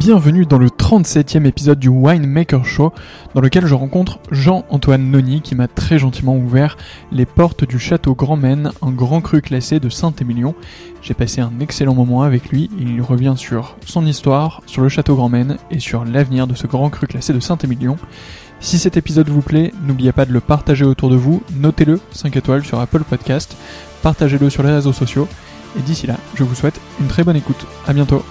Bienvenue 0.00 0.46
dans 0.46 0.56
le 0.56 0.68
37e 0.68 1.44
épisode 1.44 1.78
du 1.78 1.90
Winemaker 1.90 2.64
Show, 2.64 2.94
dans 3.34 3.42
lequel 3.42 3.66
je 3.66 3.74
rencontre 3.74 4.18
Jean-Antoine 4.30 5.10
Noni 5.10 5.42
qui 5.42 5.54
m'a 5.54 5.68
très 5.68 5.98
gentiment 5.98 6.38
ouvert 6.38 6.78
les 7.12 7.26
portes 7.26 7.68
du 7.68 7.78
château 7.78 8.14
Grand 8.14 8.38
Maine, 8.38 8.72
un 8.80 8.92
grand 8.92 9.20
cru 9.20 9.42
classé 9.42 9.78
de 9.78 9.90
Saint-Émilion. 9.90 10.54
J'ai 11.02 11.12
passé 11.12 11.42
un 11.42 11.52
excellent 11.60 11.94
moment 11.94 12.22
avec 12.22 12.48
lui 12.48 12.70
il 12.78 13.02
revient 13.02 13.34
sur 13.36 13.76
son 13.84 14.06
histoire, 14.06 14.62
sur 14.64 14.80
le 14.80 14.88
château 14.88 15.16
Grand 15.16 15.28
Maine 15.28 15.58
et 15.70 15.80
sur 15.80 16.06
l'avenir 16.06 16.46
de 16.46 16.54
ce 16.54 16.66
grand 16.66 16.88
cru 16.88 17.06
classé 17.06 17.34
de 17.34 17.40
Saint-Émilion. 17.40 17.98
Si 18.58 18.78
cet 18.78 18.96
épisode 18.96 19.28
vous 19.28 19.42
plaît, 19.42 19.70
n'oubliez 19.86 20.12
pas 20.12 20.24
de 20.24 20.32
le 20.32 20.40
partager 20.40 20.86
autour 20.86 21.10
de 21.10 21.16
vous, 21.16 21.42
notez-le 21.56 22.00
5 22.12 22.34
étoiles 22.38 22.64
sur 22.64 22.80
Apple 22.80 23.04
Podcast, 23.04 23.54
partagez-le 24.02 24.48
sur 24.48 24.62
les 24.62 24.72
réseaux 24.72 24.94
sociaux, 24.94 25.28
et 25.78 25.82
d'ici 25.82 26.06
là, 26.06 26.16
je 26.36 26.44
vous 26.44 26.54
souhaite 26.54 26.80
une 27.00 27.06
très 27.08 27.22
bonne 27.22 27.36
écoute. 27.36 27.66
À 27.86 27.92
bientôt. 27.92 28.24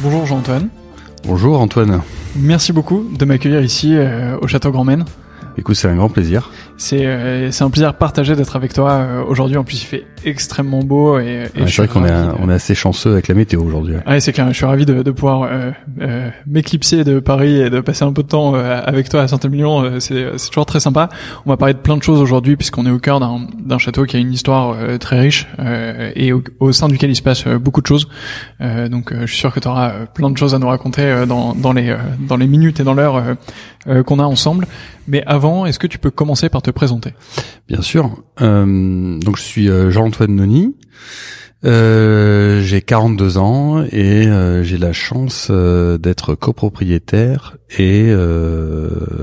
Bonjour 0.00 0.26
Jean-Antoine. 0.26 0.68
Bonjour 1.24 1.60
Antoine. 1.60 2.02
Merci 2.36 2.72
beaucoup 2.72 3.04
de 3.18 3.24
m'accueillir 3.24 3.62
ici 3.62 3.96
euh, 3.96 4.36
au 4.40 4.46
Château 4.46 4.70
Grand 4.70 4.84
Maine. 4.84 5.04
Écoute, 5.56 5.74
c'est 5.74 5.88
un 5.88 5.96
grand 5.96 6.08
plaisir. 6.08 6.52
C'est 6.80 7.04
euh, 7.04 7.50
un 7.60 7.70
plaisir 7.70 7.92
partagé 7.94 8.36
d'être 8.36 8.54
avec 8.54 8.72
toi 8.72 8.92
euh, 8.92 9.24
aujourd'hui. 9.24 9.56
En 9.56 9.64
plus, 9.64 9.82
il 9.82 9.84
fait 9.84 10.06
extrêmement 10.24 10.84
beau 10.84 11.18
et, 11.18 11.48
et 11.56 11.66
c'est 11.66 11.78
vrai 11.78 11.88
qu'on 11.88 12.04
est 12.04 12.12
on 12.38 12.48
est 12.48 12.54
assez 12.54 12.76
chanceux 12.76 13.12
avec 13.12 13.26
la 13.26 13.34
météo 13.34 13.62
aujourd'hui. 13.62 13.96
Ouais, 14.06 14.20
c'est 14.20 14.32
clair. 14.32 14.46
Je 14.48 14.52
suis 14.52 14.64
ravi 14.64 14.86
de, 14.86 15.02
de 15.02 15.10
pouvoir 15.10 15.42
euh, 15.42 15.72
euh 16.00 16.30
m'éclipser 16.46 17.02
de 17.02 17.18
Paris 17.18 17.60
et 17.60 17.68
de 17.68 17.80
passer 17.80 18.04
un 18.04 18.12
peu 18.12 18.22
de 18.22 18.28
temps 18.28 18.54
avec 18.54 19.08
toi 19.08 19.22
à 19.22 19.28
Saint-Émilion. 19.28 19.98
c'est 19.98 20.26
c'est 20.36 20.48
toujours 20.50 20.66
très 20.66 20.78
sympa. 20.78 21.08
On 21.46 21.50
va 21.50 21.56
parler 21.56 21.74
de 21.74 21.80
plein 21.80 21.96
de 21.96 22.02
choses 22.02 22.20
aujourd'hui 22.20 22.56
puisqu'on 22.56 22.86
est 22.86 22.90
au 22.90 23.00
cœur 23.00 23.18
d'un 23.18 23.48
d'un 23.58 23.78
château 23.78 24.04
qui 24.04 24.16
a 24.16 24.20
une 24.20 24.32
histoire 24.32 24.76
très 25.00 25.18
riche 25.18 25.48
et 26.14 26.32
au, 26.32 26.42
au, 26.60 26.70
sein 26.70 26.86
duquel 26.86 27.10
il 27.10 27.16
se 27.16 27.22
passe 27.22 27.46
beaucoup 27.46 27.80
de 27.80 27.86
choses. 27.86 28.08
donc, 28.60 29.12
je 29.12 29.26
suis 29.26 29.38
sûr 29.38 29.52
que 29.52 29.60
tu 29.60 29.66
auras 29.68 30.06
plein 30.06 30.30
de 30.30 30.36
choses 30.36 30.54
à 30.54 30.58
nous 30.58 30.68
raconter 30.68 31.24
dans 31.26 31.54
dans 31.54 31.72
les 31.72 31.96
dans 32.20 32.36
les 32.36 32.46
minutes 32.46 32.78
et 32.80 32.84
dans 32.84 32.94
l'heure 32.94 33.22
qu'on 34.04 34.18
a 34.20 34.24
ensemble. 34.24 34.66
Mais 35.08 35.24
avant, 35.26 35.66
est-ce 35.66 35.78
que 35.78 35.86
tu 35.86 35.98
peux 35.98 36.10
commencer 36.10 36.50
par 36.50 36.62
te 36.62 36.70
présenter? 36.70 37.14
Bien 37.66 37.80
sûr. 37.80 38.22
Euh, 38.42 39.18
donc 39.18 39.38
je 39.38 39.42
suis 39.42 39.68
euh, 39.68 39.90
Jean-Antoine 39.90 40.36
Noni. 40.36 40.76
Euh, 41.64 42.60
j'ai 42.60 42.82
42 42.82 43.38
ans 43.38 43.82
et 43.82 44.28
euh, 44.28 44.62
j'ai 44.62 44.78
la 44.78 44.92
chance 44.92 45.50
d'être 45.50 46.34
copropriétaire 46.36 47.56
et 47.76 48.12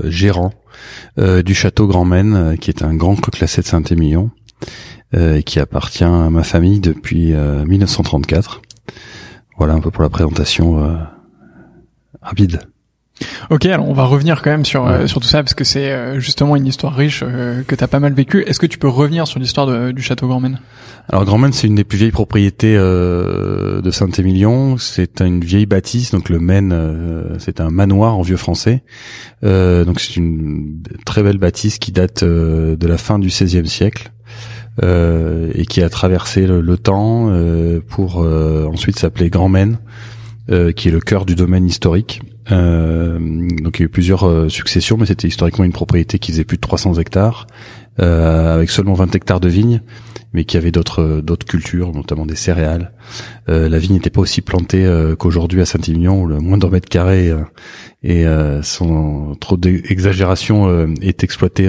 gérant 0.04 0.52
du 1.16 1.54
château 1.54 1.86
Grand 1.86 2.04
Maine, 2.04 2.56
qui 2.60 2.70
est 2.70 2.82
un 2.82 2.94
grand 2.94 3.14
cru 3.16 3.30
classé 3.30 3.62
de 3.62 3.66
Saint-Émilion, 3.66 4.30
qui 5.46 5.60
appartient 5.60 6.04
à 6.04 6.30
ma 6.30 6.42
famille 6.42 6.80
depuis 6.80 7.32
1934. 7.32 8.60
Voilà 9.56 9.74
un 9.74 9.80
peu 9.80 9.90
pour 9.90 10.02
la 10.02 10.10
présentation 10.10 10.98
rapide. 12.20 12.60
Ok, 13.50 13.64
alors 13.66 13.88
on 13.88 13.94
va 13.94 14.04
revenir 14.04 14.42
quand 14.42 14.50
même 14.50 14.64
sur 14.64 15.08
sur 15.08 15.20
tout 15.20 15.26
ça 15.26 15.42
parce 15.42 15.54
que 15.54 15.64
c'est 15.64 16.20
justement 16.20 16.54
une 16.54 16.66
histoire 16.66 16.94
riche 16.94 17.24
que 17.66 17.74
tu 17.74 17.82
as 17.82 17.88
pas 17.88 18.00
mal 18.00 18.12
vécu. 18.12 18.42
Est-ce 18.46 18.60
que 18.60 18.66
tu 18.66 18.76
peux 18.76 18.88
revenir 18.88 19.26
sur 19.26 19.40
l'histoire 19.40 19.92
du 19.92 20.02
château 20.02 20.28
Grandmaine? 20.28 20.58
Alors 21.08 21.24
Grandmaine, 21.24 21.52
c'est 21.52 21.68
une 21.68 21.76
des 21.76 21.84
plus 21.84 21.98
vieilles 21.98 22.10
propriétés 22.10 22.76
euh, 22.76 23.80
de 23.80 23.90
Saint-Émilion. 23.92 24.76
C'est 24.76 25.20
une 25.20 25.40
vieille 25.40 25.66
bâtisse, 25.66 26.10
donc 26.10 26.28
le 26.28 26.40
Maine, 26.40 26.72
euh, 26.72 27.36
c'est 27.38 27.60
un 27.60 27.70
manoir 27.70 28.18
en 28.18 28.22
vieux 28.22 28.36
français. 28.36 28.82
Euh, 29.44 29.84
donc 29.84 30.00
c'est 30.00 30.16
une 30.16 30.82
très 31.04 31.22
belle 31.22 31.38
bâtisse 31.38 31.78
qui 31.78 31.92
date 31.92 32.24
de 32.24 32.86
la 32.86 32.98
fin 32.98 33.18
du 33.18 33.28
XVIe 33.28 33.68
siècle. 33.68 34.10
et 34.82 35.64
qui 35.66 35.80
a 35.80 35.88
traversé 35.88 36.46
le, 36.46 36.76
temps 36.76 37.30
pour 37.88 38.18
ensuite 38.18 38.98
s'appeler 38.98 39.30
Grand 39.30 39.48
Maine, 39.48 39.78
qui 40.48 40.88
est 40.88 40.92
le 40.92 41.00
cœur 41.00 41.24
du 41.24 41.36
domaine 41.36 41.66
historique. 41.66 42.20
Donc 42.50 43.78
il 43.78 43.80
y 43.80 43.82
a 43.82 43.86
eu 43.86 43.88
plusieurs 43.88 44.50
successions, 44.50 44.96
mais 44.96 45.06
c'était 45.06 45.28
historiquement 45.28 45.64
une 45.64 45.72
propriété 45.72 46.18
qui 46.18 46.32
faisait 46.32 46.44
plus 46.44 46.56
de 46.56 46.62
300 46.62 46.94
hectares, 46.94 47.46
avec 47.98 48.70
seulement 48.70 48.94
20 48.94 49.14
hectares 49.14 49.40
de 49.40 49.48
vignes 49.48 49.80
mais 50.36 50.44
qui 50.44 50.58
avait 50.58 50.70
d'autres 50.70 51.22
d'autres 51.22 51.46
cultures, 51.46 51.92
notamment 51.92 52.26
des 52.26 52.36
céréales. 52.36 52.92
Euh, 53.48 53.68
la 53.68 53.78
vigne 53.78 53.94
n'était 53.94 54.10
pas 54.10 54.20
aussi 54.20 54.40
plantée 54.40 54.84
euh, 54.84 55.16
qu'aujourd'hui 55.16 55.60
à 55.60 55.66
Saint-Émilion, 55.66 56.22
où 56.22 56.26
le 56.26 56.40
moindre 56.40 56.70
mètre 56.70 56.88
carré 56.88 57.30
euh, 57.30 57.42
et 58.02 58.24
sans 58.62 59.34
trop 59.40 59.56
d'exagération 59.56 60.86
est 61.02 61.24
exploité 61.24 61.68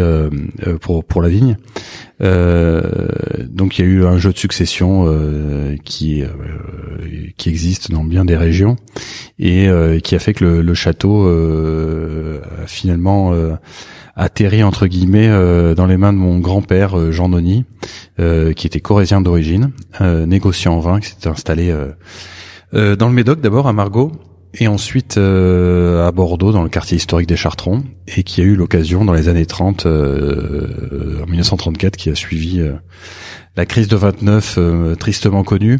pour 0.81 1.04
pour 1.04 1.24
la 1.24 1.30
vigne. 1.30 1.57
donc 2.19 3.80
il 3.80 3.86
y 3.86 3.88
a 3.88 3.88
eu 3.88 4.06
un 4.06 4.19
jeu 4.19 4.31
de 4.31 4.38
succession 4.38 5.07
qui 5.84 6.24
qui 7.38 7.50
existe 7.50 7.89
dans 7.89 8.04
bien 8.04 8.24
des 8.24 8.38
régions 8.38 8.75
et 9.39 9.68
qui 10.04 10.13
a 10.13 10.19
fait 10.19 10.36
que 10.36 10.45
le, 10.45 10.62
le 10.62 10.74
château 10.75 11.28
a 11.28 12.68
finalement 12.68 13.34
atterri 14.18 14.63
entre 14.63 14.88
guillemets 14.88 15.30
euh, 15.30 15.75
dans 15.75 15.86
les 15.86 15.95
mains 15.95 16.12
de 16.12 16.18
mon 16.18 16.39
grand-père 16.39 17.12
Jean 17.12 17.30
Noni, 17.30 17.66
euh, 18.19 18.51
qui 18.51 18.66
était 18.66 18.80
corésien 18.80 19.22
d'origine, 19.22 19.72
négociant 20.01 20.74
en 20.74 20.80
vin, 20.80 21.00
qui 21.00 21.12
installé 21.27 21.74
dans 22.74 23.07
le 23.07 23.13
Médoc 23.13 23.41
d'abord 23.41 23.68
à 23.68 23.74
Margaux 23.74 24.12
et 24.53 24.68
ensuite 24.68 25.18
à 25.18 26.12
Bordeaux 26.12 26.51
dans 26.51 26.63
le 26.63 26.69
quartier 26.69 26.97
historique 26.97 27.27
des 27.27 27.35
Chartrons 27.35 27.83
et 28.07 28.24
qui 28.24 28.41
a 28.41 28.44
eu 28.44 28.56
l'occasion 28.56 29.06
dans 29.06 29.13
les 29.13 29.29
années 29.29 29.45
30 29.45 29.85
en 29.85 31.25
1934 31.27 31.95
qui 31.95 32.09
a 32.09 32.15
suivi 32.15 32.62
la 33.57 33.65
crise 33.65 33.88
de 33.88 33.98
29 33.98 34.59
tristement 34.98 35.44
connue 35.44 35.80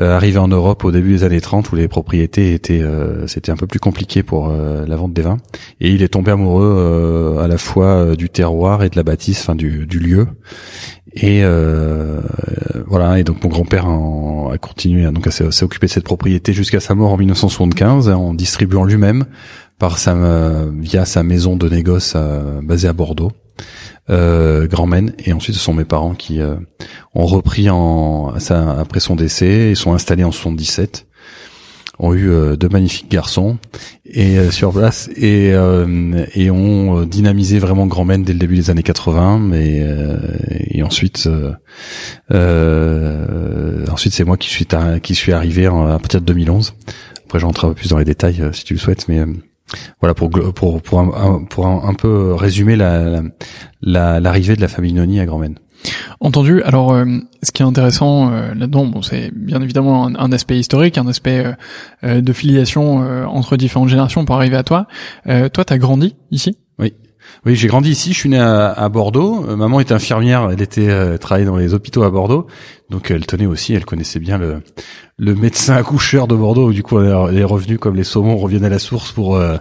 euh, 0.00 0.16
arrivé 0.16 0.38
en 0.38 0.48
Europe 0.48 0.84
au 0.84 0.90
début 0.90 1.12
des 1.12 1.24
années 1.24 1.40
30 1.40 1.70
où 1.70 1.76
les 1.76 1.86
propriétés 1.86 2.52
étaient 2.52 2.82
euh, 2.82 3.28
c'était 3.28 3.52
un 3.52 3.56
peu 3.56 3.68
plus 3.68 3.78
compliqué 3.78 4.24
pour 4.24 4.48
euh, 4.48 4.84
la 4.88 4.96
vente 4.96 5.12
des 5.12 5.22
vins. 5.22 5.38
Et 5.80 5.90
il 5.90 6.02
est 6.02 6.08
tombé 6.08 6.32
amoureux 6.32 7.38
à 7.40 7.46
la 7.46 7.58
fois 7.58 8.16
du 8.16 8.28
terroir 8.28 8.82
et 8.82 8.90
de 8.90 8.96
la 8.96 9.04
bâtisse 9.04 9.40
enfin 9.42 9.54
du, 9.54 9.86
lieu. 9.86 10.26
Et 11.14 11.42
voilà. 12.86 13.18
Et 13.20 13.24
donc 13.24 13.42
mon 13.44 13.50
grand-père 13.50 13.86
a 13.86 14.58
continué 14.58 15.04
donc 15.12 15.26
à 15.26 15.30
s'est 15.30 15.64
occupé 15.64 15.86
de 15.86 15.92
cette 15.92 16.04
propriété 16.04 16.52
jusqu'à 16.52 16.80
sa 16.80 16.94
mort 16.94 17.12
en 17.12 17.16
1975 17.16 18.08
en 18.08 18.34
distribuant 18.34 18.84
lui-même 18.84 19.24
par 19.78 19.98
sa 19.98 20.16
via 20.76 21.04
sa 21.04 21.22
maison 21.22 21.56
de 21.56 21.68
négoce 21.68 22.16
basée 22.62 22.88
à 22.88 22.92
Bordeaux 22.92 23.32
euh, 24.10 24.66
Grand 24.66 24.86
Maine, 24.86 25.14
et 25.24 25.32
ensuite 25.32 25.56
ce 25.56 25.60
sont 25.60 25.74
mes 25.74 25.84
parents 25.84 26.14
qui 26.14 26.40
euh, 26.40 26.56
ont 27.14 27.26
repris 27.26 27.70
en 27.70 28.38
ça, 28.38 28.78
après 28.78 29.00
son 29.00 29.16
décès 29.16 29.70
et 29.70 29.74
sont 29.74 29.94
installés 29.94 30.24
en 30.24 30.32
77 30.32 31.06
ont 32.00 32.12
eu 32.12 32.28
euh, 32.28 32.56
deux 32.56 32.68
magnifiques 32.68 33.08
garçons 33.08 33.56
et 34.04 34.36
euh, 34.36 34.50
sur 34.50 34.72
place 34.72 35.08
et 35.16 35.52
et 36.34 36.50
ont 36.50 37.04
dynamisé 37.04 37.58
vraiment 37.58 37.86
Grand 37.86 38.04
Maine 38.04 38.24
dès 38.24 38.32
le 38.32 38.38
début 38.38 38.56
des 38.56 38.70
années 38.70 38.82
80 38.82 39.38
mais 39.38 39.86
et 40.70 40.82
ensuite 40.82 41.28
ensuite 42.30 44.12
c'est 44.12 44.24
moi 44.24 44.36
qui 44.36 44.50
suis 44.50 44.66
qui 45.02 45.14
suis 45.14 45.32
arrivé 45.32 45.66
à 45.66 45.98
partir 45.98 46.20
de 46.20 46.26
2011 46.26 46.74
après 47.24 47.38
j'entrerai 47.38 47.68
un 47.68 47.70
peu 47.70 47.76
plus 47.76 47.90
dans 47.90 47.98
les 47.98 48.04
détails 48.04 48.42
si 48.52 48.64
tu 48.64 48.74
le 48.74 48.80
souhaites 48.80 49.08
mais 49.08 49.24
voilà 50.00 50.14
pour 50.14 50.30
pour 50.30 50.82
pour 50.82 51.00
un, 51.00 51.44
pour 51.44 51.66
un, 51.66 51.94
peu 51.94 52.34
résumer 52.34 52.76
la 52.76 53.22
l'arrivée 53.82 54.52
la, 54.52 54.56
de 54.56 54.60
la 54.60 54.68
famille 54.68 54.92
Noni 54.92 55.20
à 55.20 55.26
Grand-Maine. 55.26 55.58
Entendu. 56.20 56.62
Alors, 56.62 56.92
euh, 56.92 57.04
ce 57.42 57.52
qui 57.52 57.62
est 57.62 57.66
intéressant 57.66 58.32
euh, 58.32 58.54
là-dedans, 58.54 58.86
bon, 58.86 59.02
c'est 59.02 59.30
bien 59.34 59.60
évidemment 59.60 60.06
un, 60.06 60.32
aspect 60.32 60.58
historique, 60.58 60.98
un 60.98 61.06
aspect 61.06 61.44
euh, 62.04 62.20
de 62.20 62.32
filiation 62.32 62.98
entre 63.28 63.56
différentes 63.56 63.88
générations 63.88 64.24
pour 64.24 64.36
arriver 64.36 64.56
à 64.56 64.62
toi. 64.62 64.86
toi, 65.24 65.64
t'as 65.64 65.78
grandi 65.78 66.16
ici? 66.30 66.56
Oui. 66.78 66.94
Oui, 67.46 67.56
j'ai 67.56 67.68
grandi 67.68 67.90
ici. 67.90 68.12
Je 68.12 68.18
suis 68.18 68.28
né 68.28 68.38
à, 68.38 68.70
à 68.70 68.88
Bordeaux. 68.88 69.56
maman 69.56 69.80
était 69.80 69.94
infirmière. 69.94 70.48
Elle 70.50 70.62
était 70.62 71.18
travaillée 71.18 71.46
dans 71.46 71.56
les 71.56 71.74
hôpitaux 71.74 72.02
à 72.02 72.10
Bordeaux, 72.10 72.46
donc 72.90 73.10
elle 73.10 73.26
tenait 73.26 73.46
aussi. 73.46 73.74
Elle 73.74 73.84
connaissait 73.84 74.20
bien 74.20 74.38
le 74.38 74.62
le 75.16 75.34
médecin 75.34 75.76
accoucheur 75.76 76.26
de 76.26 76.34
Bordeaux, 76.34 76.72
du 76.72 76.82
coup 76.82 76.98
les 76.98 77.44
revenus 77.44 77.78
comme 77.78 77.94
les 77.94 78.04
saumons 78.04 78.36
reviennent 78.36 78.64
à 78.64 78.68
la 78.68 78.80
source 78.80 79.12
pour 79.12 79.36
euh, 79.36 79.56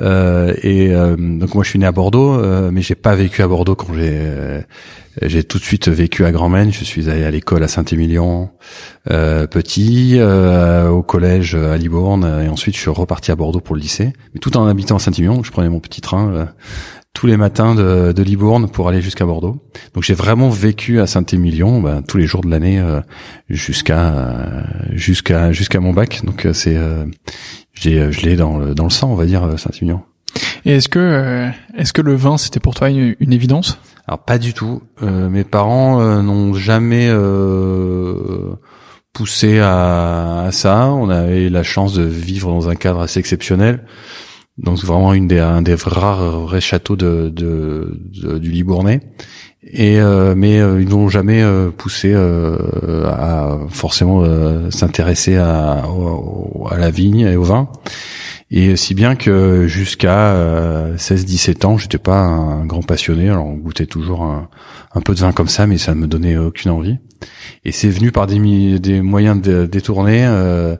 euh, 0.00 0.52
et 0.62 0.92
euh, 0.92 1.14
donc 1.16 1.54
moi 1.54 1.62
je 1.62 1.70
suis 1.70 1.78
né 1.78 1.86
à 1.86 1.92
Bordeaux, 1.92 2.34
euh, 2.34 2.70
mais 2.72 2.82
j'ai 2.82 2.96
pas 2.96 3.14
vécu 3.14 3.42
à 3.42 3.48
Bordeaux 3.48 3.76
quand 3.76 3.94
j'ai 3.94 4.10
euh, 4.12 4.60
j'ai 5.22 5.44
tout 5.44 5.58
de 5.58 5.64
suite 5.64 5.88
vécu 5.88 6.24
à 6.24 6.30
Grand 6.30 6.48
Maine. 6.48 6.72
Je 6.72 6.84
suis 6.84 7.10
allé 7.10 7.24
à 7.24 7.30
l'école 7.30 7.64
à 7.64 7.68
Saint-Émilion 7.68 8.50
petit, 9.04 10.16
au 10.20 11.02
collège 11.02 11.56
à 11.56 11.76
Libourne 11.76 12.42
et 12.44 12.48
ensuite 12.48 12.76
je 12.76 12.80
suis 12.80 12.90
reparti 12.90 13.32
à 13.32 13.36
Bordeaux 13.36 13.58
pour 13.58 13.74
le 13.74 13.80
lycée. 13.80 14.12
Mais 14.32 14.38
tout 14.38 14.56
en 14.56 14.68
habitant 14.68 14.94
à 14.94 14.98
Saint-Émilion, 15.00 15.42
je 15.42 15.50
prenais 15.50 15.68
mon 15.68 15.80
petit 15.80 16.00
train 16.00 16.50
tous 17.14 17.26
les 17.26 17.36
matins 17.36 17.74
de, 17.74 18.12
de 18.12 18.22
Libourne 18.22 18.68
pour 18.70 18.88
aller 18.88 19.02
jusqu'à 19.02 19.26
Bordeaux. 19.26 19.60
Donc 19.94 20.04
j'ai 20.04 20.14
vraiment 20.14 20.50
vécu 20.50 21.00
à 21.00 21.06
Saint-Émilion 21.06 21.80
bah, 21.80 22.00
tous 22.06 22.16
les 22.16 22.26
jours 22.26 22.42
de 22.42 22.48
l'année 22.48 22.78
euh, 22.78 23.00
jusqu'à 23.48 24.14
euh, 24.14 24.62
jusqu'à 24.92 25.50
jusqu'à 25.50 25.80
mon 25.80 25.92
bac. 25.92 26.20
Donc 26.24 26.46
euh, 26.46 26.52
c'est 26.52 26.76
j'ai 27.74 28.12
je 28.12 28.20
l'ai 28.20 28.36
dans 28.36 28.58
le 28.58 28.74
dans 28.74 28.84
le 28.84 28.90
sang, 28.90 29.10
on 29.10 29.16
va 29.16 29.26
dire 29.26 29.58
Saint-Émilion. 29.58 30.02
Et 30.64 30.76
est-ce 30.76 30.88
que 30.88 31.48
est-ce 31.76 31.92
que 31.92 32.02
le 32.02 32.14
vin 32.14 32.38
c'était 32.38 32.60
pour 32.60 32.74
toi 32.74 32.88
une, 32.88 33.16
une 33.18 33.32
évidence? 33.32 33.80
Alors 34.06 34.20
pas 34.20 34.38
du 34.38 34.54
tout. 34.54 34.82
mes 35.02 35.44
parents 35.44 36.22
n'ont 36.22 36.54
jamais 36.54 37.12
poussé 39.12 39.58
à, 39.58 40.42
à, 40.42 40.52
ça. 40.52 40.86
On 40.86 41.08
avait 41.10 41.48
la 41.48 41.64
chance 41.64 41.94
de 41.94 42.04
vivre 42.04 42.48
dans 42.50 42.68
un 42.68 42.76
cadre 42.76 43.00
assez 43.00 43.18
exceptionnel. 43.18 43.84
Donc 44.58 44.78
vraiment 44.84 45.14
une 45.14 45.28
des, 45.28 45.38
un 45.38 45.62
des 45.62 45.74
rares 45.74 46.40
vrais 46.40 46.60
châteaux 46.60 46.96
de, 46.96 47.28
du 47.30 48.50
Libournais. 48.50 49.00
Et 49.70 50.00
euh, 50.00 50.34
mais 50.36 50.60
euh, 50.60 50.80
ils 50.80 50.88
n'ont 50.88 51.08
jamais 51.08 51.42
euh, 51.42 51.70
poussé 51.70 52.14
à 52.14 53.58
forcément 53.70 54.24
s'intéresser 54.70 55.36
à, 55.36 55.82
la 56.76 56.90
vigne 56.90 57.20
et 57.20 57.36
au 57.36 57.42
vin. 57.42 57.68
Et 58.50 58.76
si 58.76 58.94
bien 58.94 59.14
que 59.14 59.66
jusqu'à 59.66 60.34
16-17 60.96 61.66
ans, 61.66 61.76
j'étais 61.76 61.98
pas 61.98 62.18
un 62.18 62.64
grand 62.64 62.82
passionné. 62.82 63.28
Alors 63.28 63.46
on 63.46 63.54
goûtait 63.54 63.86
toujours 63.86 64.22
un, 64.24 65.00
peu 65.02 65.14
de 65.14 65.20
vin 65.20 65.32
comme 65.32 65.48
ça, 65.48 65.66
mais 65.66 65.76
ça 65.76 65.94
ne 65.94 66.00
me 66.00 66.06
donnait 66.06 66.38
aucune 66.38 66.70
envie. 66.70 66.96
Et 67.64 67.72
c'est 67.72 67.88
venu 67.88 68.12
par 68.12 68.26
des, 68.26 68.78
des 68.78 69.00
moyens 69.00 69.40
détournés. 69.40 70.24
Euh, 70.26 70.76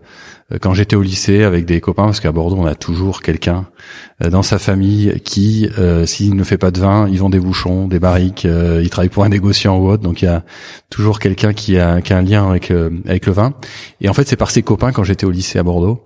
euh, 0.52 0.59
quand 0.61 0.73
j'étais 0.75 0.97
au 0.97 1.02
lycée 1.02 1.42
avec 1.45 1.66
des 1.66 1.80
copains, 1.80 2.04
parce 2.04 2.21
qu'à 2.21 2.33
Bordeaux 2.33 2.57
on 2.59 2.66
a 2.66 2.75
toujours 2.75 3.21
quelqu'un 3.21 3.66
euh, 4.25 4.30
dans 4.30 4.42
sa 4.42 4.59
famille 4.59 5.21
qui, 5.23 5.68
euh, 5.78 6.07
s'il 6.07 6.35
ne 6.37 6.45
fait 6.45 6.57
pas 6.57 6.71
de 6.71 6.80
vin, 6.80 7.09
il 7.09 7.18
vend 7.18 7.28
des 7.28 7.40
bouchons, 7.40 7.87
des 7.87 7.99
barriques, 7.99 8.45
il 8.45 8.90
travaille 8.90 9.11
pour 9.11 9.25
un 9.25 9.28
négociant 9.28 9.76
ou 9.78 9.88
autre, 9.88 10.02
donc 10.02 10.23
il 10.23 10.26
y 10.26 10.28
a 10.28 10.45
toujours 10.90 11.18
quelqu'un 11.18 11.52
qui 11.52 11.78
a, 11.78 12.00
qui 12.00 12.12
a 12.12 12.18
un 12.18 12.23
lien 12.23 12.49
avec 12.49 12.71
avec 12.71 13.26
le 13.26 13.33
vin. 13.33 13.54
Et 14.00 14.09
en 14.09 14.14
fait 14.14 14.26
c'est 14.28 14.37
par 14.37 14.50
ses 14.50 14.62
copains 14.62 14.92
quand 14.92 15.04
j'étais 15.04 15.26
au 15.26 15.30
lycée 15.30 15.59
à 15.59 15.62
Bordeaux, 15.62 16.04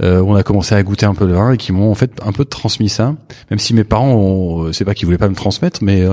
on 0.00 0.34
a 0.34 0.42
commencé 0.42 0.74
à 0.74 0.82
goûter 0.82 1.06
un 1.06 1.14
peu 1.14 1.26
de 1.26 1.32
vin 1.32 1.52
et 1.52 1.56
qui 1.56 1.72
m'ont 1.72 1.90
en 1.90 1.94
fait 1.94 2.12
un 2.24 2.32
peu 2.32 2.44
transmis 2.44 2.88
ça, 2.88 3.14
même 3.50 3.58
si 3.58 3.74
mes 3.74 3.84
parents, 3.84 4.72
c'est 4.72 4.84
pas 4.84 4.94
qu'ils 4.94 5.06
voulaient 5.06 5.18
pas 5.18 5.28
me 5.28 5.34
transmettre, 5.34 5.80
mais 5.82 6.06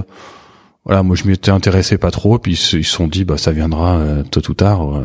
voilà, 0.89 1.03
moi 1.03 1.15
je 1.15 1.25
m'y 1.25 1.34
étais 1.34 1.51
intéressé 1.51 2.00
pas 2.00 2.10
trop, 2.10 2.39
puis 2.39 2.53
ils 2.53 2.55
se 2.55 2.81
sont 2.81 3.05
dit 3.05 3.24
bah 3.24 3.38
ça 3.38 3.51
viendra 3.51 4.01
tôt 4.31 4.41
ou 4.50 4.55
tard. 4.55 5.00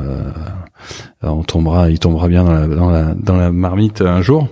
Euh, 1.22 1.28
on 1.28 1.42
tombera, 1.42 1.90
il 1.90 1.98
tombera 1.98 2.28
bien 2.28 2.44
dans 2.44 2.52
la, 2.52 2.66
dans 2.66 2.90
la, 2.90 3.14
dans 3.14 3.36
la 3.36 3.52
marmite 3.52 4.00
un 4.00 4.22
jour. 4.22 4.48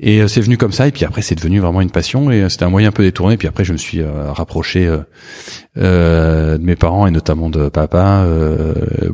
Et 0.00 0.20
euh, 0.20 0.28
c'est 0.28 0.40
venu 0.40 0.56
comme 0.56 0.72
ça. 0.72 0.86
Et 0.86 0.90
puis 0.92 1.04
après, 1.04 1.22
c'est 1.22 1.34
devenu 1.34 1.60
vraiment 1.60 1.80
une 1.80 1.90
passion. 1.90 2.30
Et 2.30 2.42
euh, 2.42 2.48
c'était 2.48 2.64
un 2.64 2.70
moyen 2.70 2.88
un 2.88 2.92
peu 2.92 3.02
détourné. 3.02 3.36
Puis 3.36 3.48
après, 3.48 3.64
je 3.64 3.72
me 3.72 3.78
suis 3.78 4.02
rapproché 4.04 4.90
de 5.76 6.58
mes 6.58 6.76
parents 6.76 7.06
et 7.06 7.10
notamment 7.10 7.50
de 7.50 7.68
papa 7.68 8.26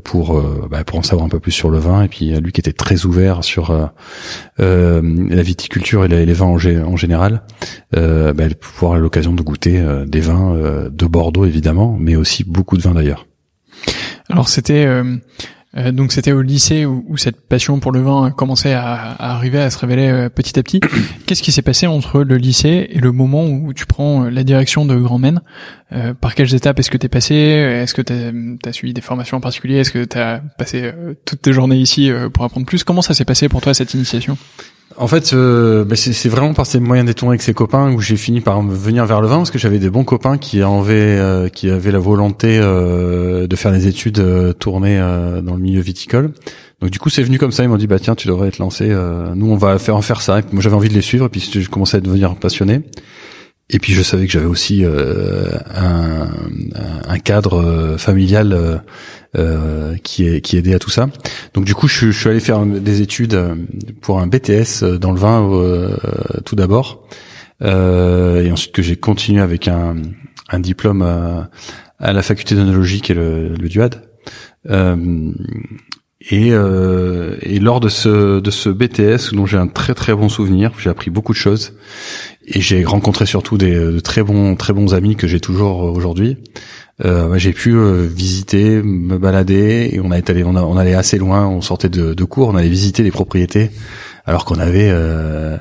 pour 0.04 0.42
bah, 0.70 0.84
pour 0.84 0.98
en 0.98 1.02
savoir 1.02 1.26
un 1.26 1.28
peu 1.28 1.40
plus 1.40 1.52
sur 1.52 1.70
le 1.70 1.78
vin. 1.78 2.02
Et 2.02 2.08
puis 2.08 2.32
lui 2.40 2.52
qui 2.52 2.60
était 2.60 2.72
très 2.72 3.04
ouvert 3.04 3.44
sur 3.44 3.90
la 4.58 5.42
viticulture 5.42 6.04
et 6.04 6.08
les, 6.08 6.32
vins 6.32 6.46
en, 6.46 6.56
en 6.56 6.96
général, 6.96 7.42
bah, 7.92 8.32
pouvoir 8.60 8.98
l'occasion 8.98 9.32
de 9.32 9.42
goûter 9.42 9.82
des 10.06 10.20
vins 10.20 10.54
de 10.90 11.06
Bordeaux 11.06 11.44
évidemment, 11.44 11.96
mais 11.98 12.16
aussi 12.16 12.44
beaucoup 12.44 12.76
de 12.76 12.82
vins 12.82 12.94
d'ailleurs. 12.94 13.26
Alors 14.28 14.48
c'était 14.48 14.86
Euh, 15.00 15.16
donc 15.74 16.10
c'était 16.12 16.32
au 16.32 16.42
lycée 16.42 16.84
où, 16.84 17.04
où, 17.08 17.16
cette 17.16 17.40
passion 17.40 17.78
pour 17.78 17.92
le 17.92 18.00
vin 18.00 18.32
commençait 18.32 18.72
à, 18.72 18.92
à 18.92 19.34
arriver, 19.34 19.60
à 19.60 19.70
se 19.70 19.78
révéler 19.78 20.08
euh, 20.08 20.28
petit 20.28 20.58
à 20.58 20.62
petit. 20.64 20.80
Qu'est-ce 21.26 21.42
qui 21.42 21.52
s'est 21.52 21.62
passé 21.62 21.86
entre 21.86 22.22
le 22.22 22.36
lycée 22.36 22.88
et 22.90 22.98
le 22.98 23.12
moment 23.12 23.46
où 23.46 23.72
tu 23.72 23.86
prends 23.86 24.24
la 24.24 24.42
direction 24.42 24.84
de 24.84 24.96
Grand 24.96 25.18
Men 25.18 25.40
euh, 25.92 26.12
Par 26.12 26.34
quelles 26.34 26.54
étapes 26.54 26.78
est-ce 26.80 26.90
que 26.90 26.98
tu 26.98 27.06
es 27.06 27.08
passé? 27.08 27.34
Est-ce 27.34 27.94
que 27.94 28.02
tu 28.02 28.12
as, 28.68 28.72
suivi 28.72 28.94
des 28.94 29.00
formations 29.00 29.36
en 29.36 29.40
particulier? 29.40 29.76
Est-ce 29.76 29.92
que 29.92 30.04
tu 30.04 30.18
as 30.18 30.42
passé 30.58 30.92
toutes 31.24 31.42
tes 31.42 31.52
journées 31.52 31.78
ici 31.78 32.10
pour 32.34 32.44
apprendre 32.44 32.66
plus? 32.66 32.82
Comment 32.82 33.02
ça 33.02 33.14
s'est 33.14 33.24
passé 33.24 33.48
pour 33.48 33.60
toi 33.60 33.72
cette 33.72 33.94
initiation? 33.94 34.36
En 34.96 35.06
fait, 35.06 35.32
euh, 35.32 35.84
bah, 35.84 35.94
c'est 35.94 36.28
vraiment 36.28 36.52
par 36.52 36.66
ces 36.66 36.80
moyens 36.80 37.06
détournés 37.06 37.32
avec 37.32 37.42
ses 37.42 37.54
copains 37.54 37.92
où 37.92 38.00
j'ai 38.00 38.16
fini 38.16 38.40
par 38.40 38.60
venir 38.60 39.06
vers 39.06 39.20
le 39.20 39.28
vin 39.28 39.36
parce 39.36 39.52
que 39.52 39.58
j'avais 39.58 39.78
des 39.78 39.88
bons 39.88 40.02
copains 40.02 40.36
qui 40.36 40.62
avaient 40.62 41.16
euh, 41.18 41.48
qui 41.48 41.70
avaient 41.70 41.92
la 41.92 42.00
volonté 42.00 42.58
euh, 42.60 43.46
de 43.46 43.56
faire 43.56 43.70
des 43.70 43.86
études 43.86 44.18
euh, 44.18 44.52
tournées 44.52 44.98
dans 44.98 45.54
le 45.54 45.60
milieu 45.60 45.80
viticole. 45.80 46.32
Donc 46.80 46.90
du 46.90 46.98
coup, 46.98 47.08
c'est 47.08 47.22
venu 47.22 47.38
comme 47.38 47.52
ça. 47.52 47.62
Ils 47.62 47.68
m'ont 47.68 47.76
dit 47.76 47.86
bah 47.86 48.00
tiens, 48.00 48.16
tu 48.16 48.26
devrais 48.26 48.48
être 48.48 48.58
lancé. 48.58 48.88
nous, 49.36 49.50
on 49.50 49.56
va 49.56 49.78
faire 49.78 49.96
en 49.96 50.02
faire 50.02 50.22
ça. 50.22 50.40
Moi, 50.50 50.60
j'avais 50.60 50.76
envie 50.76 50.88
de 50.88 50.94
les 50.94 51.02
suivre. 51.02 51.26
Et 51.26 51.28
puis, 51.28 51.40
je 51.40 51.68
commençais 51.68 51.98
à 51.98 52.00
devenir 52.00 52.34
passionné. 52.34 52.82
Et 53.72 53.78
puis 53.78 53.92
je 53.92 54.02
savais 54.02 54.26
que 54.26 54.32
j'avais 54.32 54.46
aussi 54.46 54.84
un, 54.84 56.28
un, 57.08 57.18
cadre 57.20 57.96
familial 57.98 58.82
euh, 59.36 59.94
qui 60.02 60.26
est 60.26 60.40
qui 60.40 60.56
aidait 60.56 60.74
à 60.74 60.80
tout 60.80 60.90
ça. 60.90 61.08
Donc 61.54 61.64
du 61.64 61.72
coup, 61.74 61.86
je, 61.86 62.10
je, 62.10 62.18
suis 62.18 62.28
allé 62.28 62.40
faire 62.40 62.66
des 62.66 63.00
études 63.00 63.34
euh, 63.34 63.54
pour 64.00 64.18
un 64.18 64.26
BTS 64.26 64.82
euh, 64.82 64.98
dans 64.98 65.12
le 65.12 65.20
vin 65.20 65.48
euh, 65.52 65.96
tout 66.44 66.56
d'abord, 66.56 67.06
euh, 67.62 68.42
et 68.42 68.50
ensuite 68.50 68.72
que 68.72 68.82
j'ai 68.82 68.96
continué 68.96 69.40
avec 69.40 69.68
un, 69.68 69.96
un 70.48 70.58
diplôme 70.58 71.02
à, 71.02 71.48
à 72.00 72.12
la 72.12 72.22
faculté 72.22 72.56
d'onologie 72.56 73.00
qui 73.00 73.12
est 73.12 73.14
le, 73.14 73.50
le 73.50 73.68
DUAD. 73.68 74.02
Et, 76.20 76.48
et 76.48 77.58
lors 77.60 77.80
de 77.80 77.88
ce 77.88 78.40
de 78.40 78.50
ce 78.50 78.68
BTS 78.68 79.34
dont 79.34 79.46
j'ai 79.46 79.56
un 79.56 79.68
très 79.68 79.94
très 79.94 80.14
bon 80.14 80.28
souvenir, 80.28 80.72
j'ai 80.78 80.90
appris 80.90 81.10
beaucoup 81.10 81.32
de 81.32 81.38
choses. 81.38 81.72
Et 82.46 82.60
j'ai 82.60 82.84
rencontré 82.84 83.26
surtout 83.26 83.56
des 83.56 83.74
de 83.74 84.00
très 84.00 84.22
bons 84.22 84.54
très 84.54 84.72
bons 84.72 84.92
amis 84.92 85.16
que 85.16 85.26
j'ai 85.26 85.40
toujours 85.40 85.82
aujourd'hui. 85.82 86.36
Euh, 87.04 87.38
j'ai 87.38 87.52
pu 87.52 87.74
euh, 87.74 88.06
visiter, 88.06 88.82
me 88.82 89.16
balader 89.16 89.90
et 89.92 90.00
on 90.00 90.10
a 90.10 90.18
été 90.18 90.44
on, 90.44 90.54
on 90.56 90.76
allait 90.76 90.94
assez 90.94 91.16
loin, 91.16 91.46
on 91.46 91.62
sortait 91.62 91.88
de, 91.88 92.12
de, 92.12 92.24
cours, 92.24 92.48
on 92.48 92.56
allait 92.56 92.68
visiter 92.68 93.02
les 93.02 93.10
propriétés 93.10 93.70
alors 94.26 94.44
qu'on 94.44 94.58
avait 94.58 94.90
euh, 94.90 95.56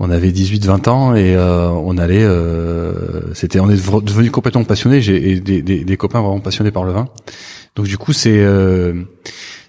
on 0.00 0.10
avait 0.10 0.30
18-20 0.30 0.88
ans 0.88 1.14
et 1.14 1.36
euh, 1.36 1.68
on 1.68 1.98
allait 1.98 2.26
c'était 3.34 3.60
on 3.60 3.70
est 3.70 3.76
devenu 4.02 4.30
complètement 4.32 4.64
passionné 4.64 5.00
j'ai 5.00 5.38
des, 5.38 5.62
des, 5.62 5.84
des, 5.84 5.96
copains 5.96 6.20
vraiment 6.20 6.40
passionnés 6.40 6.72
par 6.72 6.82
le 6.84 6.92
vin. 6.92 7.08
Donc 7.76 7.86
du 7.86 7.96
coup 7.96 8.12
c'est 8.12 8.44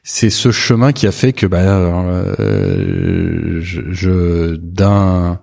c'est 0.04 0.30
ce 0.30 0.52
chemin 0.52 0.92
qui 0.92 1.08
a 1.08 1.12
fait 1.12 1.34
que 1.34 1.46
bah 1.46 1.64
je, 2.38 3.82
je 3.92 4.56
d'un 4.58 5.40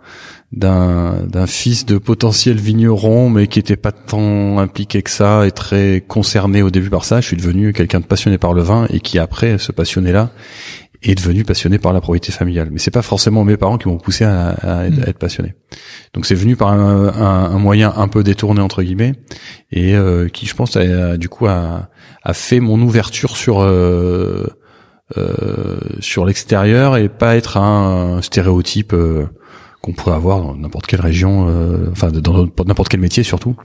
d'un 0.53 1.25
d'un 1.27 1.47
fils 1.47 1.87
de 1.87 1.97
potentiel 1.97 2.57
vigneron 2.59 3.31
mais 3.31 3.47
qui 3.47 3.59
était 3.59 3.77
pas 3.77 3.93
tant 3.93 4.59
impliqué 4.59 5.01
que 5.03 5.11
ça 5.11 5.47
et 5.47 5.53
très 5.53 6.05
concerné 6.07 6.63
au 6.63 6.71
début 6.71 6.91
par 6.91 7.05
ça 7.05 7.21
je 7.21 7.27
suis 7.29 7.37
devenu 7.37 7.73
quelqu'un 7.73 8.01
de 8.01 8.05
passionné 8.05 8.37
par 8.37 8.53
le 8.53 8.63
vin 8.63 8.87
et 8.91 9.01
qui 9.01 9.19
après 9.19 9.59
ce 9.59 9.73
passionné 9.73 10.13
là 10.13 10.31
est 11.03 11.15
devenu 11.15 11.45
passionné 11.45 11.79
par 11.79 11.93
la 11.93 12.01
propriété 12.01 12.31
familiale. 12.33 12.69
Mais 12.71 12.79
c'est 12.79 12.91
pas 12.91 13.03
forcément 13.03 13.45
mes 13.45 13.57
parents 13.57 13.79
qui 13.79 13.89
m'ont 13.89 13.99
poussé 13.99 14.25
à, 14.25 14.51
à, 14.51 14.87
être, 14.87 15.19
passionné. 15.19 15.55
Donc 16.13 16.27
c'est 16.27 16.35
venu 16.35 16.57
par 16.57 16.69
un, 16.69 17.09
un, 17.09 17.59
moyen 17.59 17.93
un 17.97 18.09
peu 18.09 18.23
détourné 18.23 18.61
entre 18.61 18.83
guillemets 18.83 19.15
et 19.73 19.95
euh, 19.95 20.29
qui 20.29 20.47
je 20.47 20.55
pense 20.55 20.77
a, 20.77 21.17
du 21.17 21.29
coup 21.29 21.47
a, 21.47 21.89
a 22.23 22.35
fait 22.35 22.61
mon 22.61 22.81
ouverture 22.81 23.37
sur 23.37 23.61
euh, 23.61 24.47
euh, 25.17 25.79
sur 26.01 26.25
l'extérieur 26.25 26.97
et 26.97 27.09
pas 27.09 27.37
être 27.37 27.57
un, 27.57 28.23
stéréotype 28.23 28.93
euh, 28.93 29.27
qu'on 29.83 29.93
pourrait 29.93 30.15
avoir 30.15 30.41
dans 30.41 30.55
n'importe 30.55 30.87
quelle 30.87 31.01
région, 31.01 31.49
enfin 31.91 32.11
dans 32.11 32.47
n'importe 32.67 32.91
quel 32.91 33.01
métier 33.01 33.23
surtout. 33.23 33.57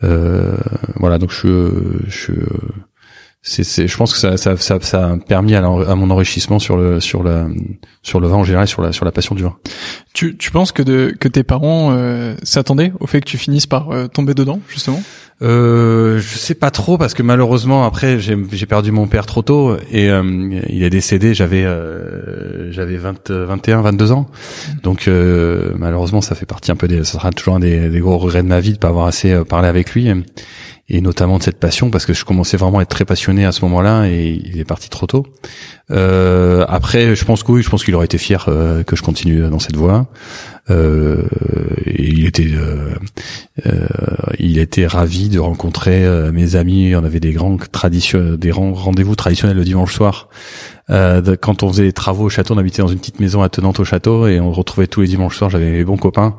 Voilà, 0.00 1.18
donc 1.18 1.30
je, 1.30 2.00
je 2.08 2.32
c'est, 3.46 3.86
je 3.86 3.96
pense 3.98 4.14
que 4.14 4.18
ça, 4.18 4.38
ça, 4.38 4.56
ça, 4.56 4.78
ça 4.80 5.10
a 5.10 5.16
permis 5.18 5.54
à, 5.54 5.58
à, 5.58 5.94
mon 5.94 6.08
enrichissement 6.08 6.58
sur 6.58 6.78
le, 6.78 6.98
sur 6.98 7.22
la, 7.22 7.46
sur 8.02 8.18
le 8.18 8.26
vin 8.26 8.36
en 8.36 8.44
général, 8.44 8.66
sur 8.66 8.80
la, 8.80 8.92
sur 8.92 9.04
la 9.04 9.12
passion 9.12 9.34
du 9.34 9.42
vin. 9.42 9.54
Tu, 10.14 10.36
tu 10.36 10.50
penses 10.50 10.72
que 10.72 10.82
de, 10.82 11.14
que 11.18 11.28
tes 11.28 11.42
parents 11.42 11.90
euh, 11.92 12.34
s'attendaient 12.42 12.92
au 13.00 13.06
fait 13.06 13.20
que 13.20 13.26
tu 13.26 13.36
finisses 13.36 13.66
par 13.66 13.90
euh, 13.90 14.06
tomber 14.06 14.32
dedans, 14.32 14.60
justement? 14.68 15.02
Euh, 15.42 16.20
je 16.20 16.38
sais 16.38 16.54
pas 16.54 16.70
trop 16.70 16.96
parce 16.96 17.12
que 17.12 17.22
malheureusement 17.22 17.84
après 17.84 18.20
j'ai 18.20 18.66
perdu 18.66 18.92
mon 18.92 19.08
père 19.08 19.26
trop 19.26 19.42
tôt 19.42 19.76
et 19.90 20.08
euh, 20.08 20.22
il 20.68 20.82
est 20.84 20.90
décédé. 20.90 21.34
J'avais 21.34 21.64
euh, 21.64 22.70
j'avais 22.70 22.96
20 22.96 23.30
21 23.30 23.82
22 23.82 24.12
ans. 24.12 24.26
Donc 24.84 25.08
euh, 25.08 25.72
malheureusement 25.76 26.20
ça 26.20 26.36
fait 26.36 26.46
partie 26.46 26.70
un 26.70 26.76
peu 26.76 26.86
des 26.86 27.02
ça 27.02 27.18
sera 27.18 27.32
toujours 27.32 27.56
un 27.56 27.60
des, 27.60 27.90
des, 27.90 28.00
gros 28.00 28.16
regrets 28.16 28.44
de 28.44 28.48
ma 28.48 28.60
vie 28.60 28.72
de 28.72 28.78
pas 28.78 28.88
avoir 28.88 29.06
assez 29.06 29.32
euh, 29.32 29.44
parlé 29.44 29.66
avec 29.66 29.92
lui 29.92 30.08
et 30.88 31.00
notamment 31.00 31.38
de 31.38 31.42
cette 31.42 31.58
passion 31.58 31.90
parce 31.90 32.06
que 32.06 32.12
je 32.12 32.24
commençais 32.24 32.56
vraiment 32.56 32.78
à 32.78 32.82
être 32.82 32.88
très 32.88 33.04
passionné 33.04 33.44
à 33.44 33.52
ce 33.52 33.64
moment-là 33.64 34.06
et 34.06 34.40
il 34.44 34.58
est 34.58 34.64
parti 34.64 34.90
trop 34.90 35.06
tôt. 35.06 35.26
Euh, 35.90 36.64
après, 36.68 37.14
je 37.14 37.24
pense 37.24 37.42
que 37.42 37.52
oui, 37.52 37.62
je 37.62 37.70
pense 37.70 37.84
qu'il 37.84 37.94
aurait 37.94 38.06
été 38.06 38.18
fier 38.18 38.46
euh, 38.48 38.82
que 38.82 38.96
je 38.96 39.02
continue 39.02 39.42
dans 39.48 39.58
cette 39.58 39.76
voie. 39.76 40.06
Euh, 40.70 41.24
il 41.86 42.24
était, 42.26 42.48
euh, 42.54 42.94
euh, 43.66 43.86
il 44.38 44.58
était 44.58 44.86
ravi 44.86 45.28
de 45.28 45.38
rencontrer 45.38 46.06
mes 46.32 46.56
amis. 46.56 46.94
On 46.96 47.04
avait 47.04 47.20
des 47.20 47.32
grands 47.32 47.58
rendez-vous 48.72 49.14
traditionnels 49.14 49.56
le 49.56 49.64
dimanche 49.64 49.94
soir 49.94 50.28
euh, 50.90 51.36
quand 51.40 51.62
on 51.62 51.68
faisait 51.68 51.84
des 51.84 51.92
travaux 51.92 52.24
au 52.24 52.28
château, 52.28 52.54
on 52.54 52.58
habitait 52.58 52.82
dans 52.82 52.88
une 52.88 52.98
petite 52.98 53.20
maison 53.20 53.42
attenante 53.42 53.80
au 53.80 53.84
château 53.84 54.26
et 54.26 54.38
on 54.40 54.52
retrouvait 54.52 54.86
tous 54.86 55.00
les 55.00 55.06
dimanches 55.06 55.36
soirs. 55.36 55.50
J'avais 55.50 55.70
mes 55.70 55.84
bons 55.84 55.96
copains. 55.96 56.36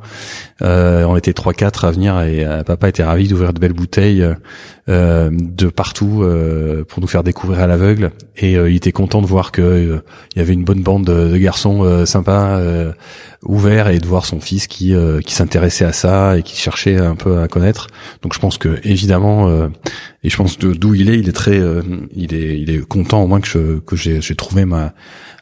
Euh, 0.62 1.04
on 1.06 1.18
était 1.18 1.34
trois 1.34 1.54
quatre 1.54 1.86
à 1.86 1.92
venir 1.92 2.20
et 2.22 2.46
euh, 2.46 2.64
papa 2.64 2.90
était 2.90 3.04
ravi 3.04 3.28
d'ouvrir 3.28 3.54
de 3.54 3.60
belles 3.60 3.74
bouteilles 3.74 4.26
euh, 4.88 5.30
de 5.32 5.68
partout 5.68 6.22
euh, 6.22 6.84
pour 6.88 7.02
nous 7.02 7.08
faire 7.08 7.24
découvrir 7.24 7.62
à 7.62 7.68
l'aveugle. 7.68 8.12
Et 8.38 8.54
il 8.54 8.76
était 8.76 8.92
content 8.92 9.22
de 9.22 9.28
voir 9.28 9.35
que 9.52 10.02
il 10.36 10.38
y 10.38 10.42
avait 10.42 10.54
une 10.54 10.64
bonne 10.64 10.82
bande 10.82 11.06
de, 11.06 11.30
de 11.30 11.38
garçons 11.38 12.06
sympas 12.06 12.60
ouverts 13.44 13.90
et 13.90 14.00
de 14.00 14.06
voir 14.08 14.26
son 14.26 14.40
fils 14.40 14.68
qui 14.68 14.94
qui 15.26 15.34
s'intéressait 15.34 15.86
à 15.86 15.94
ça 15.94 16.38
et 16.38 16.44
qui 16.44 16.58
cherchait 16.58 16.98
un 16.98 17.16
peu 17.16 17.40
à 17.40 17.48
connaître. 17.48 17.88
Donc 18.22 18.34
je 18.34 18.40
pense 18.40 18.58
que 18.58 18.80
évidemment 18.84 19.50
et 20.24 20.30
je 20.30 20.38
pense 20.38 20.58
d'où 20.58 20.94
il 20.94 21.10
est, 21.10 21.20
il 21.20 21.30
est 21.30 21.34
très 21.34 21.62
il 22.16 22.34
est 22.34 22.60
il 22.60 22.70
est 22.70 22.86
content 22.86 23.24
au 23.24 23.28
moins 23.28 23.42
que 23.42 23.48
je 23.48 23.80
que 23.80 23.96
j'ai 23.96 24.36
trouvé 24.36 24.66
ma 24.66 24.94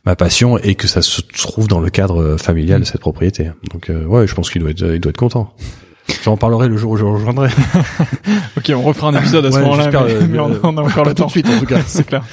ma 0.05 0.15
passion 0.15 0.57
et 0.57 0.75
que 0.75 0.88
ça 0.88 1.01
se 1.01 1.21
trouve 1.21 1.67
dans 1.67 1.79
le 1.79 1.89
cadre 1.89 2.21
euh, 2.21 2.38
familial 2.38 2.81
de 2.81 2.85
cette 2.85 3.01
propriété. 3.01 3.51
Donc 3.71 3.89
euh, 3.89 4.05
ouais, 4.05 4.27
je 4.27 4.35
pense 4.35 4.50
qu'il 4.50 4.62
doit 4.62 4.71
être 4.71 4.93
il 4.93 5.00
doit 5.00 5.12
être 5.12 5.17
content. 5.17 5.53
J'en 6.24 6.38
parlerai 6.38 6.67
le 6.67 6.77
jour 6.77 6.91
où 6.91 6.98
je 6.98 7.05
rejoindrai. 7.05 7.50
ok, 8.57 8.72
on 8.75 8.81
refera 8.81 9.10
un 9.10 9.15
épisode 9.15 9.45
à 9.45 9.51
ce 9.51 9.60
moment-là, 9.60 9.89
mais, 9.91 10.38
euh, 10.38 10.60
on, 10.63 10.77
a 10.77 10.81
encore 10.81 11.05
le 11.05 11.13
temps. 11.13 11.24
Tout 11.24 11.27
de 11.27 11.31
suite, 11.31 11.50
en 11.50 11.60
tout 11.60 11.65
cas. 11.65 11.79
C'est 11.88 12.05
clair. 12.05 12.24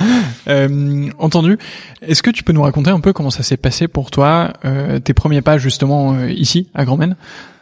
Euh, 0.49 1.09
entendu. 1.19 1.59
Est-ce 2.03 2.23
que 2.23 2.31
tu 2.31 2.43
peux 2.43 2.53
nous 2.53 2.63
raconter 2.63 2.91
un 2.91 3.01
peu 3.01 3.13
comment 3.13 3.31
ça 3.31 3.43
s'est 3.43 3.57
passé 3.57 3.89
pour 3.89 4.11
toi, 4.11 4.53
euh, 4.65 4.99
tes 4.99 5.15
premiers 5.15 5.43
pas 5.43 5.59
justement 5.59 6.25
ici 6.27 6.69
à 6.75 6.85
Grand 6.85 6.99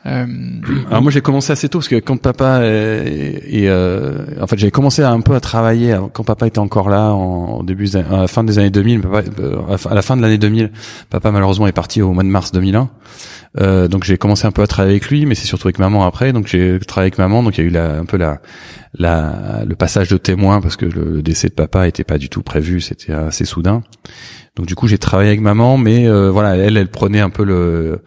euh, 0.07 0.27
Alors 0.91 1.03
moi 1.03 1.11
j'ai 1.11 1.21
commencé 1.21 1.53
assez 1.53 1.69
tôt 1.69 1.79
parce 1.79 1.89
que 1.89 1.97
quand 1.97 2.17
papa 2.17 2.61
et 2.63 3.69
euh, 3.69 4.25
en 4.41 4.47
fait 4.47 4.57
j'avais 4.57 4.71
commencé 4.71 5.03
un 5.03 5.21
peu 5.21 5.35
à 5.35 5.41
travailler 5.41 5.99
quand 6.13 6.23
papa 6.23 6.47
était 6.47 6.61
encore 6.61 6.89
là 6.89 7.13
en, 7.13 7.63
début 7.65 7.89
à 7.97 8.21
la 8.21 8.29
fin 8.29 8.45
des 8.45 8.59
années 8.59 8.71
2000 8.71 9.01
papa, 9.01 9.23
euh, 9.41 9.77
à 9.91 9.95
la 9.95 10.03
fin 10.03 10.17
de 10.17 10.23
l'année 10.23 10.39
2000 10.39 10.71
papa 11.11 11.33
malheureusement 11.33 11.67
est 11.67 11.73
parti 11.73 12.01
au 12.01 12.13
mois 12.13 12.23
de 12.23 12.29
mars 12.29 12.53
2001 12.53 12.89
euh, 13.59 13.89
donc 13.89 14.05
j'ai 14.05 14.19
commencé 14.19 14.47
un 14.47 14.51
peu 14.51 14.63
à 14.63 14.67
travailler 14.67 14.97
avec 14.97 15.09
lui 15.09 15.25
mais 15.25 15.35
c'est 15.35 15.47
surtout 15.47 15.69
avec 15.69 15.79
maman 15.79 16.05
après 16.05 16.33
donc 16.33 16.47
j'ai 16.47 16.79
travaillé 16.81 17.07
avec 17.07 17.19
maman 17.19 17.43
donc 17.43 17.57
il 17.57 17.63
y 17.63 17.65
a 17.65 17.67
eu 17.67 17.73
la, 17.73 17.99
un 17.99 18.05
peu 18.05 18.19
la, 18.19 18.41
la 18.99 19.65
le 19.67 19.75
passage 19.75 20.09
de 20.09 20.19
témoin 20.19 20.61
parce 20.61 20.77
que 20.77 20.87
le, 20.87 21.23
décès 21.23 21.49
de 21.49 21.55
papa 21.55 21.89
était 21.89 22.05
pas 22.05 22.19
du 22.19 22.29
tout 22.29 22.43
prévu 22.43 22.81
c'était 22.81 23.13
assez 23.13 23.45
soudain 23.45 23.83
donc 24.57 24.67
du 24.67 24.75
coup 24.75 24.87
j'ai 24.87 24.99
travaillé 24.99 25.31
avec 25.31 25.41
maman 25.41 25.79
mais 25.79 26.07
euh, 26.07 26.31
voilà 26.31 26.57
elle 26.57 26.77
elle 26.77 26.89
prenait 26.89 27.21
un 27.21 27.31
peu 27.31 27.45
le 27.45 28.03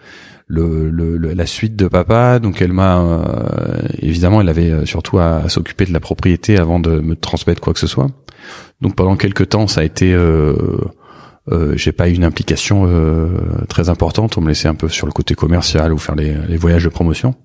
le, 0.51 1.33
la 1.33 1.45
suite 1.45 1.75
de 1.75 1.87
papa. 1.87 2.39
Donc 2.39 2.61
elle 2.61 2.73
m'a 2.73 2.99
euh, 2.99 3.81
évidemment, 3.99 4.41
elle 4.41 4.49
avait 4.49 4.71
euh, 4.71 4.85
surtout 4.85 5.19
à, 5.19 5.47
s'occuper 5.49 5.85
de 5.85 5.93
la 5.93 5.99
propriété 5.99 6.57
avant 6.57 6.79
de 6.79 6.99
me 6.99 7.15
transmettre 7.15 7.61
quoi 7.61 7.73
que 7.73 7.79
ce 7.79 7.87
soit. 7.87 8.07
Donc 8.81 8.95
pendant 8.95 9.15
quelques 9.15 9.49
temps, 9.49 9.67
ça 9.67 9.81
a 9.81 9.83
été, 9.83 10.15
euh, 11.49 11.73
euh 11.73 11.77
j'ai 11.77 11.91
pas 11.91 12.09
eu 12.09 12.13
une 12.13 12.23
implication 12.23 12.87
très 13.67 13.89
importante. 13.89 14.37
On 14.37 14.41
me 14.41 14.49
laissait 14.49 14.67
un 14.67 14.75
peu 14.75 14.89
sur 14.89 15.07
le 15.07 15.13
côté 15.13 15.35
commercial 15.35 15.93
ou 15.93 15.97
faire 15.97 16.15
les, 16.15 16.35
les 16.47 16.57
voyages 16.57 16.83
de 16.83 16.89
promotion. 16.89 17.35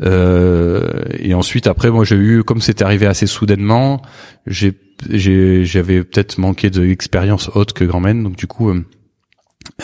et 0.00 1.34
ensuite, 1.34 1.66
après, 1.66 1.90
moi, 1.90 2.04
j'ai 2.04 2.16
eu, 2.16 2.42
comme 2.44 2.60
c'était 2.60 2.84
arrivé 2.84 3.06
assez 3.06 3.26
soudainement, 3.26 4.02
j'ai, 4.46 4.74
j'avais 5.08 6.04
peut-être 6.04 6.38
manqué 6.38 6.70
d'expérience 6.70 7.50
haute 7.54 7.72
que 7.72 7.84
Grand 7.84 8.00
Men, 8.00 8.22
donc 8.22 8.36
du 8.36 8.46
coup 8.46 8.72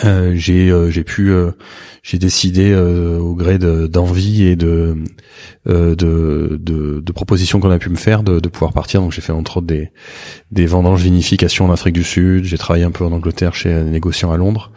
euh, 0.05 0.33
j'ai 0.35 0.69
euh, 0.69 0.89
j'ai 0.89 1.03
pu 1.03 1.31
euh, 1.31 1.51
j'ai 2.03 2.17
décidé 2.17 2.73
au 2.75 3.35
gré 3.35 3.57
d'envie 3.59 4.43
et 4.43 4.55
de, 4.55 4.97
de, 5.65 5.95
de 5.95 6.99
de 6.99 7.11
propositions 7.11 7.59
qu'on 7.59 7.71
a 7.71 7.79
pu 7.79 7.89
me 7.89 7.95
faire 7.95 8.23
de, 8.23 8.39
de 8.39 8.49
pouvoir 8.49 8.73
partir. 8.73 9.01
Donc 9.01 9.11
j'ai 9.11 9.21
fait 9.21 9.33
entre 9.33 9.57
autres 9.57 9.67
des 9.67 9.91
des 10.51 10.65
vendanges 10.65 11.01
vinification 11.01 11.65
en 11.65 11.71
Afrique 11.71 11.93
du 11.93 12.03
Sud. 12.03 12.45
J'ai 12.45 12.57
travaillé 12.57 12.85
un 12.85 12.91
peu 12.91 13.03
en 13.03 13.11
Angleterre 13.11 13.53
chez 13.53 13.73
un 13.73 13.83
négociant 13.83 14.31
à 14.31 14.37
Londres. 14.37 14.71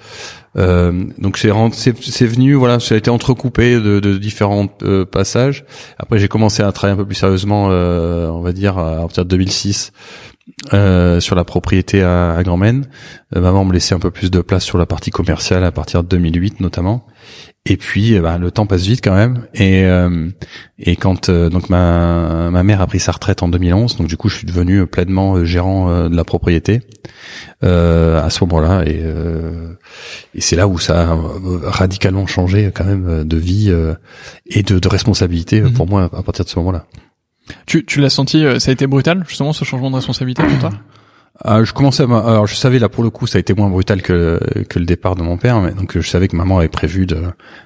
Donc 0.54 1.38
c'est 1.38 1.52
c'est 1.72 2.26
venu 2.26 2.54
voilà 2.54 2.78
ça 2.80 2.94
a 2.94 2.98
été 2.98 3.08
entrecoupé 3.08 3.76
de, 3.76 4.00
de 4.00 4.18
différents 4.18 4.66
passages. 5.10 5.64
Après 5.98 6.18
j'ai 6.18 6.28
commencé 6.28 6.62
à 6.62 6.72
travailler 6.72 6.94
un 6.94 7.02
peu 7.02 7.06
plus 7.06 7.14
sérieusement 7.14 7.66
on 7.66 8.40
va 8.40 8.52
dire 8.52 8.76
à 8.78 8.96
partir 8.96 9.24
de 9.24 9.30
2006 9.30 9.92
euh, 10.74 11.20
sur 11.20 11.36
la 11.36 11.44
propriété 11.44 12.02
à, 12.02 12.34
à 12.34 12.42
Grand 12.42 12.56
Maine. 12.56 12.86
Euh, 13.36 13.40
maman 13.40 13.64
me 13.64 13.72
laissait 13.72 13.94
un 13.94 14.00
peu 14.00 14.10
plus 14.10 14.30
de 14.30 14.40
place 14.40 14.64
sur 14.64 14.76
la 14.76 14.86
partie 14.86 15.10
commerciale 15.10 15.62
à 15.64 15.70
partir 15.70 16.02
de 16.02 16.08
2008 16.08 16.60
notamment. 16.60 17.06
Et 17.64 17.76
puis, 17.76 18.18
bah, 18.18 18.38
le 18.38 18.50
temps 18.50 18.66
passe 18.66 18.82
vite 18.82 19.02
quand 19.04 19.14
même. 19.14 19.46
Et 19.54 19.84
et 20.80 20.96
quand 20.96 21.30
donc 21.30 21.70
ma 21.70 22.50
ma 22.50 22.64
mère 22.64 22.80
a 22.80 22.88
pris 22.88 22.98
sa 22.98 23.12
retraite 23.12 23.44
en 23.44 23.48
2011, 23.48 23.98
donc 23.98 24.08
du 24.08 24.16
coup, 24.16 24.28
je 24.28 24.38
suis 24.38 24.46
devenu 24.48 24.84
pleinement 24.88 25.44
gérant 25.44 26.08
de 26.08 26.16
la 26.16 26.24
propriété 26.24 26.80
à 27.62 28.28
ce 28.30 28.44
moment-là. 28.44 28.82
Et 28.84 29.04
et 30.34 30.40
c'est 30.40 30.56
là 30.56 30.66
où 30.66 30.80
ça 30.80 31.12
a 31.12 31.18
radicalement 31.62 32.26
changé 32.26 32.72
quand 32.74 32.84
même 32.84 33.22
de 33.22 33.36
vie 33.36 33.72
et 34.46 34.64
de, 34.64 34.80
de 34.80 34.88
responsabilité 34.88 35.60
mm-hmm. 35.60 35.72
pour 35.72 35.86
moi 35.86 36.10
à 36.12 36.22
partir 36.24 36.44
de 36.44 36.50
ce 36.50 36.58
moment-là. 36.58 36.86
Tu, 37.66 37.84
tu 37.84 38.00
l'as 38.00 38.10
senti, 38.10 38.44
euh, 38.44 38.58
ça 38.58 38.70
a 38.70 38.74
été 38.74 38.86
brutal 38.86 39.24
justement 39.28 39.52
ce 39.52 39.64
changement 39.64 39.90
de 39.90 39.96
responsabilité 39.96 40.42
pour 40.42 40.58
toi 40.58 40.70
ah, 41.44 41.64
je 41.64 41.72
commençais 41.72 42.02
à 42.02 42.06
alors 42.06 42.46
je 42.46 42.54
savais 42.54 42.78
là 42.78 42.90
pour 42.90 43.02
le 43.02 43.10
coup 43.10 43.26
ça 43.26 43.38
a 43.38 43.40
été 43.40 43.54
moins 43.54 43.70
brutal 43.70 44.02
que 44.02 44.38
que 44.68 44.78
le 44.78 44.84
départ 44.84 45.16
de 45.16 45.22
mon 45.22 45.38
père 45.38 45.60
mais 45.60 45.72
donc 45.72 45.98
je 45.98 46.06
savais 46.06 46.28
que 46.28 46.36
maman 46.36 46.58
avait 46.58 46.68
prévu 46.68 47.06
de 47.06 47.16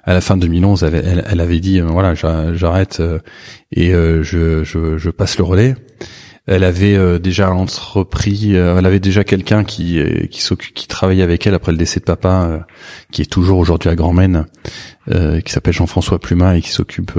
à 0.05 0.15
la 0.15 0.21
fin 0.21 0.37
de 0.37 0.43
2011 0.43 0.85
elle, 0.85 1.25
elle, 1.29 1.41
avait 1.41 1.59
dit 1.59 1.81
euh, 1.81 1.85
voilà 1.85 2.15
j'arrête 2.15 3.01
euh, 3.01 3.19
et 3.73 3.91
je, 3.91 4.63
je, 4.63 4.97
je 4.97 5.11
passe 5.11 5.37
le 5.37 5.45
relais. 5.45 5.75
Elle 6.47 6.63
avait 6.63 7.19
déjà 7.19 7.53
entrepris 7.53 8.55
elle 8.55 8.87
avait 8.87 9.01
déjà 9.01 9.25
quelqu'un 9.25 9.65
qui 9.65 10.01
qui 10.31 10.57
qui 10.57 10.87
travaillait 10.87 11.25
avec 11.25 11.45
elle 11.45 11.55
après 11.55 11.73
le 11.73 11.79
décès 11.79 11.99
de 11.99 12.05
papa 12.05 12.65
qui 13.11 13.23
est 13.23 13.31
toujours 13.31 13.59
aujourd'hui 13.59 13.91
à 13.91 13.97
Grand 13.97 14.13
Maine 14.13 14.47
qui 15.11 15.53
s'appelle 15.53 15.75
Jean-François 15.75 16.21
Plumat 16.21 16.57
et 16.57 16.63
qui 16.63 16.71
s'occupe 16.71 17.19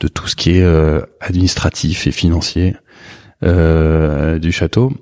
de 0.00 0.08
tout 0.08 0.28
ce 0.28 0.36
qui 0.36 0.50
est 0.50 0.62
euh, 0.62 1.00
administratif 1.20 2.06
et 2.06 2.10
financier 2.10 2.76
euh, 3.42 4.38
du 4.38 4.52
château. 4.52 4.92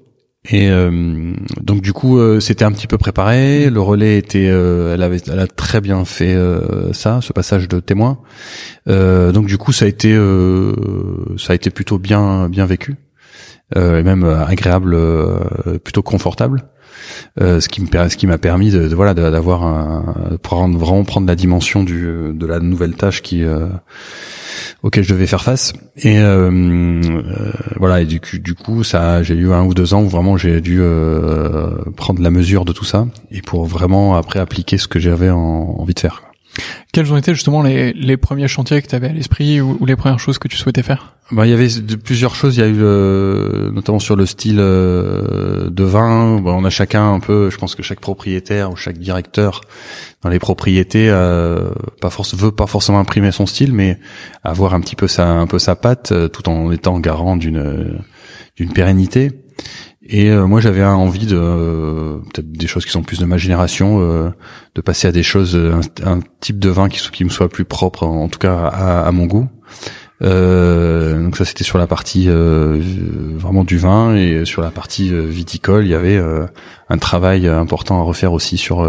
Et 0.51 0.69
euh, 0.71 1.35
donc 1.61 1.83
du 1.83 1.93
coup, 1.93 2.19
c'était 2.41 2.65
un 2.65 2.73
petit 2.73 2.89
peu 2.89 2.99
préparé. 2.99 3.71
Le 3.71 3.81
relais 3.81 4.19
était, 4.19 4.47
elle 4.47 5.03
avait, 5.03 5.21
elle 5.31 5.39
a 5.39 5.47
très 5.47 5.81
bien 5.81 6.05
fait 6.05 6.37
ça, 6.93 7.21
ce 7.23 7.33
passage 7.33 7.69
de 7.69 7.79
témoin. 7.79 8.19
donc 8.87 9.47
du 9.47 9.57
coup, 9.57 9.73
ça 9.73 9.85
a 9.85 9.89
été, 9.89 10.13
ça 11.39 11.53
a 11.53 11.55
été 11.55 11.71
plutôt 11.71 11.99
bien, 11.99 12.49
bien 12.49 12.67
vécu, 12.67 12.97
et 13.77 14.03
même 14.03 14.25
agréable, 14.25 14.99
plutôt 15.85 16.03
confortable. 16.03 16.65
Ce 17.39 17.69
qui 17.69 17.83
me 17.83 18.09
ce 18.09 18.17
qui 18.17 18.27
m'a 18.27 18.39
permis 18.39 18.71
de, 18.71 18.89
de 18.89 18.95
voilà 18.95 19.15
d'avoir 19.15 20.03
prendre 20.43 20.79
vraiment 20.79 21.05
prendre 21.05 21.27
la 21.27 21.37
dimension 21.37 21.83
du 21.83 22.33
de 22.33 22.47
la 22.47 22.61
nouvelle 22.61 22.95
tâche 22.95 23.23
qui 23.23 23.45
auquel 24.83 25.05
je 25.05 25.13
devais 25.13 25.27
faire 25.27 25.43
face. 25.43 25.73
Et 25.97 26.19
euh, 26.19 26.51
euh, 26.51 27.53
voilà, 27.77 28.01
et 28.01 28.07
du 28.07 28.21
coup, 28.21 28.39
du 28.39 28.55
coup, 28.55 28.85
ça, 28.85 29.23
j'ai 29.23 29.35
eu 29.35 29.53
un 29.53 29.65
ou 29.65 29.75
deux 29.75 29.95
ans 29.95 30.03
où 30.03 30.09
vraiment 30.09 30.37
j'ai 30.37 30.61
dû 30.61 30.79
euh, 30.81 31.71
prendre 31.97 32.21
la 32.21 32.31
mesure 32.31 32.65
de 32.65 32.73
tout 32.73 32.85
ça 32.85 33.07
et 33.31 33.43
pour 33.43 33.65
vraiment 33.67 34.17
après 34.17 34.41
appliquer 34.41 34.79
ce 34.79 34.89
que 34.89 34.99
j'avais 34.99 35.31
envie 35.31 35.95
de 35.95 36.01
faire. 36.01 36.32
Quels 36.93 37.13
ont 37.13 37.17
été 37.17 37.35
justement 37.35 37.63
les, 37.63 37.93
les 37.95 38.17
premiers 38.17 38.49
chantiers 38.49 38.83
que 38.83 38.87
tu 38.87 38.95
avais 38.95 39.09
à 39.09 39.13
l'esprit 39.13 39.61
ou, 39.61 39.85
les 39.87 39.97
premières 39.97 40.21
choses 40.21 40.39
que 40.39 40.49
tu 40.49 40.57
souhaitais 40.57 40.83
faire? 40.83 41.17
Bah, 41.31 41.47
il 41.47 41.51
y 41.51 41.55
avait 41.55 41.69
plusieurs 42.05 42.35
choses. 42.35 42.57
Il 42.57 42.61
y 42.61 42.63
a 42.63 42.69
eu 42.69 43.73
notamment 43.73 43.99
sur 43.99 44.17
le 44.17 44.27
style 44.27 44.59
euh, 44.61 45.71
de 45.71 45.85
vin. 45.85 46.41
Bah, 46.41 46.53
on 46.55 46.65
a 46.65 46.71
chacun 46.71 47.15
un 47.15 47.21
peu. 47.21 47.49
Je 47.51 47.57
pense 47.57 47.75
que 47.75 47.83
chaque 47.83 48.01
propriétaire 48.01 48.71
ou 48.71 48.77
chaque 48.77 48.99
directeur 48.99 49.63
dans 50.23 50.29
les 50.29 50.39
propriétés 50.39 51.09
euh, 51.11 51.71
pas 52.01 52.11
force 52.11 52.35
veut 52.35 52.53
pas 52.53 52.67
forcément 52.67 53.01
imprimer 53.01 53.33
son 53.33 53.47
style, 53.47 53.73
mais 53.73 53.99
avoir 54.45 54.75
un 54.75 54.81
petit 54.81 54.97
peu 54.97 55.09
sa 55.09 55.29
un 55.29 55.47
peu 55.47 55.59
sa 55.59 55.75
patte, 55.75 56.13
euh, 56.13 56.29
tout 56.29 56.49
en 56.49 56.71
étant 56.71 56.99
garant 57.01 57.37
d'une 57.37 57.99
d'une 58.57 58.73
pérennité. 58.73 59.33
Et 60.05 60.31
euh, 60.31 60.47
moi, 60.47 60.61
j'avais 60.61 60.85
envie 60.85 61.27
de 61.27 62.21
peut-être 62.33 62.51
des 62.51 62.67
choses 62.67 62.85
qui 62.85 62.91
sont 62.91 63.03
plus 63.03 63.21
de 63.21 63.25
ma 63.25 63.37
génération, 63.37 64.01
euh, 64.01 64.31
de 64.75 64.81
passer 64.81 65.07
à 65.07 65.13
des 65.13 65.23
choses, 65.23 65.57
un, 66.05 66.21
type 66.41 66.59
de 66.59 66.71
vin 66.71 66.89
qui, 66.89 67.25
me 67.25 67.31
soit 67.31 67.49
plus 67.49 67.65
propre, 67.65 68.05
en 68.05 68.29
tout 68.29 68.39
cas 68.39 68.57
à, 68.57 69.07
à 69.07 69.13
mon 69.13 69.27
goût. 69.27 69.49
Euh, 70.23 71.21
donc 71.21 71.37
ça 71.37 71.45
c'était 71.45 71.65
sur 71.65 71.79
la 71.79 71.89
partie 71.89 72.27
euh, 72.29 72.81
vraiment 73.35 73.65
du 73.65 73.77
vin 73.77 74.15
et 74.15 74.45
sur 74.45 74.63
la 74.63 74.71
partie 74.71 75.13
euh, 75.13 75.23
viticole 75.27 75.85
il 75.85 75.91
y 75.91 75.95
avait 75.95 76.21
un 76.89 76.99
travail 76.99 77.49
important 77.49 77.99
à 78.01 78.03
refaire 78.03 78.33
aussi 78.33 78.59
sur 78.59 78.83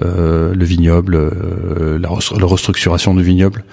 le 0.00 0.64
vignoble, 0.64 1.30
la, 2.00 2.08
restructuration 2.08 3.14
du 3.14 3.22
vignoble, 3.22 3.64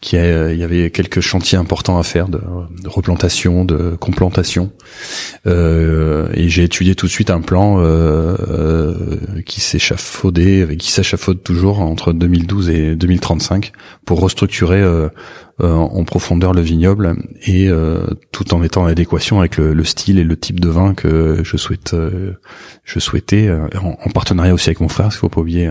qui 0.00 0.16
il 0.16 0.58
y 0.58 0.64
avait 0.64 0.90
quelques 0.90 1.20
chantiers 1.20 1.58
importants 1.58 1.98
à 1.98 2.02
faire 2.02 2.28
de, 2.28 2.40
replantation, 2.86 3.64
de 3.64 3.96
complantation, 3.98 4.70
et 5.46 6.48
j'ai 6.48 6.64
étudié 6.64 6.94
tout 6.94 7.06
de 7.06 7.10
suite 7.10 7.30
un 7.30 7.40
plan 7.40 7.82
qui 9.46 9.60
s'échafaudait, 9.60 10.76
qui 10.76 10.90
s'échafaude 10.90 11.42
toujours 11.42 11.80
entre 11.80 12.12
2012 12.12 12.70
et 12.70 12.96
2035 12.96 13.72
pour 14.04 14.20
restructurer 14.20 14.82
euh, 15.62 15.72
en 15.72 16.04
profondeur 16.04 16.52
le 16.52 16.60
vignoble 16.60 17.16
et 17.46 17.70
euh, 17.70 18.04
tout 18.30 18.52
en 18.52 18.62
étant 18.62 18.82
en 18.82 18.86
adéquation 18.88 19.38
avec 19.38 19.56
le, 19.56 19.84
style 19.84 20.18
et 20.18 20.22
le 20.22 20.36
type 20.36 20.60
de 20.60 20.68
vin 20.68 20.92
que 20.92 21.40
je 21.42 21.56
souhaite 21.56 21.94
euh, 21.94 22.32
je 22.84 22.98
souhaitais 23.06 23.50
en, 23.50 24.10
partenariat 24.10 24.54
aussi 24.54 24.68
avec 24.68 24.80
mon 24.80 24.88
frère 24.88 25.06
parce 25.06 25.16
qu'il 25.16 25.20
faut 25.20 25.28
pas 25.28 25.40
oublier 25.40 25.70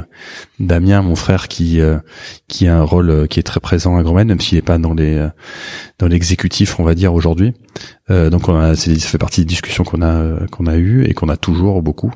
Damien 0.59 1.01
mon 1.01 1.15
frère 1.15 1.47
qui 1.47 1.79
qui 2.47 2.67
a 2.67 2.77
un 2.77 2.83
rôle 2.83 3.27
qui 3.27 3.39
est 3.39 3.43
très 3.43 3.59
présent 3.59 3.97
à 3.97 4.03
Gromène 4.03 4.27
même 4.27 4.39
s'il 4.39 4.57
n'est 4.57 4.61
pas 4.61 4.77
dans 4.77 4.93
les 4.93 5.27
dans 5.99 6.07
l'exécutif 6.07 6.79
on 6.79 6.83
va 6.83 6.95
dire 6.95 7.13
aujourd'hui. 7.13 7.53
Donc 8.09 8.47
on 8.47 8.55
a 8.55 8.75
ça 8.75 8.91
fait 8.91 9.17
partie 9.17 9.41
des 9.41 9.45
discussions 9.45 9.83
qu'on 9.83 10.01
a 10.01 10.47
qu'on 10.51 10.67
a 10.67 10.75
eu 10.75 11.03
et 11.05 11.13
qu'on 11.13 11.29
a 11.29 11.37
toujours 11.37 11.81
beaucoup. 11.81 12.11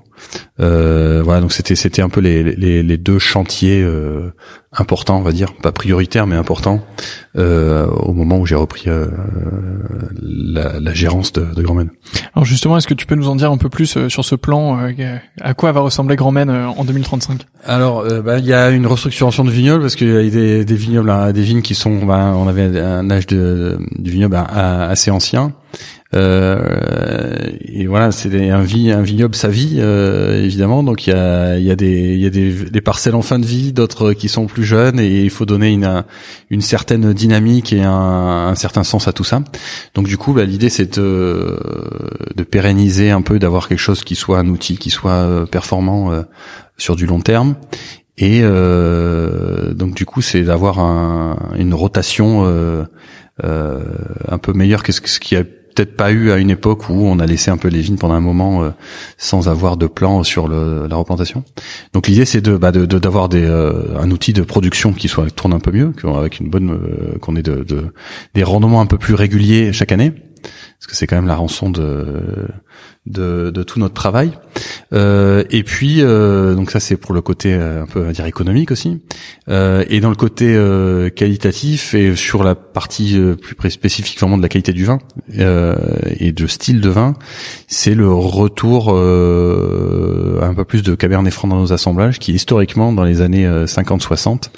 Voilà 0.57 1.41
donc 1.41 1.51
c'était 1.51 1.75
c'était 1.75 2.01
un 2.01 2.09
peu 2.09 2.21
les, 2.21 2.43
les, 2.43 2.83
les 2.83 2.97
deux 2.97 3.19
chantiers 3.19 3.85
important, 4.71 5.17
on 5.17 5.21
va 5.21 5.31
dire, 5.31 5.53
pas 5.53 5.71
prioritaire 5.71 6.27
mais 6.27 6.35
important, 6.35 6.81
euh, 7.37 7.87
au 7.87 8.13
moment 8.13 8.37
où 8.37 8.45
j'ai 8.45 8.55
repris 8.55 8.83
euh, 8.87 9.07
la, 10.21 10.79
la, 10.79 10.93
gérance 10.93 11.33
de, 11.33 11.41
de 11.41 11.61
Grand 11.63 11.79
Alors 12.35 12.45
justement, 12.45 12.77
est-ce 12.77 12.87
que 12.87 12.93
tu 12.93 13.05
peux 13.05 13.15
nous 13.15 13.29
en 13.29 13.35
dire 13.35 13.51
un 13.51 13.57
peu 13.57 13.69
plus 13.69 13.97
euh, 13.97 14.09
sur 14.09 14.23
ce 14.23 14.35
plan 14.35 14.79
À 15.41 15.53
quoi 15.55 15.71
va 15.71 15.81
ressembler 15.81 16.15
Grand 16.15 16.35
en 16.35 16.85
2035 16.85 17.41
Alors, 17.65 18.05
bah, 18.23 18.28
il 18.37 18.45
y 18.45 18.53
a 18.53 18.69
une 18.69 18.85
restructuration 18.85 19.43
de 19.43 19.51
vignobles 19.51 19.81
parce 19.81 19.95
qu'il 19.95 20.07
y 20.07 20.17
a 20.17 20.63
des, 20.63 20.75
vignobles, 20.75 21.09
hein, 21.09 21.31
des 21.31 21.41
vignes 21.41 21.61
qui 21.61 21.75
sont, 21.75 22.05
bah, 22.05 22.33
on 22.35 22.47
avait 22.47 22.79
un 22.79 23.09
âge 23.09 23.27
de, 23.27 23.79
du 23.97 24.11
vignoble 24.11 24.37
assez 24.51 25.09
ancien. 25.09 25.53
Euh, 26.15 27.37
et 27.65 27.85
voilà, 27.85 28.11
c'est 28.11 28.49
un, 28.49 28.61
un 28.61 29.01
vignoble 29.01 29.35
sa 29.35 29.47
vie 29.47 29.77
euh, 29.77 30.43
évidemment. 30.43 30.81
Donc 30.81 31.05
il 31.05 31.11
y 31.11 31.13
a, 31.13 31.57
il 31.57 31.63
y 31.63 31.71
a 31.71 31.75
des, 31.75 32.15
il 32.15 32.19
y 32.19 32.25
a 32.25 32.29
des, 32.29 32.81
parcelles 32.81 33.15
en 33.15 33.21
fin 33.21 33.37
de 33.37 33.45
vie, 33.45 33.73
d'autres 33.73 34.13
qui 34.13 34.27
sont 34.27 34.47
plus 34.47 34.63
jeunes, 34.63 34.99
et 34.99 35.21
il 35.21 35.29
faut 35.29 35.45
donner 35.45 35.69
une, 35.69 36.03
une 36.49 36.61
certaine 36.61 37.13
dynamique 37.13 37.73
et 37.73 37.83
un, 37.83 37.91
un 37.91 38.55
certain 38.55 38.83
sens 38.83 39.07
à 39.07 39.13
tout 39.13 39.23
ça. 39.23 39.43
Donc 39.93 40.07
du 40.07 40.17
coup, 40.17 40.33
bah, 40.33 40.45
l'idée 40.45 40.69
c'est 40.69 40.97
de, 40.97 41.59
de 42.35 42.43
pérenniser 42.43 43.11
un 43.11 43.21
peu, 43.21 43.37
d'avoir 43.37 43.67
quelque 43.67 43.77
chose 43.79 44.03
qui 44.03 44.15
soit 44.15 44.39
un 44.39 44.47
outil, 44.47 44.77
qui 44.77 44.89
soit 44.89 45.11
euh, 45.11 45.45
performant 45.45 46.11
euh, 46.11 46.23
sur 46.77 46.95
du 46.95 47.05
long 47.05 47.19
terme. 47.19 47.55
Et 48.19 48.41
euh, 48.43 49.73
donc 49.73 49.95
du 49.95 50.05
coup, 50.05 50.21
c'est 50.21 50.43
d'avoir 50.43 50.79
un, 50.79 51.37
une 51.57 51.73
rotation 51.73 52.43
euh, 52.45 52.85
un 53.41 54.37
peu 54.37 54.53
meilleure 54.53 54.83
que 54.83 54.91
ce, 54.91 55.01
ce 55.03 55.19
qui 55.19 55.35
a 55.35 55.43
peut-être 55.79 55.95
pas 55.95 56.11
eu 56.11 56.31
à 56.31 56.37
une 56.37 56.49
époque 56.49 56.89
où 56.89 57.05
on 57.05 57.19
a 57.19 57.25
laissé 57.25 57.51
un 57.51 57.57
peu 57.57 57.69
les 57.69 57.79
vignes 57.79 57.95
pendant 57.95 58.15
un 58.15 58.19
moment 58.19 58.63
euh, 58.63 58.71
sans 59.17 59.47
avoir 59.47 59.77
de 59.77 59.87
plan 59.87 60.23
sur 60.23 60.49
le, 60.49 60.87
la 60.87 60.95
replantation. 60.97 61.45
Donc 61.93 62.07
l'idée 62.07 62.25
c'est 62.25 62.41
de 62.41 62.57
bah, 62.57 62.71
d'avoir 62.71 63.29
des 63.29 63.45
euh, 63.45 63.97
un 63.97 64.11
outil 64.11 64.33
de 64.33 64.41
production 64.41 64.91
qui 64.91 65.07
soit 65.07 65.29
tourne 65.31 65.53
un 65.53 65.59
peu 65.59 65.71
mieux, 65.71 65.93
avec 66.17 66.41
une 66.41 66.49
bonne 66.49 66.71
euh, 66.71 67.17
qu'on 67.19 67.37
ait 67.37 67.43
de, 67.43 67.63
de, 67.63 67.93
des 68.33 68.43
rendements 68.43 68.81
un 68.81 68.87
peu 68.87 68.97
plus 68.97 69.13
réguliers 69.13 69.71
chaque 69.71 69.93
année. 69.93 70.11
Parce 70.41 70.87
que 70.87 70.95
c'est 70.95 71.07
quand 71.07 71.15
même 71.15 71.27
la 71.27 71.35
rançon 71.35 71.69
de 71.69 73.63
tout 73.63 73.79
notre 73.79 73.93
travail. 73.93 74.31
Euh, 74.91 75.43
et 75.51 75.63
puis 75.63 76.01
euh, 76.01 76.55
donc 76.55 76.71
ça 76.71 76.79
c'est 76.79 76.97
pour 76.97 77.13
le 77.13 77.21
côté 77.21 77.53
euh, 77.53 77.83
un 77.83 77.85
peu 77.85 78.05
on 78.07 78.11
dire 78.11 78.25
économique 78.25 78.71
aussi. 78.71 79.01
Et 79.47 79.99
dans 79.99 80.09
le 80.09 80.15
côté 80.15 80.55
qualitatif 81.15 81.95
et 81.95 82.15
sur 82.15 82.43
la 82.43 82.53
partie 82.53 83.19
plus 83.57 83.71
spécifiquement 83.71 84.37
de 84.37 84.43
la 84.43 84.49
qualité 84.49 84.73
du 84.73 84.85
vin 84.85 84.99
et 85.29 86.31
de 86.31 86.47
style 86.47 86.81
de 86.81 86.89
vin, 86.89 87.15
c'est 87.67 87.95
le 87.95 88.11
retour 88.11 88.89
un 88.89 90.53
peu 90.53 90.65
plus 90.65 90.83
de 90.83 90.93
Cabernet 90.93 91.33
Franc 91.33 91.47
dans 91.47 91.59
nos 91.59 91.73
assemblages 91.73 92.19
qui 92.19 92.33
historiquement 92.33 92.93
dans 92.93 93.03
les 93.03 93.21
années 93.21 93.47
50-60 93.47 94.49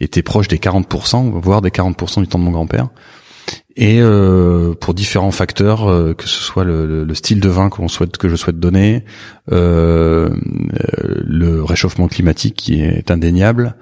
était 0.00 0.22
proche 0.22 0.48
des 0.48 0.58
40%, 0.58 1.38
voire 1.38 1.60
des 1.60 1.70
40% 1.70 2.20
du 2.20 2.28
temps 2.28 2.38
de 2.38 2.44
mon 2.44 2.52
grand-père 2.52 2.88
et 3.76 4.00
euh, 4.00 4.74
pour 4.74 4.94
différents 4.94 5.30
facteurs, 5.30 5.88
euh, 5.88 6.14
que 6.14 6.26
ce 6.26 6.40
soit 6.40 6.64
le, 6.64 7.04
le, 7.04 7.14
style 7.14 7.40
de 7.40 7.48
vin 7.48 7.68
qu'on 7.68 7.88
souhaite 7.88 8.16
que 8.16 8.28
je 8.28 8.36
souhaite 8.36 8.58
donner, 8.58 9.04
euh, 9.52 10.28
le 11.24 11.62
réchauffement 11.62 12.08
climatique 12.08 12.56
qui 12.56 12.80
est 12.80 13.10
indéniable, 13.10 13.76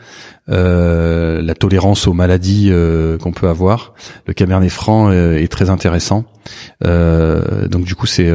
euh, 0.50 1.42
la 1.42 1.54
tolérance 1.54 2.06
aux 2.06 2.14
maladies 2.14 2.68
euh, 2.70 3.18
qu'on 3.18 3.32
peut 3.32 3.48
avoir. 3.48 3.92
Le 4.26 4.32
Cabernet 4.32 4.70
Franc 4.70 5.10
euh, 5.10 5.36
est 5.36 5.48
très 5.48 5.68
intéressant. 5.68 6.24
donc 6.80 7.84
du 7.84 7.94
coup, 7.94 8.06
c'est 8.06 8.32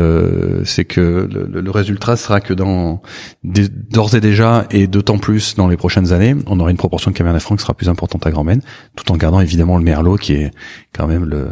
c'est 0.65 0.85
que 0.85 1.27
le, 1.31 1.61
le, 1.61 1.71
résultat 1.71 2.15
sera 2.15 2.39
que 2.39 2.53
dans 2.53 3.01
d'ores 3.43 4.13
et 4.13 4.21
déjà 4.21 4.67
et 4.69 4.85
d'autant 4.85 5.17
plus 5.17 5.55
dans 5.55 5.67
les 5.67 5.77
prochaines 5.77 6.13
années, 6.13 6.35
on 6.45 6.59
aura 6.59 6.69
une 6.69 6.77
proportion 6.77 7.09
de 7.09 7.15
Cabernet 7.15 7.41
Franc 7.41 7.55
qui 7.55 7.63
sera 7.63 7.73
plus 7.73 7.89
importante 7.89 8.27
à 8.27 8.31
Grand 8.31 8.43
Maine, 8.43 8.61
tout 8.95 9.11
en 9.11 9.17
gardant 9.17 9.39
évidemment 9.39 9.77
le 9.77 9.83
Merlot 9.83 10.17
qui 10.17 10.33
est 10.33 10.51
quand 10.93 11.07
même 11.07 11.25
le 11.25 11.42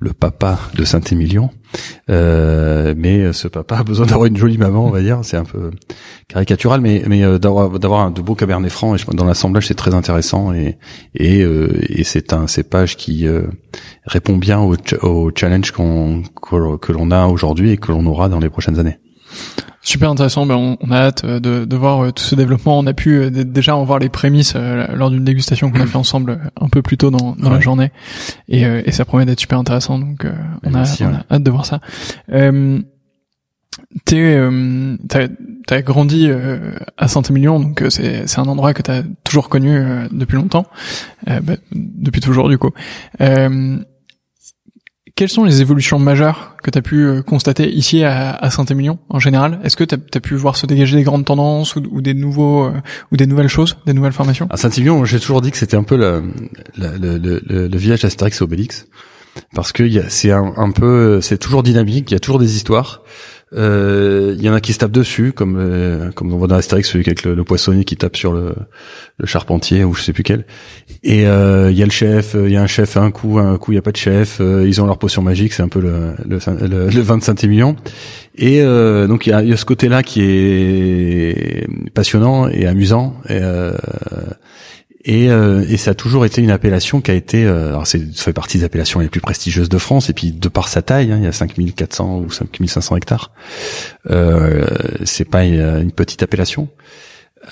le 0.00 0.12
papa 0.12 0.58
de 0.74 0.84
Saint-Émilion. 0.84 1.50
Euh, 2.08 2.94
mais 2.96 3.32
ce 3.32 3.48
papa 3.48 3.76
a 3.76 3.84
besoin 3.84 4.06
d'avoir 4.06 4.26
une 4.26 4.36
jolie 4.36 4.58
maman, 4.58 4.86
on 4.86 4.90
va 4.90 5.02
dire. 5.02 5.20
C'est 5.22 5.36
un 5.36 5.44
peu 5.44 5.70
caricatural, 6.26 6.80
mais 6.80 7.02
mais 7.06 7.22
euh, 7.22 7.38
d'avoir 7.38 7.78
d'avoir 7.78 8.10
de 8.10 8.22
beaux 8.22 8.34
cabernets 8.34 8.70
francs 8.70 9.04
dans 9.14 9.24
l'assemblage, 9.24 9.66
c'est 9.66 9.74
très 9.74 9.94
intéressant 9.94 10.52
et 10.52 10.78
et, 11.14 11.42
euh, 11.42 11.68
et 11.88 12.04
c'est 12.04 12.32
un 12.32 12.46
cépage 12.46 12.96
qui 12.96 13.26
euh, 13.26 13.42
répond 14.06 14.36
bien 14.36 14.60
au, 14.60 14.74
au 15.02 15.30
challenge 15.34 15.72
qu'on 15.72 16.22
que 16.40 16.92
l'on 16.92 17.10
a 17.10 17.26
aujourd'hui 17.26 17.70
et 17.70 17.76
que 17.76 17.92
l'on 17.92 18.06
aura 18.06 18.28
dans 18.28 18.40
les 18.40 18.50
prochaines 18.50 18.78
années. 18.78 18.98
Super 19.82 20.10
intéressant. 20.10 20.44
Ben 20.44 20.56
on, 20.56 20.76
on, 20.80 20.90
a 20.90 20.96
hâte 20.96 21.24
euh, 21.24 21.40
de, 21.40 21.64
de, 21.64 21.76
voir 21.76 22.04
euh, 22.04 22.12
tout 22.12 22.22
ce 22.22 22.34
développement. 22.34 22.78
On 22.78 22.86
a 22.86 22.92
pu 22.92 23.14
euh, 23.16 23.30
déjà 23.30 23.74
en 23.74 23.84
voir 23.84 23.98
les 23.98 24.10
prémices 24.10 24.54
lors 24.54 25.10
d'une 25.10 25.24
dégustation 25.24 25.70
qu'on 25.70 25.80
a 25.80 25.86
fait 25.86 25.96
ensemble 25.96 26.50
un 26.60 26.68
peu 26.68 26.82
plus 26.82 26.98
tôt 26.98 27.10
dans, 27.10 27.34
dans 27.38 27.50
la 27.50 27.60
journée, 27.60 27.90
et, 28.48 28.62
et, 28.62 28.92
ça 28.92 29.04
promet 29.04 29.24
d'être 29.24 29.40
super 29.40 29.58
intéressant. 29.58 29.98
Donc 29.98 30.26
on, 30.64 30.74
a, 30.74 30.84
on 31.00 31.14
a, 31.14 31.24
hâte 31.30 31.42
de 31.42 31.50
voir 31.50 31.64
ça. 31.64 31.80
Euh, 32.30 32.80
t'as 34.04 35.28
as 35.70 35.82
grandi 35.82 36.28
à 36.98 37.08
Saint-Émilion, 37.08 37.58
donc 37.60 37.82
c'est 37.88 38.26
c'est 38.26 38.38
un 38.38 38.44
endroit 38.44 38.74
que 38.74 38.82
t'as 38.82 39.02
toujours 39.24 39.48
connu 39.48 39.82
depuis 40.10 40.36
longtemps, 40.36 40.66
bah, 41.26 41.54
depuis 41.72 42.20
toujours 42.20 42.48
du 42.48 42.58
coup. 42.58 42.70
Quelles 45.20 45.28
sont 45.28 45.44
les 45.44 45.60
évolutions 45.60 45.98
majeures 45.98 46.56
que 46.62 46.70
tu 46.70 46.78
as 46.78 46.80
pu 46.80 47.04
euh, 47.04 47.20
constater 47.20 47.70
ici 47.70 48.04
à, 48.04 48.48
Saint-Émilion 48.48 48.98
en 49.10 49.18
général? 49.18 49.60
Est-ce 49.62 49.76
que 49.76 49.84
tu 49.84 49.94
as, 49.94 50.20
pu 50.20 50.34
voir 50.34 50.56
se 50.56 50.64
dégager 50.64 50.96
des 50.96 51.02
grandes 51.02 51.26
tendances 51.26 51.76
ou, 51.76 52.00
des 52.00 52.14
nouveaux 52.14 52.64
euh, 52.64 52.72
ou 53.12 53.18
des 53.18 53.26
nouvelles 53.26 53.48
choses, 53.48 53.76
des 53.84 53.92
nouvelles 53.92 54.14
formations? 54.14 54.48
À 54.48 54.56
Saint-Émilion, 54.56 55.04
j'ai 55.04 55.20
toujours 55.20 55.42
dit 55.42 55.50
que 55.50 55.58
c'était 55.58 55.76
un 55.76 55.82
peu 55.82 55.98
le, 55.98 56.22
le, 56.78 57.18
le, 57.18 57.68
le 57.68 57.76
village 57.76 58.00
d'Astérix 58.00 58.40
et 58.40 58.44
Obélix. 58.44 58.86
Parce 59.54 59.72
que 59.72 59.84
c'est 60.08 60.32
un, 60.32 60.54
un, 60.56 60.70
peu, 60.70 61.20
c'est 61.20 61.36
toujours 61.36 61.62
dynamique, 61.62 62.10
il 62.10 62.14
y 62.14 62.16
a 62.16 62.20
toujours 62.20 62.38
des 62.38 62.56
histoires. 62.56 63.02
Euh, 63.52 64.36
il 64.38 64.44
y 64.44 64.48
en 64.48 64.54
a 64.54 64.60
qui 64.60 64.72
se 64.72 64.78
tapent 64.78 64.92
dessus, 64.92 65.32
comme 65.32 65.56
euh, 65.58 66.12
comme 66.12 66.32
on 66.32 66.38
voit 66.38 66.46
dans 66.46 66.54
Astérix, 66.54 66.88
celui 66.88 67.04
avec 67.06 67.24
le, 67.24 67.42
poissonnier 67.42 67.84
qui 67.84 67.96
tape 67.96 68.16
sur 68.16 68.32
le, 68.32 68.54
le, 69.18 69.26
charpentier 69.26 69.82
ou 69.82 69.92
je 69.92 70.02
sais 70.02 70.12
plus 70.12 70.22
quel. 70.22 70.44
Et 71.02 71.26
euh, 71.26 71.72
il 71.72 71.76
y 71.76 71.82
a 71.82 71.84
le 71.84 71.90
chef, 71.90 72.36
il 72.38 72.52
y 72.52 72.56
a 72.56 72.62
un 72.62 72.68
chef 72.68 72.96
un 72.96 73.10
coup, 73.10 73.38
un 73.38 73.58
coup 73.58 73.72
il 73.72 73.74
y 73.74 73.78
a 73.78 73.82
pas 73.82 73.90
de 73.90 73.96
chef. 73.96 74.40
ils 74.40 74.80
ont 74.80 74.86
leur 74.86 74.98
potion 74.98 75.22
magique, 75.22 75.52
c'est 75.52 75.64
un 75.64 75.68
peu 75.68 75.80
le 75.80 76.14
le, 76.28 76.38
le, 76.68 76.90
le 76.90 77.00
25 77.00 77.42
millions. 77.44 77.74
Et 78.36 78.62
donc 78.62 79.26
il 79.26 79.30
y 79.30 79.32
a, 79.32 79.42
y 79.42 79.52
a, 79.52 79.56
ce 79.56 79.64
côté-là 79.64 80.04
qui 80.04 80.22
est 80.22 81.66
passionnant 81.92 82.48
et 82.48 82.66
amusant. 82.66 83.16
Et, 83.28 83.40
et, 85.04 85.30
euh, 85.30 85.64
et, 85.68 85.76
ça 85.76 85.92
a 85.92 85.94
toujours 85.94 86.26
été 86.26 86.42
une 86.42 86.50
appellation 86.50 87.00
qui 87.00 87.10
a 87.10 87.14
été, 87.14 87.44
euh, 87.44 87.68
alors 87.68 87.86
c'est 87.86 88.14
fait 88.14 88.32
partie 88.32 88.58
des 88.58 88.64
appellations 88.64 89.00
les 89.00 89.08
plus 89.08 89.20
prestigieuses 89.20 89.68
de 89.68 89.78
France, 89.78 90.10
et 90.10 90.12
puis 90.12 90.32
de 90.32 90.48
par 90.48 90.68
sa 90.68 90.82
taille, 90.82 91.12
hein, 91.12 91.16
il 91.18 91.24
y 91.24 91.26
a 91.26 91.32
5400 91.32 92.18
ou 92.18 92.30
5500 92.30 92.96
hectares, 92.96 93.30
euh, 94.10 94.66
c'est 95.04 95.28
pas 95.28 95.44
une 95.44 95.92
petite 95.92 96.22
appellation, 96.22 96.68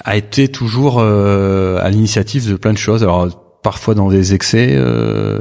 a 0.05 0.17
été 0.17 0.49
toujours 0.49 0.99
euh, 0.99 1.79
à 1.81 1.91
l'initiative 1.91 2.49
de 2.49 2.57
plein 2.57 2.73
de 2.73 2.79
choses. 2.79 3.03
Alors 3.03 3.61
parfois 3.63 3.95
dans 3.95 4.09
des 4.09 4.35
excès, 4.35 4.71
euh, 4.73 5.41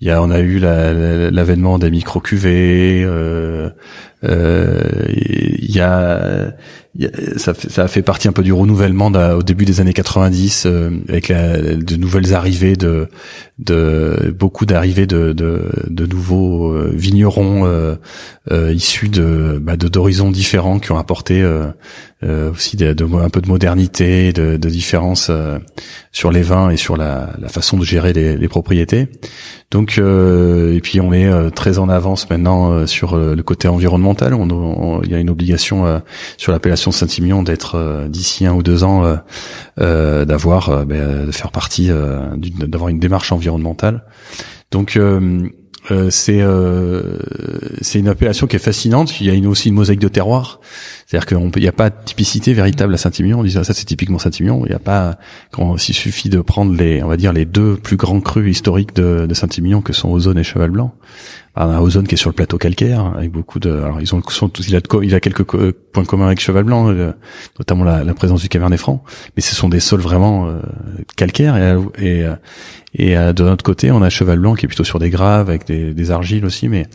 il 0.00 0.08
y 0.08 0.10
a, 0.10 0.22
on 0.22 0.30
a 0.30 0.40
eu 0.40 0.58
l'avènement 0.58 1.78
des 1.78 1.90
micro 1.90 2.20
cuvées, 2.20 3.02
euh, 3.04 3.70
il 4.22 5.74
y 5.74 5.80
a 5.80 6.52
ça, 7.36 7.54
fait, 7.54 7.70
ça 7.70 7.84
a 7.84 7.88
fait 7.88 8.02
partie 8.02 8.28
un 8.28 8.32
peu 8.32 8.42
du 8.42 8.52
renouvellement 8.52 9.06
au 9.06 9.42
début 9.42 9.64
des 9.64 9.80
années 9.80 9.92
90 9.92 10.64
euh, 10.66 10.90
avec 11.08 11.28
la, 11.28 11.58
de 11.58 11.96
nouvelles 11.96 12.34
arrivées 12.34 12.76
de, 12.76 13.08
de 13.58 14.34
beaucoup 14.38 14.66
d'arrivées 14.66 15.06
de, 15.06 15.32
de, 15.32 15.70
de, 15.88 16.06
nouveaux 16.06 16.72
euh, 16.72 16.90
vignerons 16.94 17.66
euh, 17.66 17.96
euh, 18.50 18.72
issus 18.72 19.08
de 19.08 19.58
bah, 19.60 19.76
d'horizons 19.76 20.30
différents 20.30 20.78
qui 20.78 20.92
ont 20.92 20.98
apporté 20.98 21.44
aussi 22.22 22.76
de, 22.76 22.94
un 23.16 23.30
peu 23.30 23.40
de 23.40 23.48
modernité, 23.48 24.32
de, 24.32 24.56
de 24.56 24.68
différence 24.68 25.30
sur 26.12 26.30
les 26.30 26.42
vins 26.42 26.70
et 26.70 26.76
sur 26.76 26.96
la, 26.96 27.30
la 27.38 27.48
façon 27.48 27.76
de 27.78 27.84
gérer 27.84 28.12
les, 28.12 28.36
les 28.36 28.48
propriétés. 28.48 29.08
Donc 29.70 29.98
et 29.98 30.80
puis 30.82 31.00
on 31.00 31.12
est 31.12 31.50
très 31.50 31.78
en 31.78 31.88
avance 31.88 32.30
maintenant 32.30 32.86
sur 32.86 33.16
le 33.16 33.42
côté 33.42 33.68
environnemental. 33.68 34.34
On, 34.34 35.02
il 35.02 35.10
y 35.10 35.14
a 35.14 35.18
une 35.18 35.30
obligation 35.30 36.02
sur 36.36 36.52
l'appellation 36.52 36.90
Saint-Imion 36.90 37.42
d'être 37.42 38.06
d'ici 38.08 38.46
un 38.46 38.54
ou 38.54 38.62
deux 38.62 38.82
ans 38.84 39.18
d'avoir 39.76 40.86
ben, 40.86 41.26
de 41.26 41.32
faire 41.32 41.50
partie 41.50 41.88
d'avoir 41.88 42.88
une 42.88 43.00
démarche 43.00 43.32
environnementale 43.32 43.46
environnementale. 43.46 44.02
Donc 44.70 44.98
euh, 45.90 46.10
c'est 46.10 46.40
euh, 46.40 47.18
c'est 47.80 47.98
une 47.98 48.08
appellation 48.08 48.46
qui 48.46 48.56
est 48.56 48.60
fascinante. 48.60 49.20
Il 49.20 49.26
y 49.26 49.30
a 49.30 49.34
une, 49.34 49.46
aussi 49.46 49.68
une 49.68 49.74
mosaïque 49.74 50.00
de 50.00 50.08
terroir. 50.08 50.60
C'est-à-dire 51.06 51.26
qu'il 51.26 51.62
n'y 51.62 51.68
a 51.68 51.72
pas 51.72 51.90
de 51.90 51.94
typicité 52.04 52.52
véritable 52.52 52.94
à 52.94 52.96
Saint-Émilion. 52.96 53.40
On 53.40 53.44
dit 53.44 53.52
ça, 53.52 53.62
ça 53.62 53.72
c'est 53.72 53.84
typiquement 53.84 54.18
Saint-Émilion. 54.18 54.62
Il 54.66 54.70
n'y 54.70 54.74
a 54.74 54.80
pas 54.80 55.18
quand 55.52 55.76
il 55.76 55.94
suffit 55.94 56.28
de 56.28 56.40
prendre 56.40 56.74
les 56.74 57.02
on 57.02 57.08
va 57.08 57.16
dire 57.16 57.32
les 57.32 57.44
deux 57.44 57.76
plus 57.76 57.96
grands 57.96 58.20
crus 58.20 58.50
historiques 58.50 58.94
de, 58.96 59.32
Saint-Émilion 59.32 59.82
que 59.82 59.92
sont 59.92 60.10
Ozone 60.10 60.38
et 60.38 60.44
Cheval 60.44 60.70
Blanc 60.70 60.94
Ozone 61.56 62.06
qui 62.06 62.14
est 62.14 62.18
sur 62.18 62.30
le 62.30 62.34
plateau 62.34 62.58
calcaire 62.58 63.12
avec 63.16 63.30
beaucoup 63.30 63.58
de 63.58 63.70
alors 63.70 64.00
ils 64.00 64.14
ont 64.14 64.22
sont 64.28 64.48
il 64.48 64.76
a 64.76 64.80
il 65.02 65.14
a 65.14 65.20
quelques 65.20 65.44
points 65.72 66.04
communs 66.04 66.26
avec 66.26 66.40
Cheval 66.40 66.64
Blanc 66.64 66.88
euh, 66.90 67.12
notamment 67.58 67.84
la, 67.84 68.04
la, 68.04 68.14
présence 68.14 68.42
du 68.42 68.48
Cabernet 68.48 68.78
Franc 68.78 69.02
mais 69.36 69.42
ce 69.42 69.54
sont 69.54 69.68
des 69.68 69.80
sols 69.80 70.00
vraiment 70.00 70.48
euh, 70.48 70.60
calcaires 71.16 71.56
et 71.56 72.26
et, 72.94 73.12
et 73.12 73.14
de 73.14 73.42
notre 73.42 73.64
côté 73.64 73.90
on 73.90 74.02
a 74.02 74.10
Cheval 74.10 74.38
Blanc 74.38 74.54
qui 74.54 74.66
est 74.66 74.68
plutôt 74.68 74.84
sur 74.84 74.98
des 74.98 75.10
graves 75.10 75.48
avec 75.48 75.66
des, 75.66 75.94
des 75.94 76.10
argiles 76.10 76.44
aussi 76.44 76.68
mais 76.68 76.86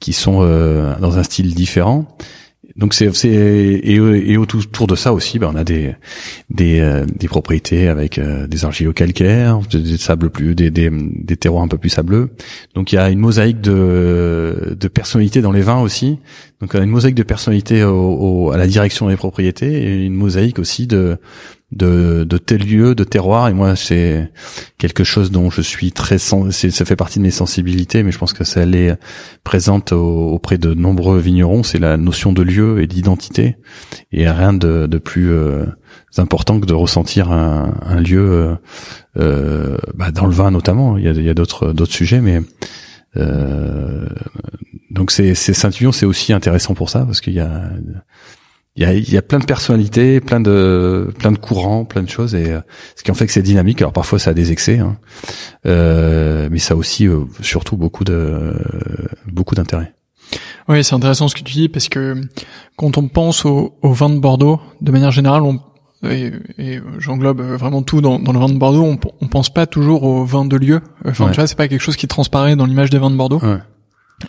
qui 0.00 0.12
sont 0.12 0.38
euh, 0.40 0.94
dans 0.98 1.18
un 1.18 1.22
style 1.22 1.54
différent 1.54 2.06
donc 2.76 2.92
c'est 2.92 3.06
et, 3.24 3.94
et 3.94 4.36
autour 4.36 4.86
de 4.86 4.96
ça 4.96 5.12
aussi, 5.12 5.38
ben 5.38 5.50
on 5.52 5.56
a 5.56 5.64
des 5.64 5.94
des, 6.50 6.80
euh, 6.80 7.06
des 7.06 7.26
propriétés 7.26 7.88
avec 7.88 8.18
euh, 8.18 8.46
des 8.46 8.64
argiles 8.64 8.92
calcaires, 8.92 9.60
des, 9.70 9.80
des 9.80 9.96
sables 9.96 10.30
plus 10.30 10.54
des, 10.54 10.70
des 10.70 10.90
des 10.90 11.36
terroirs 11.36 11.62
un 11.64 11.68
peu 11.68 11.78
plus 11.78 11.88
sableux. 11.88 12.30
Donc 12.74 12.92
il 12.92 12.96
y 12.96 12.98
a 12.98 13.08
une 13.10 13.18
mosaïque 13.18 13.60
de 13.60 14.76
de 14.78 14.88
personnalités 14.88 15.40
dans 15.40 15.52
les 15.52 15.62
vins 15.62 15.80
aussi. 15.80 16.18
Donc 16.60 16.72
on 16.74 16.80
a 16.80 16.82
une 16.82 16.90
mosaïque 16.90 17.14
de 17.14 17.22
personnalités 17.22 17.82
au, 17.84 18.50
à 18.50 18.56
la 18.56 18.66
direction 18.66 19.08
des 19.08 19.16
propriétés 19.16 19.82
et 19.82 20.04
une 20.04 20.14
mosaïque 20.14 20.58
aussi 20.58 20.86
de 20.86 21.18
de, 21.72 22.24
de 22.24 22.38
tels 22.38 22.64
lieux, 22.64 22.94
de 22.94 23.04
terroirs. 23.04 23.48
Et 23.48 23.54
moi, 23.54 23.76
c'est 23.76 24.30
quelque 24.78 25.04
chose 25.04 25.30
dont 25.30 25.50
je 25.50 25.60
suis 25.60 25.92
très, 25.92 26.18
ça 26.18 26.84
fait 26.84 26.96
partie 26.96 27.18
de 27.18 27.24
mes 27.24 27.30
sensibilités, 27.30 28.02
mais 28.02 28.12
je 28.12 28.18
pense 28.18 28.32
que 28.32 28.44
ça 28.44 28.64
l'est 28.64 28.96
présente 29.44 29.92
auprès 29.92 30.58
de 30.58 30.74
nombreux 30.74 31.18
vignerons. 31.18 31.62
C'est 31.62 31.78
la 31.78 31.96
notion 31.96 32.32
de 32.32 32.42
lieu 32.42 32.80
et 32.80 32.86
d'identité. 32.86 33.56
Et 34.12 34.28
rien 34.28 34.52
de, 34.52 34.86
de 34.86 34.98
plus 34.98 35.30
euh, 35.30 35.66
important 36.18 36.60
que 36.60 36.66
de 36.66 36.74
ressentir 36.74 37.32
un, 37.32 37.74
un 37.82 38.00
lieu 38.00 38.20
euh, 38.20 38.54
euh 39.18 39.76
bah, 39.94 40.10
dans 40.10 40.26
le 40.26 40.32
vin 40.32 40.50
notamment. 40.50 40.96
Il 40.98 41.04
y 41.04 41.28
a, 41.28 41.30
a 41.30 41.34
d'autres 41.34 41.72
d'autres 41.72 41.92
sujets, 41.92 42.20
mais 42.20 42.40
euh, 43.16 44.06
donc 44.90 45.10
c'est 45.10 45.34
Saint-Union, 45.34 45.92
c'est 45.92 46.06
aussi 46.06 46.32
intéressant 46.32 46.74
pour 46.74 46.90
ça 46.90 47.04
parce 47.04 47.20
qu'il 47.20 47.34
y 47.34 47.40
a 47.40 47.70
il 48.76 48.82
y 48.82 48.86
a, 48.86 48.92
y 48.94 49.16
a 49.16 49.22
plein 49.22 49.38
de 49.38 49.44
personnalités, 49.44 50.20
plein 50.20 50.40
de 50.40 51.12
plein 51.18 51.32
de 51.32 51.38
courants, 51.38 51.84
plein 51.84 52.02
de 52.02 52.08
choses, 52.08 52.34
et 52.34 52.54
ce 52.94 53.02
qui 53.02 53.10
en 53.10 53.14
fait 53.14 53.26
que 53.26 53.32
c'est 53.32 53.42
dynamique. 53.42 53.80
Alors 53.80 53.92
parfois 53.92 54.18
ça 54.18 54.30
a 54.30 54.34
des 54.34 54.52
excès, 54.52 54.78
hein, 54.78 54.96
mais 55.64 56.58
ça 56.58 56.74
a 56.74 56.76
aussi 56.76 57.08
surtout 57.40 57.76
beaucoup 57.76 58.04
de 58.04 58.54
beaucoup 59.26 59.54
d'intérêt. 59.54 59.94
Oui, 60.68 60.82
c'est 60.82 60.94
intéressant 60.94 61.28
ce 61.28 61.34
que 61.34 61.42
tu 61.42 61.54
dis 61.54 61.68
parce 61.68 61.88
que 61.88 62.20
quand 62.76 62.98
on 62.98 63.08
pense 63.08 63.44
au, 63.44 63.78
au 63.82 63.92
vin 63.92 64.10
de 64.10 64.18
Bordeaux, 64.18 64.60
de 64.80 64.90
manière 64.90 65.12
générale, 65.12 65.42
on, 65.42 65.60
et, 66.04 66.32
et 66.58 66.80
j'englobe 66.98 67.40
vraiment 67.40 67.82
tout 67.82 68.00
dans, 68.00 68.18
dans, 68.18 68.32
le 68.32 68.38
vin 68.38 68.48
de 68.48 68.58
Bordeaux, 68.58 68.82
on, 68.82 68.98
on 69.20 69.28
pense 69.28 69.52
pas 69.52 69.66
toujours 69.66 70.02
au 70.02 70.24
vin 70.24 70.44
de 70.44 70.56
lieu. 70.56 70.80
Enfin, 71.04 71.28
tu 71.30 71.36
vois, 71.36 71.46
c'est 71.46 71.56
pas 71.56 71.68
quelque 71.68 71.80
chose 71.80 71.96
qui 71.96 72.08
transparaît 72.08 72.56
dans 72.56 72.66
l'image 72.66 72.90
des 72.90 72.98
vins 72.98 73.10
de 73.10 73.16
Bordeaux. 73.16 73.40
Ouais. 73.40 73.58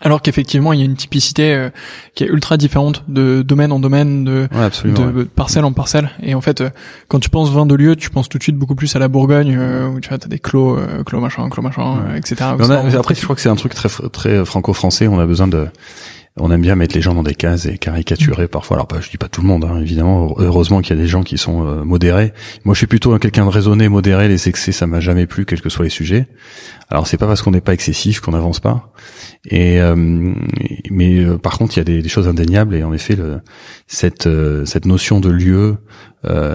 Alors 0.01 0.21
qu'effectivement, 0.21 0.73
il 0.73 0.79
y 0.79 0.81
a 0.81 0.85
une 0.85 0.97
typicité 0.97 1.53
euh, 1.53 1.69
qui 2.13 2.25
est 2.25 2.27
ultra 2.27 2.57
différente 2.57 3.03
de 3.07 3.41
domaine 3.41 3.71
en 3.71 3.79
domaine, 3.79 4.25
de, 4.25 4.49
de 4.83 5.23
parcelle 5.23 5.63
en 5.63 5.71
parcelle. 5.71 6.11
Et 6.21 6.35
en 6.35 6.41
fait, 6.41 6.59
euh, 6.59 6.69
quand 7.07 7.19
tu 7.19 7.29
penses 7.29 7.51
vin 7.51 7.65
de 7.65 7.73
lieu, 7.73 7.95
tu 7.95 8.09
penses 8.09 8.27
tout 8.27 8.37
de 8.37 8.43
suite 8.43 8.57
beaucoup 8.57 8.75
plus 8.75 8.93
à 8.97 8.99
la 8.99 9.07
Bourgogne, 9.07 9.55
euh, 9.57 9.87
où 9.87 10.01
tu 10.01 10.09
vois, 10.09 10.17
t'as 10.17 10.27
des 10.27 10.39
clos, 10.39 10.77
clos 11.05 11.21
machin, 11.21 11.47
clos 11.49 11.61
machin, 11.61 11.99
etc. 12.15 12.35
après, 12.41 13.15
je 13.15 13.23
crois 13.23 13.35
que 13.35 13.41
c'est 13.41 13.49
un 13.49 13.55
truc 13.55 13.73
très 13.73 13.89
très 14.11 14.43
franco-français. 14.43 15.07
On 15.07 15.19
a 15.19 15.25
besoin 15.25 15.47
de 15.47 15.67
on 16.39 16.51
aime 16.51 16.61
bien 16.61 16.75
mettre 16.75 16.95
les 16.95 17.01
gens 17.01 17.13
dans 17.13 17.23
des 17.23 17.35
cases 17.35 17.65
et 17.65 17.77
caricaturer 17.77 18.47
parfois. 18.47 18.77
Alors, 18.77 18.87
je 19.01 19.09
dis 19.09 19.17
pas 19.17 19.27
tout 19.27 19.41
le 19.41 19.47
monde, 19.47 19.65
hein, 19.65 19.79
évidemment. 19.81 20.35
Heureusement 20.37 20.81
qu'il 20.81 20.95
y 20.95 20.99
a 20.99 21.01
des 21.01 21.07
gens 21.07 21.23
qui 21.23 21.37
sont 21.37 21.65
euh, 21.65 21.83
modérés. 21.83 22.33
Moi, 22.63 22.73
je 22.73 22.79
suis 22.79 22.87
plutôt 22.87 23.17
quelqu'un 23.19 23.45
de 23.45 23.49
raisonné, 23.49 23.89
modéré. 23.89 24.27
Les 24.27 24.47
excès, 24.47 24.71
ça 24.71 24.87
m'a 24.87 24.99
jamais 24.99 25.25
plu, 25.25 25.45
quels 25.45 25.61
que 25.61 25.69
soient 25.69 25.85
les 25.85 25.89
sujets. 25.89 26.27
Alors, 26.89 27.07
c'est 27.07 27.17
pas 27.17 27.27
parce 27.27 27.41
qu'on 27.41 27.51
n'est 27.51 27.61
pas 27.61 27.73
excessif 27.73 28.19
qu'on 28.19 28.31
n'avance 28.31 28.59
pas. 28.59 28.93
Et 29.45 29.79
euh, 29.81 29.95
mais 30.89 31.19
euh, 31.19 31.37
par 31.37 31.57
contre, 31.57 31.75
il 31.75 31.79
y 31.79 31.81
a 31.81 31.85
des, 31.85 32.01
des, 32.01 32.09
choses 32.09 32.27
indéniables. 32.27 32.75
Et 32.75 32.83
en 32.83 32.93
effet, 32.93 33.15
le, 33.15 33.41
cette 33.87 34.29
cette 34.65 34.85
notion 34.85 35.19
de 35.19 35.29
lieu, 35.29 35.77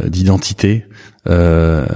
d'identité, 0.07 0.85
euh, 1.29 1.87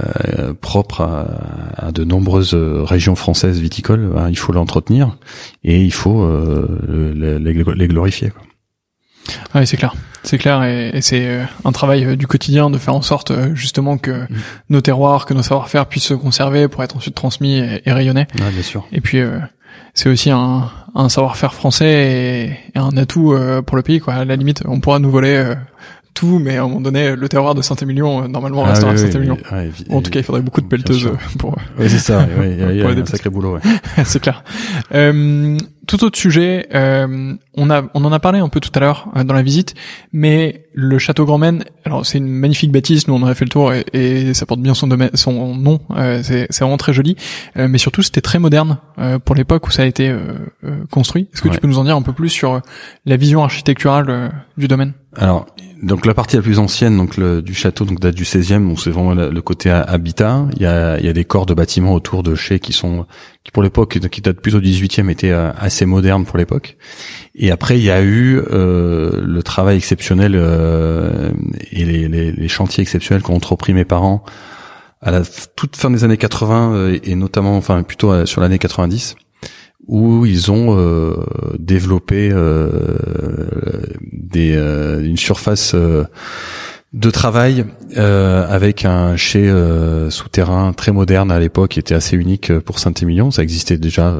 propre 0.61 1.01
à, 1.01 1.87
à, 1.87 1.91
de 1.91 2.03
nombreuses 2.03 2.55
régions 2.55 3.15
françaises 3.15 3.59
viticoles, 3.59 4.09
ben, 4.13 4.29
il 4.29 4.37
faut 4.37 4.53
l'entretenir 4.53 5.17
et 5.63 5.81
il 5.81 5.93
faut 5.93 6.23
euh, 6.23 7.13
les, 7.13 7.53
les, 7.53 7.87
glorifier. 7.87 8.29
Quoi. 8.29 8.41
Oui, 9.55 9.67
c'est 9.67 9.77
clair, 9.77 9.93
c'est 10.23 10.37
clair, 10.37 10.63
et, 10.63 10.91
et 10.93 11.01
c'est 11.01 11.27
euh, 11.27 11.43
un 11.65 11.71
travail 11.71 12.05
euh, 12.05 12.15
du 12.15 12.27
quotidien 12.27 12.69
de 12.69 12.77
faire 12.77 12.95
en 12.95 13.01
sorte 13.01 13.33
justement 13.53 13.97
que 13.97 14.11
mm. 14.11 14.27
nos 14.69 14.81
terroirs, 14.81 15.25
que 15.25 15.33
nos 15.33 15.43
savoir-faire 15.43 15.85
puissent 15.87 16.05
se 16.05 16.13
conserver 16.13 16.67
pour 16.69 16.83
être 16.83 16.95
ensuite 16.95 17.15
transmis 17.15 17.57
et, 17.57 17.81
et 17.85 17.91
rayonnés. 17.91 18.27
Ouais, 18.39 18.51
bien 18.51 18.63
sûr. 18.63 18.85
Et 18.93 19.01
puis 19.01 19.19
c'est 19.93 20.09
aussi 20.09 20.31
un, 20.31 20.71
un 20.95 21.09
savoir-faire 21.09 21.53
français 21.53 22.57
et, 22.75 22.79
un 22.79 22.95
atout 22.95 23.35
pour 23.65 23.75
le 23.75 23.83
pays. 23.83 23.99
Quoi. 23.99 24.13
À 24.13 24.25
la 24.25 24.35
limite, 24.35 24.63
on 24.65 24.79
pourra 24.79 24.99
nous 24.99 25.11
voler 25.11 25.53
tout, 26.17 26.39
mais 26.39 26.57
à 26.57 26.63
un 26.63 26.67
moment 26.67 26.81
donné, 26.81 27.15
le 27.15 27.29
terroir 27.29 27.53
de 27.53 27.61
Saint-Émilion, 27.61 28.23
euh, 28.23 28.27
normalement, 28.27 28.63
ah 28.65 28.69
restera 28.69 28.97
Saint-Émilion. 28.97 29.37
en 29.91 30.01
tout 30.01 30.09
cas, 30.09 30.19
il 30.19 30.23
faudrait 30.23 30.41
beaucoup 30.41 30.61
de 30.61 30.65
pelleteuses 30.65 31.05
euh, 31.05 31.15
pour. 31.37 31.55
Oui, 31.77 31.89
c'est 31.89 31.99
ça. 31.99 32.27
Oui, 32.39 32.47
il 32.69 32.77
y 32.77 32.81
a, 32.81 32.89
un 32.89 33.05
sacré 33.05 33.29
boulot. 33.29 33.53
Ouais. 33.53 33.61
c'est 34.03 34.19
clair. 34.19 34.43
Euh, 34.95 35.57
tout 35.85 36.03
autre 36.03 36.17
sujet, 36.17 36.67
euh, 36.73 37.35
on 37.53 37.69
a, 37.69 37.83
on 37.93 38.03
en 38.03 38.11
a 38.11 38.19
parlé 38.19 38.39
un 38.39 38.49
peu 38.49 38.59
tout 38.59 38.71
à 38.73 38.79
l'heure 38.79 39.09
dans 39.25 39.33
la 39.33 39.43
visite, 39.43 39.75
mais 40.11 40.65
le 40.73 40.97
château 40.97 41.23
Grand 41.23 41.37
Maine, 41.37 41.63
alors 41.85 42.03
c'est 42.03 42.17
une 42.17 42.27
magnifique 42.27 42.71
bâtisse, 42.71 43.07
nous 43.07 43.13
on 43.13 43.21
en 43.21 43.27
a 43.27 43.35
fait 43.35 43.45
le 43.45 43.49
tour 43.49 43.73
et, 43.73 43.85
et 43.93 44.33
ça 44.33 44.45
porte 44.45 44.59
bien 44.59 44.73
son 44.73 44.87
domaine, 44.87 45.11
son 45.13 45.55
nom, 45.55 45.79
c'est, 45.95 46.47
c'est 46.49 46.59
vraiment 46.59 46.75
très 46.75 46.91
joli, 46.91 47.15
mais 47.55 47.77
surtout 47.77 48.01
c'était 48.01 48.19
très 48.19 48.37
moderne 48.37 48.79
pour 49.23 49.33
l'époque 49.33 49.65
où 49.65 49.71
ça 49.71 49.83
a 49.83 49.85
été 49.85 50.13
construit. 50.91 51.29
Est-ce 51.33 51.41
que 51.41 51.47
tu 51.47 51.57
peux 51.57 51.67
nous 51.67 51.79
en 51.79 51.85
dire 51.85 51.95
un 51.95 52.01
peu 52.01 52.11
plus 52.11 52.27
sur 52.27 52.61
la 53.05 53.15
vision 53.15 53.41
architecturale 53.45 54.43
du 54.57 54.67
domaine? 54.67 54.91
Alors 55.15 55.45
donc 55.81 56.05
la 56.05 56.13
partie 56.13 56.35
la 56.35 56.41
plus 56.41 56.59
ancienne 56.59 56.97
donc 56.97 57.17
le, 57.17 57.41
du 57.41 57.53
château 57.53 57.85
donc 57.85 57.99
date 57.99 58.15
du 58.15 58.23
16e 58.23 58.67
donc 58.67 58.79
c'est 58.79 58.89
vraiment 58.89 59.13
le, 59.13 59.41
côté 59.41 59.69
habitat. 59.69 60.47
Il 60.55 60.61
y 60.61 60.65
a 60.65 60.99
il 60.99 61.05
y 61.05 61.09
a 61.09 61.13
des 61.13 61.25
corps 61.25 61.45
de 61.45 61.53
bâtiments 61.53 61.93
autour 61.93 62.23
de 62.23 62.35
chez 62.35 62.59
qui 62.59 62.73
sont 62.73 63.05
qui 63.43 63.51
pour 63.51 63.63
l'époque 63.63 63.99
qui 64.09 64.21
datent 64.21 64.41
plutôt 64.41 64.59
du 64.59 64.69
18e 64.69 65.09
étaient 65.09 65.31
euh, 65.31 65.51
assez 65.57 65.85
modernes 65.85 66.25
pour 66.25 66.37
l'époque. 66.37 66.77
Et 67.35 67.51
après 67.51 67.77
il 67.77 67.83
y 67.83 67.91
a 67.91 68.01
eu 68.01 68.41
euh, 68.51 69.21
le 69.23 69.43
travail 69.43 69.77
exceptionnel 69.77 70.33
euh, 70.35 71.31
et 71.71 71.85
les, 71.85 72.07
les, 72.07 72.31
les, 72.31 72.47
chantiers 72.47 72.81
exceptionnels 72.81 73.21
qu'ont 73.21 73.35
entrepris 73.35 73.73
mes 73.73 73.85
parents 73.85 74.23
à 75.01 75.11
la 75.11 75.21
toute 75.55 75.75
fin 75.75 75.91
des 75.91 76.03
années 76.03 76.17
80 76.17 76.73
euh, 76.73 76.99
et 77.03 77.15
notamment 77.15 77.55
enfin 77.55 77.83
plutôt 77.83 78.25
sur 78.25 78.41
l'année 78.41 78.57
90 78.57 79.15
où 79.87 80.25
ils 80.25 80.51
ont 80.51 80.77
euh, 80.77 81.15
développé 81.57 82.29
euh, 82.31 82.69
des, 84.11 84.55
euh, 84.55 85.01
une 85.01 85.17
surface 85.17 85.75
de 86.93 87.11
travail 87.11 87.65
avec 87.95 88.85
un 88.85 89.17
chai 89.17 89.51
souterrain 90.09 90.73
très 90.73 90.91
moderne 90.91 91.31
à 91.31 91.39
l'époque 91.39 91.71
qui 91.71 91.79
était 91.79 91.93
assez 91.93 92.15
unique 92.15 92.57
pour 92.59 92.79
Saint-Émilion. 92.79 93.29
Ça 93.29 93.43
existait 93.43 93.77
déjà 93.77 94.15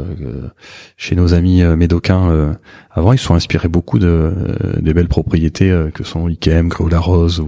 chez 0.98 1.16
nos 1.16 1.34
amis 1.34 1.64
médocains 1.64 2.58
avant. 2.92 3.14
Ils 3.14 3.20
sont 3.20 3.36
inspirés 3.36 3.70
beaucoup 3.70 4.00
de 4.00 4.34
des 4.80 4.94
belles 4.94 5.08
propriétés 5.08 5.74
que 5.94 6.04
sont 6.04 6.28
Ikem, 6.28 6.68
Gros 6.68 6.90
la 6.90 7.00
Rose 7.00 7.40
ou, 7.40 7.48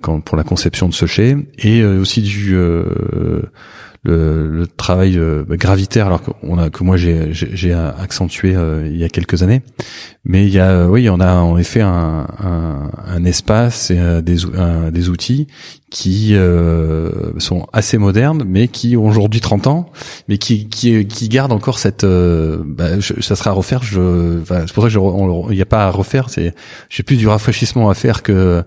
quand, 0.00 0.20
pour 0.20 0.36
la 0.36 0.44
conception 0.44 0.88
de 0.88 0.94
ce 0.94 1.06
chai 1.06 1.36
et 1.58 1.84
aussi 1.84 2.22
du 2.22 2.56
le, 4.02 4.48
le 4.48 4.66
travail 4.66 5.18
euh, 5.18 5.44
gravitaire 5.50 6.06
alors 6.06 6.22
a 6.58 6.70
que 6.70 6.84
moi 6.84 6.96
j'ai 6.96 7.72
accentué 7.74 8.54
euh, 8.56 8.88
il 8.90 8.96
y 8.96 9.04
a 9.04 9.08
quelques 9.08 9.42
années. 9.42 9.62
Mais 10.24 10.46
il 10.46 10.52
y 10.52 10.58
a 10.58 10.86
oui 10.86 11.08
on 11.10 11.20
a 11.20 11.34
en 11.36 11.58
effet 11.58 11.82
un, 11.82 12.26
un, 12.38 12.90
un 13.06 13.24
espace 13.24 13.90
et 13.90 13.98
euh, 13.98 14.22
des 14.22 14.36
des 14.90 15.08
outils 15.08 15.48
qui 15.90 16.36
sont 17.38 17.66
assez 17.72 17.98
modernes 17.98 18.44
mais 18.46 18.68
qui 18.68 18.96
ont 18.96 19.06
aujourd'hui 19.06 19.40
30 19.40 19.66
ans 19.66 19.90
mais 20.28 20.38
qui 20.38 20.68
qui 20.68 21.06
qui 21.06 21.28
gardent 21.28 21.52
encore 21.52 21.78
cette 21.78 22.06
bah, 22.06 23.00
ça 23.00 23.34
sera 23.36 23.50
à 23.50 23.52
refaire 23.52 23.82
je 23.82 24.40
c'est 24.46 24.72
pour 24.72 24.84
ça 24.84 24.90
que 24.90 25.52
il 25.52 25.56
n'y 25.56 25.62
a 25.62 25.66
pas 25.66 25.86
à 25.86 25.90
refaire 25.90 26.30
c'est 26.30 26.54
j'ai 26.88 27.02
plus 27.02 27.16
du 27.16 27.26
rafraîchissement 27.26 27.90
à 27.90 27.94
faire 27.94 28.22
que 28.22 28.62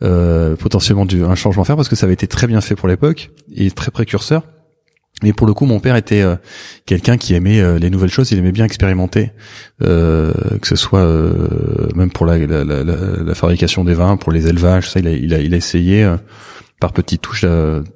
potentiellement 0.00 1.04
du 1.04 1.22
un 1.24 1.34
changement 1.34 1.62
à 1.62 1.66
faire 1.66 1.76
parce 1.76 1.90
que 1.90 1.96
ça 1.96 2.06
avait 2.06 2.14
été 2.14 2.26
très 2.26 2.46
bien 2.46 2.62
fait 2.62 2.74
pour 2.74 2.88
l'époque 2.88 3.30
et 3.54 3.70
très 3.70 3.90
précurseur 3.90 4.42
mais 5.22 5.32
pour 5.32 5.46
le 5.46 5.54
coup, 5.54 5.66
mon 5.66 5.80
père 5.80 5.96
était 5.96 6.22
euh, 6.22 6.36
quelqu'un 6.86 7.16
qui 7.16 7.34
aimait 7.34 7.60
euh, 7.60 7.78
les 7.78 7.90
nouvelles 7.90 8.10
choses. 8.10 8.30
Il 8.32 8.38
aimait 8.38 8.52
bien 8.52 8.64
expérimenter, 8.64 9.30
euh, 9.82 10.32
que 10.60 10.66
ce 10.66 10.76
soit 10.76 11.06
même 11.94 12.10
pour 12.10 12.26
la, 12.26 12.36
fabrication 13.34 13.84
des 13.84 13.94
vins, 13.94 14.16
pour 14.16 14.32
les 14.32 14.48
élevages. 14.48 14.90
Ça, 14.90 15.00
il 15.00 15.34
a 15.34 15.56
essayé 15.56 16.08
par 16.80 16.92
petites 16.92 17.22
touches 17.22 17.44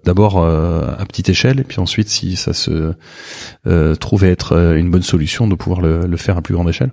d'abord 0.05 0.45
à 0.45 1.05
petite 1.07 1.29
échelle, 1.29 1.61
et 1.61 1.65
puis 1.65 1.81
ensuite, 1.81 2.09
si 2.09 2.37
ça 2.37 2.53
se 2.53 2.93
trouvait 3.95 4.31
être 4.31 4.75
une 4.77 4.91
bonne 4.91 5.03
solution, 5.03 5.47
de 5.47 5.55
pouvoir 5.55 5.81
le, 5.81 6.07
le 6.07 6.17
faire 6.17 6.37
à 6.37 6.43
plus 6.43 6.55
grande 6.55 6.69
échelle. 6.69 6.91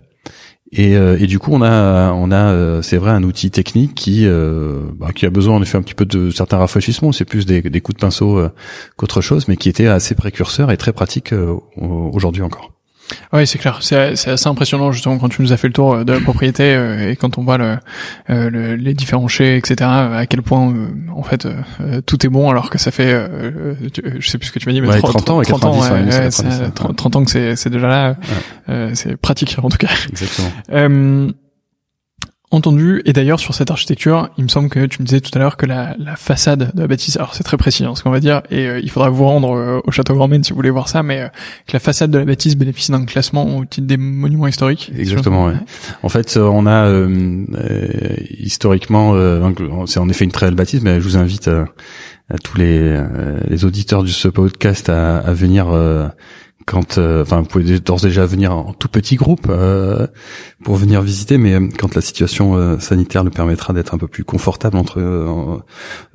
Et, 0.75 0.95
euh, 0.95 1.17
et, 1.19 1.27
du 1.27 1.37
coup, 1.37 1.51
on 1.53 1.61
a, 1.61 2.11
on 2.13 2.31
a, 2.31 2.51
euh, 2.51 2.81
c'est 2.81 2.97
vrai, 2.97 3.11
un 3.11 3.21
outil 3.23 3.51
technique 3.51 3.93
qui, 3.93 4.25
euh, 4.25 4.79
bah, 4.97 5.11
qui 5.13 5.27
a 5.27 5.29
besoin 5.29 5.55
en 5.55 5.61
effet 5.61 5.77
un 5.77 5.83
petit 5.83 5.93
peu 5.93 6.05
de 6.05 6.31
certains 6.31 6.57
rafraîchissements. 6.57 7.11
C'est 7.11 7.25
plus 7.25 7.45
des, 7.45 7.61
des, 7.61 7.81
coups 7.81 7.95
de 7.95 8.01
pinceau 8.01 8.41
qu'autre 8.97 9.21
chose, 9.21 9.47
mais 9.47 9.55
qui 9.55 9.69
était 9.69 9.85
assez 9.85 10.15
précurseur 10.15 10.71
et 10.71 10.77
très 10.77 10.91
pratique 10.91 11.33
aujourd'hui 11.77 12.41
encore. 12.41 12.71
Oui, 13.31 13.47
c'est 13.47 13.57
clair. 13.57 13.79
C'est 13.81 13.97
assez 13.97 14.47
impressionnant 14.47 14.91
justement 14.91 15.17
quand 15.17 15.29
tu 15.29 15.41
nous 15.41 15.53
as 15.53 15.57
fait 15.57 15.67
le 15.67 15.73
tour 15.73 15.93
euh, 15.93 16.03
de 16.03 16.13
la 16.13 16.19
propriété 16.19 16.63
euh, 16.63 17.11
et 17.11 17.15
quand 17.15 17.37
on 17.37 17.43
voit 17.43 17.57
le, 17.57 17.77
euh, 18.29 18.49
le, 18.49 18.75
les 18.75 18.93
différents 18.93 19.27
chais, 19.27 19.57
etc. 19.57 19.89
À 19.89 20.25
quel 20.27 20.41
point 20.41 20.73
en 21.13 21.23
fait 21.23 21.47
tout 22.05 22.25
est 22.25 22.29
bon 22.29 22.49
alors 22.49 22.69
que 22.69 22.77
ça 22.77 22.91
fait, 22.91 23.11
je 24.19 24.29
sais 24.29 24.37
plus 24.37 24.47
ce 24.47 24.51
que 24.51 24.59
tu 24.59 24.67
m'as 24.67 24.73
dit, 24.73 24.81
mais 24.81 24.87
ouais, 24.87 24.99
30, 24.99 25.25
30, 25.25 25.29
ans, 25.29 25.41
30 25.41 25.65
ans, 25.65 25.81
ouais, 25.81 26.29
30, 26.95 27.15
ans 27.15 27.23
que 27.23 27.55
c'est 27.55 27.69
déjà 27.69 27.87
là. 27.87 28.15
c'est 28.93 29.17
pratique 29.17 29.55
en 29.61 29.69
tout 29.69 29.77
cas. 29.77 29.89
Exactement 30.09 31.33
entendu. 32.53 33.01
Et 33.05 33.13
d'ailleurs, 33.13 33.39
sur 33.39 33.53
cette 33.53 33.71
architecture, 33.71 34.29
il 34.37 34.43
me 34.43 34.49
semble 34.49 34.69
que 34.69 34.85
tu 34.85 35.01
me 35.01 35.05
disais 35.05 35.21
tout 35.21 35.31
à 35.33 35.39
l'heure 35.39 35.57
que 35.57 35.65
la, 35.65 35.95
la, 35.97 36.15
façade 36.15 36.71
de 36.73 36.81
la 36.81 36.87
bâtisse, 36.87 37.17
alors 37.17 37.33
c'est 37.33 37.43
très 37.43 37.57
précis 37.57 37.83
hein, 37.83 37.93
ce 37.95 38.03
qu'on 38.03 38.11
va 38.11 38.19
dire, 38.19 38.43
et 38.51 38.67
euh, 38.67 38.79
il 38.79 38.89
faudra 38.91 39.09
vous 39.09 39.25
rendre 39.25 39.57
euh, 39.57 39.81
au 39.85 39.91
Château 39.91 40.13
Grand 40.13 40.27
Maine 40.27 40.43
si 40.43 40.51
vous 40.51 40.57
voulez 40.57 40.69
voir 40.69 40.87
ça, 40.87 41.03
mais 41.03 41.21
euh, 41.21 41.27
que 41.67 41.73
la 41.73 41.79
façade 41.79 42.11
de 42.11 42.19
la 42.19 42.25
bâtisse 42.25 42.55
bénéficie 42.55 42.91
d'un 42.91 43.05
classement 43.05 43.57
au 43.57 43.65
titre 43.65 43.87
des 43.87 43.97
monuments 43.97 44.47
historiques. 44.47 44.91
Exactement. 44.95 45.45
Ouais. 45.45 45.55
En 46.03 46.09
fait, 46.09 46.37
on 46.37 46.67
a 46.67 46.91
historiquement, 48.39 49.15
c'est 49.85 49.99
en 49.99 50.09
effet 50.09 50.25
une 50.25 50.31
très 50.31 50.45
belle 50.47 50.55
bâtisse, 50.55 50.81
mais 50.81 51.01
je 51.01 51.05
vous 51.05 51.17
invite 51.17 51.47
à 51.47 52.37
tous 52.43 52.57
les, 52.57 53.01
les 53.47 53.65
auditeurs 53.65 54.03
de 54.03 54.07
ce 54.07 54.27
podcast 54.27 54.89
à, 54.89 55.17
à 55.17 55.33
venir 55.33 55.67
quand, 56.65 56.97
euh, 56.97 57.23
enfin, 57.23 57.41
vous 57.41 57.47
pouvez 57.47 57.79
d'ores 57.79 58.01
déjà 58.01 58.25
venir 58.25 58.53
en 58.53 58.73
tout 58.73 58.87
petit 58.87 59.15
groupe 59.15 59.47
euh, 59.49 60.07
pour 60.63 60.75
venir 60.75 61.01
visiter, 61.01 61.37
mais 61.37 61.53
euh, 61.53 61.67
quand 61.77 61.95
la 61.95 62.01
situation 62.01 62.79
sanitaire 62.79 63.23
nous 63.23 63.31
permettra 63.31 63.73
d'être 63.73 63.93
un 63.93 63.97
peu 63.97 64.07
plus 64.07 64.23
confortable 64.23 64.77
entre 64.77 65.63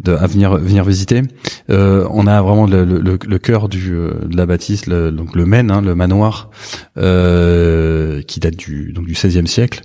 de, 0.01 0.13
à 0.13 0.27
venir 0.27 0.57
venir 0.57 0.85
visiter, 0.85 1.23
on 1.69 2.27
a 2.27 2.43
vraiment 2.43 2.67
le, 2.67 2.85
le, 2.85 3.01
le 3.01 3.39
cœur 3.39 3.69
du 3.69 3.91
de 3.91 4.37
la 4.37 4.47
bâtisse, 4.47 4.87
le, 4.87 5.11
donc 5.11 5.35
le 5.35 5.47
Maine, 5.47 5.71
hein, 5.71 5.83
le 5.83 5.95
manoir, 5.95 6.51
qui 6.95 8.41
date 8.41 8.57
du 8.57 8.93
donc 8.93 9.07
du 9.07 9.13
XVIe 9.13 9.47
siècle, 9.47 9.83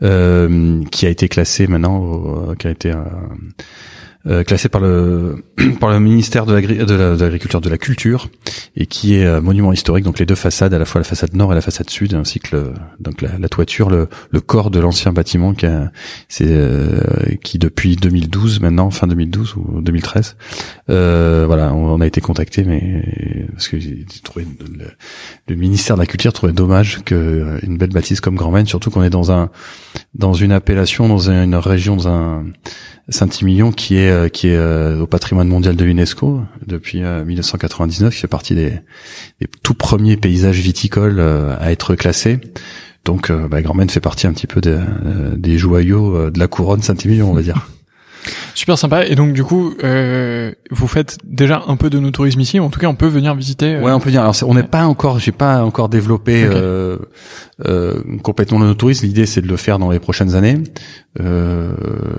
qui 0.00 1.06
a 1.06 1.08
été 1.08 1.28
classé 1.28 1.66
maintenant, 1.66 2.54
qui 2.58 2.66
a 2.66 2.70
été 2.70 2.92
euh, 4.28 4.42
classé 4.42 4.68
par 4.68 4.80
le 4.80 5.44
par 5.80 5.88
le 5.90 6.00
ministère 6.00 6.46
de 6.46 6.52
l'agriculture 6.52 7.60
de, 7.60 7.66
de, 7.66 7.70
la 7.70 7.78
culture 7.78 8.28
et 8.76 8.86
qui 8.86 9.14
est 9.14 9.24
euh, 9.24 9.40
monument 9.40 9.72
historique. 9.72 10.04
Donc 10.04 10.18
les 10.18 10.26
deux 10.26 10.34
façades 10.34 10.74
à 10.74 10.78
la 10.78 10.84
fois 10.84 11.00
la 11.00 11.04
façade 11.04 11.32
nord 11.34 11.52
et 11.52 11.54
la 11.54 11.60
façade 11.60 11.88
sud 11.90 12.12
ainsi 12.14 12.40
que 12.40 12.56
le, 12.56 12.74
donc 12.98 13.22
la, 13.22 13.48
toiture 13.48 13.88
le, 13.88 14.08
le, 14.30 14.40
corps 14.40 14.72
de 14.72 14.80
l'ancien 14.80 15.12
bâtiment 15.12 15.54
qui 15.54 15.66
c'est 16.28 16.48
euh, 16.48 17.00
qui 17.42 17.58
depuis 17.58 17.94
2012 17.94 18.60
maintenant 18.60 18.90
fin 18.90 19.06
2012 19.06 19.54
ou 19.56 19.80
2013 19.80 20.36
voilà 20.88 21.72
on, 21.72 22.00
a 22.00 22.06
été 22.06 22.20
contacté 22.20 22.64
mais 22.64 23.04
parce 23.52 23.68
que 23.68 23.78
j'ai 23.78 24.04
trouvé 24.24 24.46
le, 24.58 24.86
le, 25.48 25.54
ministère 25.54 25.96
de 25.96 26.00
la 26.00 26.06
culture 26.06 26.32
trouvait 26.32 26.52
dommage 26.52 27.00
que 27.04 27.58
une 27.62 27.78
belle 27.78 27.90
bâtisse 27.90 28.20
comme 28.20 28.34
Grand 28.34 28.50
Maine 28.50 28.66
surtout 28.66 28.90
qu'on 28.90 29.02
est 29.02 29.10
dans 29.10 29.30
un 29.30 29.50
dans 30.14 30.34
une 30.34 30.52
appellation 30.52 31.08
dans 31.08 31.30
une 31.30 31.54
région 31.54 31.96
dans 31.96 32.08
un 32.08 32.44
Saint-Emilion 33.08 33.70
qui 33.70 33.96
est 33.96 34.10
euh, 34.16 34.28
qui 34.28 34.48
est 34.48 34.56
euh, 34.56 35.00
au 35.00 35.06
patrimoine 35.06 35.48
mondial 35.48 35.76
de 35.76 35.84
l'UNESCO 35.84 36.40
depuis 36.66 37.02
1999, 37.02 38.08
euh, 38.08 38.10
qui 38.10 38.20
fait 38.20 38.26
partie 38.26 38.54
des, 38.54 38.70
des 39.40 39.48
tout 39.62 39.74
premiers 39.74 40.16
paysages 40.16 40.60
viticoles 40.60 41.20
à 41.20 41.70
être 41.70 41.94
classés. 41.94 42.38
Donc, 43.04 43.30
bah, 43.30 43.62
Grand 43.62 43.88
fait 43.88 44.00
partie 44.00 44.26
un 44.26 44.32
petit 44.32 44.48
peu 44.48 44.60
des, 44.60 44.80
des 45.36 45.58
joyaux 45.58 46.30
de 46.30 46.38
la 46.38 46.48
couronne 46.48 46.82
Saint-Emilion, 46.82 47.30
on 47.30 47.34
va 47.34 47.42
dire. 47.42 47.68
Super 48.54 48.78
sympa. 48.78 49.06
Et 49.06 49.14
donc 49.14 49.32
du 49.32 49.44
coup, 49.44 49.74
euh, 49.84 50.52
vous 50.70 50.86
faites 50.86 51.18
déjà 51.24 51.62
un 51.66 51.76
peu 51.76 51.90
de 51.90 51.98
no 51.98 52.10
tourisme 52.10 52.40
ici. 52.40 52.60
En 52.60 52.70
tout 52.70 52.80
cas, 52.80 52.88
on 52.88 52.94
peut 52.94 53.06
venir 53.06 53.34
visiter. 53.34 53.74
Euh... 53.74 53.82
Ouais, 53.82 53.92
on 53.92 54.00
peut 54.00 54.06
venir. 54.06 54.22
Alors, 54.22 54.34
on 54.46 54.54
n'est 54.54 54.62
pas 54.62 54.84
encore, 54.84 55.18
j'ai 55.18 55.32
pas 55.32 55.62
encore 55.62 55.88
développé 55.88 56.44
euh, 56.44 56.96
euh, 57.66 58.02
complètement 58.22 58.58
le 58.58 58.74
tourisme. 58.74 59.06
L'idée, 59.06 59.26
c'est 59.26 59.40
de 59.40 59.48
le 59.48 59.56
faire 59.56 59.78
dans 59.78 59.90
les 59.90 59.98
prochaines 59.98 60.34
années. 60.34 60.58
Euh, 61.20 61.72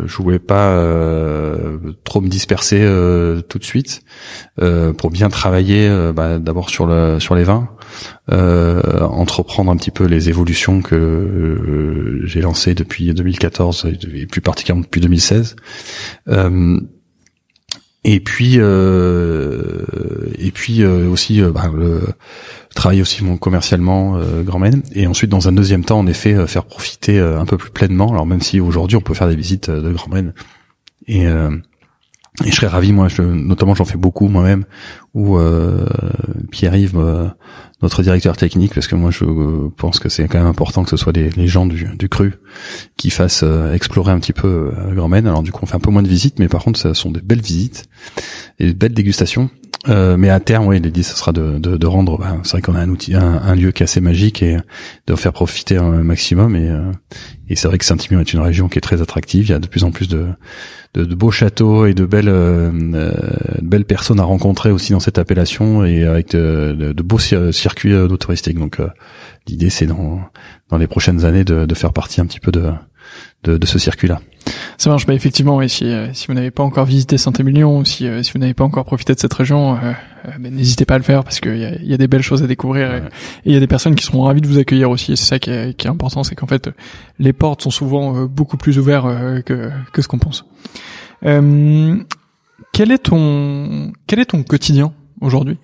je 0.05 0.17
voulais 0.17 0.39
pas 0.39 0.69
euh, 0.69 1.77
trop 2.03 2.21
me 2.21 2.27
disperser 2.27 2.79
euh, 2.81 3.41
tout 3.41 3.59
de 3.59 3.63
suite 3.63 4.01
euh, 4.59 4.91
pour 4.93 5.11
bien 5.11 5.29
travailler 5.29 5.89
bah, 6.15 6.39
d'abord 6.39 6.69
sur 6.69 6.87
le 6.87 7.19
sur 7.19 7.35
les 7.35 7.43
vins, 7.43 7.69
entreprendre 8.29 9.71
un 9.71 9.77
petit 9.77 9.91
peu 9.91 10.05
les 10.05 10.29
évolutions 10.29 10.81
que 10.81 12.21
j'ai 12.23 12.41
lancées 12.41 12.73
depuis 12.75 13.13
2014 13.13 13.87
et 14.13 14.25
plus 14.25 14.41
particulièrement 14.41 14.83
depuis 14.83 15.01
2016. 15.01 15.55
et 18.03 18.19
puis 18.19 18.55
et 18.57 20.51
puis 20.51 20.85
aussi 20.85 21.41
bah, 21.41 21.71
le 21.73 22.01
travailler 22.77 23.01
aussi 23.01 23.23
mon 23.23 23.37
commercialement 23.37 24.17
euh, 24.17 24.43
Grand 24.43 24.59
Maine. 24.59 24.83
Et 24.93 25.07
ensuite 25.07 25.29
dans 25.29 25.49
un 25.49 25.51
deuxième 25.51 25.83
temps 25.83 25.99
en 25.99 26.07
effet 26.07 26.33
euh, 26.33 26.47
faire 26.47 26.63
profiter 26.63 27.19
euh, 27.19 27.39
un 27.39 27.45
peu 27.45 27.57
plus 27.57 27.71
pleinement. 27.71 28.11
Alors 28.11 28.25
même 28.25 28.41
si 28.41 28.59
aujourd'hui 28.59 28.95
on 28.95 29.01
peut 29.01 29.13
faire 29.13 29.27
des 29.27 29.35
visites 29.35 29.69
de 29.69 29.91
Grand 29.91 30.13
Maine. 30.13 30.33
Et 31.07 31.25
et 32.45 32.51
je 32.51 32.55
serais 32.55 32.67
ravi 32.67 32.93
moi 32.93 33.07
je, 33.07 33.21
notamment 33.21 33.73
j'en 33.73 33.85
fais 33.85 33.97
beaucoup 33.97 34.27
moi-même 34.27 34.65
ou 35.15 35.39
Pierre-Yves 36.51 36.99
notre 37.81 38.03
directeur 38.03 38.37
technique 38.37 38.75
parce 38.75 38.85
que 38.85 38.95
moi 38.95 39.09
je 39.09 39.25
pense 39.75 39.99
que 39.99 40.09
c'est 40.09 40.27
quand 40.27 40.37
même 40.37 40.47
important 40.47 40.83
que 40.83 40.91
ce 40.91 40.97
soit 40.97 41.13
les, 41.13 41.47
gens 41.47 41.65
du, 41.65 41.87
du 41.97 42.09
cru 42.09 42.35
qui 42.95 43.09
fassent 43.09 43.43
explorer 43.73 44.11
un 44.11 44.19
petit 44.19 44.33
peu 44.33 44.71
Grand 44.93 45.07
Maine 45.07 45.25
alors 45.25 45.41
du 45.41 45.51
coup 45.51 45.61
on 45.63 45.65
fait 45.65 45.75
un 45.75 45.79
peu 45.79 45.89
moins 45.89 46.03
de 46.03 46.07
visites 46.07 46.37
mais 46.37 46.47
par 46.47 46.63
contre 46.63 46.79
ce 46.79 46.93
sont 46.93 47.09
des 47.09 47.21
belles 47.21 47.41
visites 47.41 47.85
et 48.59 48.67
de 48.67 48.73
belles 48.73 48.93
dégustations 48.93 49.49
euh, 49.89 50.17
mais 50.17 50.29
à 50.29 50.39
terme, 50.39 50.67
oui, 50.67 50.79
l'idée, 50.79 51.03
ce 51.03 51.15
sera 51.15 51.31
de, 51.31 51.59
de, 51.59 51.77
de 51.77 51.87
rendre. 51.87 52.17
Bah, 52.17 52.37
c'est 52.43 52.53
vrai 52.53 52.61
qu'on 52.61 52.75
a 52.75 52.79
un 52.79 52.89
outil, 52.89 53.13
un, 53.15 53.55
lieu 53.55 53.71
qui 53.71 53.83
est 53.83 53.85
assez 53.85 54.01
magique 54.01 54.41
et 54.41 54.57
de 55.07 55.15
faire 55.15 55.33
profiter 55.33 55.77
un 55.77 56.03
maximum. 56.03 56.55
Et, 56.55 56.69
euh, 56.69 56.91
et 57.47 57.55
c'est 57.55 57.67
vrai 57.67 57.77
que 57.77 57.85
Saint-Imion 57.85 58.19
est 58.19 58.33
une 58.33 58.39
région 58.39 58.67
qui 58.67 58.77
est 58.77 58.81
très 58.81 59.01
attractive. 59.01 59.45
Il 59.45 59.51
y 59.51 59.53
a 59.53 59.59
de 59.59 59.67
plus 59.67 59.83
en 59.83 59.91
plus 59.91 60.07
de, 60.07 60.27
de, 60.93 61.15
beaux 61.15 61.31
châteaux 61.31 61.85
et 61.85 61.93
de 61.93 62.05
belles, 62.05 62.29
euh, 62.29 62.71
de 62.71 63.67
belles 63.67 63.85
personnes 63.85 64.19
à 64.19 64.23
rencontrer 64.23 64.71
aussi 64.71 64.93
dans 64.93 64.99
cette 64.99 65.17
appellation 65.17 65.85
et 65.85 66.03
avec 66.03 66.31
de, 66.31 66.93
beaux 67.03 67.19
circuits 67.19 67.93
touristiques. 68.19 68.59
Donc, 68.59 68.79
l'idée, 69.47 69.69
c'est 69.69 69.85
dans, 69.85 70.21
dans 70.69 70.77
les 70.77 70.87
prochaines 70.87 71.25
années 71.25 71.43
de, 71.43 71.65
de 71.65 71.75
faire 71.75 71.93
partie 71.93 72.21
un 72.21 72.25
petit 72.25 72.39
peu 72.39 72.51
de, 72.51 72.71
de, 73.47 73.57
de 73.57 73.65
ce 73.65 73.79
circuit-là. 73.79 74.21
Ça 74.77 74.89
marche. 74.89 75.05
Bah 75.05 75.13
effectivement, 75.13 75.57
oui, 75.57 75.69
si, 75.69 75.85
euh, 75.85 76.13
si 76.13 76.27
vous 76.27 76.33
n'avez 76.33 76.51
pas 76.51 76.63
encore 76.63 76.85
visité 76.85 77.17
Saint-Émilion, 77.17 77.83
si, 77.83 78.07
euh, 78.07 78.23
si 78.23 78.31
vous 78.31 78.39
n'avez 78.39 78.53
pas 78.53 78.63
encore 78.63 78.85
profité 78.85 79.13
de 79.13 79.19
cette 79.19 79.33
région, 79.33 79.75
euh, 79.75 79.91
bah, 80.39 80.49
n'hésitez 80.49 80.85
pas 80.85 80.95
à 80.95 80.97
le 80.97 81.03
faire 81.03 81.23
parce 81.23 81.39
qu'il 81.39 81.57
y 81.57 81.65
a, 81.65 81.75
y 81.81 81.93
a 81.93 81.97
des 81.97 82.07
belles 82.07 82.21
choses 82.21 82.43
à 82.43 82.47
découvrir 82.47 82.93
et 82.93 83.01
il 83.45 83.53
y 83.53 83.55
a 83.55 83.59
des 83.59 83.67
personnes 83.67 83.95
qui 83.95 84.05
seront 84.05 84.23
ravies 84.23 84.41
de 84.41 84.47
vous 84.47 84.59
accueillir 84.59 84.89
aussi. 84.89 85.13
Et 85.13 85.15
c'est 85.15 85.25
ça 85.25 85.39
qui 85.39 85.49
est, 85.49 85.75
qui 85.75 85.87
est 85.87 85.89
important, 85.89 86.23
c'est 86.23 86.35
qu'en 86.35 86.47
fait, 86.47 86.69
les 87.19 87.33
portes 87.33 87.63
sont 87.63 87.71
souvent 87.71 88.25
beaucoup 88.25 88.57
plus 88.57 88.77
ouvertes 88.77 89.43
que, 89.43 89.69
que 89.91 90.01
ce 90.01 90.07
qu'on 90.07 90.19
pense. 90.19 90.45
quel 91.21 92.91
est 92.91 93.03
ton 93.03 93.91
quel 94.05 94.19
est 94.19 94.25
ton 94.25 94.43
quotidien 94.43 94.93
aujourd'hui? 95.21 95.57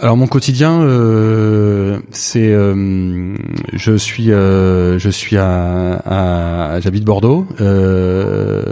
Alors 0.00 0.16
mon 0.16 0.26
quotidien, 0.26 0.80
euh, 0.82 2.00
c'est, 2.10 2.48
euh, 2.52 3.34
je 3.72 3.96
suis, 3.96 4.32
euh, 4.32 4.98
je 4.98 5.10
suis 5.10 5.36
à, 5.36 6.00
à 6.06 6.80
j'habite 6.80 7.04
Bordeaux 7.04 7.46
euh, 7.60 8.62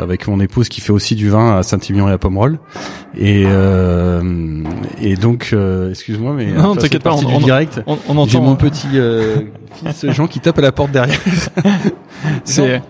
avec 0.00 0.26
mon 0.28 0.40
épouse 0.40 0.68
qui 0.68 0.80
fait 0.80 0.92
aussi 0.92 1.14
du 1.14 1.28
vin 1.28 1.58
à 1.58 1.62
Saint-Émilion 1.62 2.08
et 2.08 2.12
à 2.12 2.18
Pomerol. 2.18 2.58
Et 3.16 3.44
euh, 3.46 4.62
et 5.00 5.16
donc, 5.16 5.50
euh, 5.52 5.90
excuse-moi, 5.90 6.34
mais 6.34 6.46
non, 6.46 6.76
t'inquiète 6.76 7.02
pas, 7.02 7.14
on, 7.14 7.40
direct. 7.40 7.80
On, 7.86 7.98
on 8.08 8.26
J'ai 8.26 8.40
mon 8.40 8.56
petit 8.56 8.88
fils 9.74 10.10
Jean 10.12 10.26
qui 10.26 10.40
tape 10.40 10.58
à 10.58 10.62
la 10.62 10.72
porte 10.72 10.92
derrière. 10.92 11.20
c'est. 12.44 12.82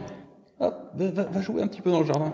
va, 0.59 0.71
va 0.99 1.43
jouer 1.43 1.63
un 1.63 1.67
petit 1.67 1.81
peu 1.81 1.91
dans 1.91 2.01
le 2.01 2.07
jardin. 2.07 2.33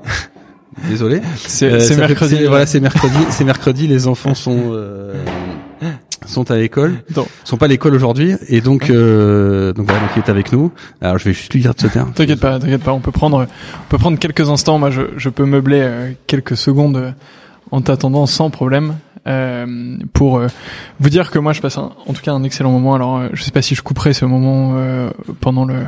Désolé. 0.89 1.21
C'est 1.37 1.71
euh, 1.71 1.97
mercredi. 1.97 2.45
voilà, 2.47 2.67
c'est 2.67 2.81
mercredi. 2.81 3.17
c'est 3.31 3.45
mercredi. 3.45 3.87
Les 3.87 4.07
enfants 4.07 4.35
sont 4.35 4.73
euh, 4.73 5.13
sont 6.27 6.51
à 6.51 6.57
l'école. 6.57 7.03
Sont 7.45 7.57
pas 7.57 7.67
à 7.67 7.69
l'école 7.69 7.95
aujourd'hui 7.95 8.35
et 8.49 8.61
donc 8.61 8.91
euh, 8.91 9.73
donc 9.73 9.87
voilà, 9.87 10.01
donc 10.01 10.11
il 10.17 10.21
est 10.21 10.29
avec 10.29 10.53
nous. 10.53 10.73
Alors 11.01 11.19
je 11.19 11.25
vais 11.25 11.33
juste 11.33 11.53
lui 11.53 11.61
dire 11.61 11.75
de 11.75 11.81
se 11.81 11.87
taire. 11.87 12.07
T'inquiète 12.15 12.41
pas, 12.41 12.59
t'inquiète 12.59 12.83
pas. 12.83 12.93
On 12.93 13.01
peut 13.01 13.13
prendre 13.13 13.47
on 13.47 13.89
peut 13.89 13.99
prendre 13.99 14.19
quelques 14.19 14.49
instants. 14.49 14.79
Moi, 14.79 14.91
je 14.91 15.03
je 15.17 15.29
peux 15.29 15.45
meubler 15.45 15.81
euh, 15.83 16.13
quelques 16.27 16.57
secondes 16.57 17.15
en 17.71 17.81
t'attendant 17.81 18.27
sans 18.27 18.51
problème. 18.51 18.97
Euh, 19.29 19.97
pour 20.15 20.39
euh, 20.39 20.49
vous 20.99 21.09
dire 21.09 21.31
que 21.31 21.39
moi 21.39 21.53
je 21.53 21.61
passe 21.61 21.79
un, 21.79 21.93
en 22.07 22.13
tout 22.13 22.23
cas 22.23 22.33
un 22.33 22.43
excellent 22.43 22.73
moment. 22.73 22.95
Alors 22.95 23.23
je 23.33 23.43
sais 23.43 23.53
pas 23.53 23.63
si 23.63 23.75
je 23.75 23.83
couperai 23.83 24.13
ce 24.15 24.25
moment 24.25 24.75
pendant 25.41 25.65
le 25.65 25.85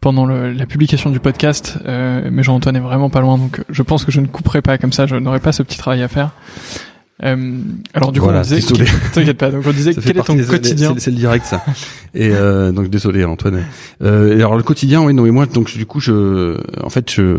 pendant 0.00 0.26
le, 0.26 0.52
la 0.52 0.66
publication 0.66 1.10
du 1.10 1.20
podcast, 1.20 1.78
euh, 1.86 2.28
mais 2.30 2.42
Jean-Antoine 2.42 2.76
est 2.76 2.80
vraiment 2.80 3.10
pas 3.10 3.20
loin, 3.20 3.38
donc 3.38 3.62
je 3.68 3.82
pense 3.82 4.04
que 4.04 4.12
je 4.12 4.20
ne 4.20 4.26
couperai 4.26 4.62
pas 4.62 4.78
comme 4.78 4.92
ça, 4.92 5.06
je 5.06 5.16
n'aurai 5.16 5.40
pas 5.40 5.52
ce 5.52 5.62
petit 5.62 5.78
travail 5.78 6.02
à 6.02 6.08
faire. 6.08 6.30
Euh, 7.22 7.58
alors 7.92 8.12
du 8.12 8.20
coup, 8.20 8.28
on 8.28 8.40
disait, 8.40 8.60
t'inquiète 9.12 9.36
pas. 9.36 9.50
Donc 9.50 9.64
on 9.66 9.72
disait 9.72 9.94
quel 9.94 10.16
est 10.16 10.22
ton 10.22 10.36
quotidien 10.36 10.94
C'est 10.98 11.10
le 11.10 11.16
direct 11.16 11.44
ça. 11.44 11.62
et 12.14 12.30
euh, 12.32 12.72
donc 12.72 12.88
désolé 12.88 13.24
Antoine. 13.24 13.64
Euh, 14.02 14.34
alors 14.34 14.56
le 14.56 14.62
quotidien, 14.62 15.02
oui, 15.02 15.12
non 15.14 15.26
et 15.26 15.30
moi 15.30 15.46
donc 15.46 15.76
du 15.76 15.86
coup 15.86 16.00
je, 16.00 16.56
en 16.82 16.90
fait 16.90 17.10
je, 17.10 17.36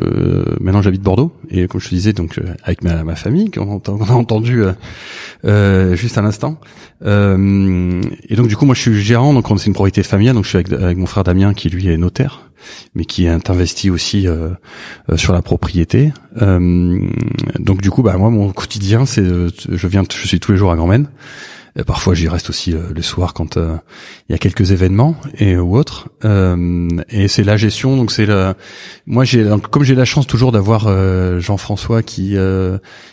maintenant 0.62 0.82
j'habite 0.82 1.02
Bordeaux 1.02 1.34
et 1.50 1.67
comme 1.67 1.82
je 1.82 1.89
te 1.89 1.96
disais 1.96 2.13
donc 2.13 2.39
avec 2.63 2.84
ma, 2.84 3.04
ma 3.04 3.15
famille 3.15 3.50
qu'on 3.50 3.80
a 3.80 4.12
entendu 4.13 4.63
euh, 5.46 5.96
juste 5.96 6.17
à 6.17 6.22
l'instant. 6.22 6.60
Euh, 7.04 8.02
et 8.30 8.36
donc 8.36 8.48
du 8.48 8.56
coup 8.56 8.65
moi 8.65 8.76
je 8.76 8.82
suis 8.82 9.02
gérant 9.02 9.34
donc 9.34 9.48
c'est 9.58 9.65
une 9.65 9.74
propriété 9.74 10.04
familiale 10.04 10.36
donc 10.36 10.44
je 10.44 10.50
suis 10.50 10.58
avec, 10.60 10.72
avec 10.72 10.98
mon 10.98 11.08
frère 11.08 11.24
Damien 11.24 11.56
qui 11.56 11.67
lui 11.70 11.88
est 11.88 11.98
notaire 11.98 12.51
mais 12.95 13.06
qui 13.06 13.26
est 13.26 13.50
investi 13.50 13.89
aussi 13.89 14.28
euh, 14.28 14.50
euh, 15.10 15.17
sur 15.17 15.34
la 15.34 15.41
propriété. 15.41 16.13
Euh, 16.41 17.00
donc 17.60 17.82
du 17.82 17.89
coup, 17.89 18.04
bah 18.04 18.17
moi, 18.17 18.30
mon 18.30 18.52
quotidien, 18.52 19.06
c'est, 19.06 19.24
je 19.24 19.88
viens, 19.88 20.04
je 20.10 20.28
suis 20.28 20.39
tous 20.39 20.52
les 20.52 20.58
jours 20.58 20.71
à 20.71 20.76
Grand 20.76 20.91
Et 20.93 21.84
parfois, 21.86 22.13
j'y 22.13 22.28
reste 22.28 22.50
aussi 22.50 22.71
le 22.74 23.02
soir 23.02 23.34
quand 23.34 23.56
il 23.58 24.32
y 24.32 24.36
a 24.36 24.38
quelques 24.38 24.71
événements 24.71 25.15
et 25.38 25.58
ou 25.58 25.78
autres. 25.78 26.10
et 26.24 27.28
c'est 27.28 27.43
la 27.43 27.58
gestion, 27.58 27.95
donc 27.95 28.12
c'est 28.12 28.26
le. 28.26 28.54
Moi, 29.06 29.24
j'ai 29.24 29.50
comme 29.69 29.84
j'ai 29.84 29.95
la 29.95 30.06
chance 30.06 30.28
toujours 30.28 30.52
d'avoir 30.52 30.89
Jean-François 31.39 32.04
qui 32.04 32.36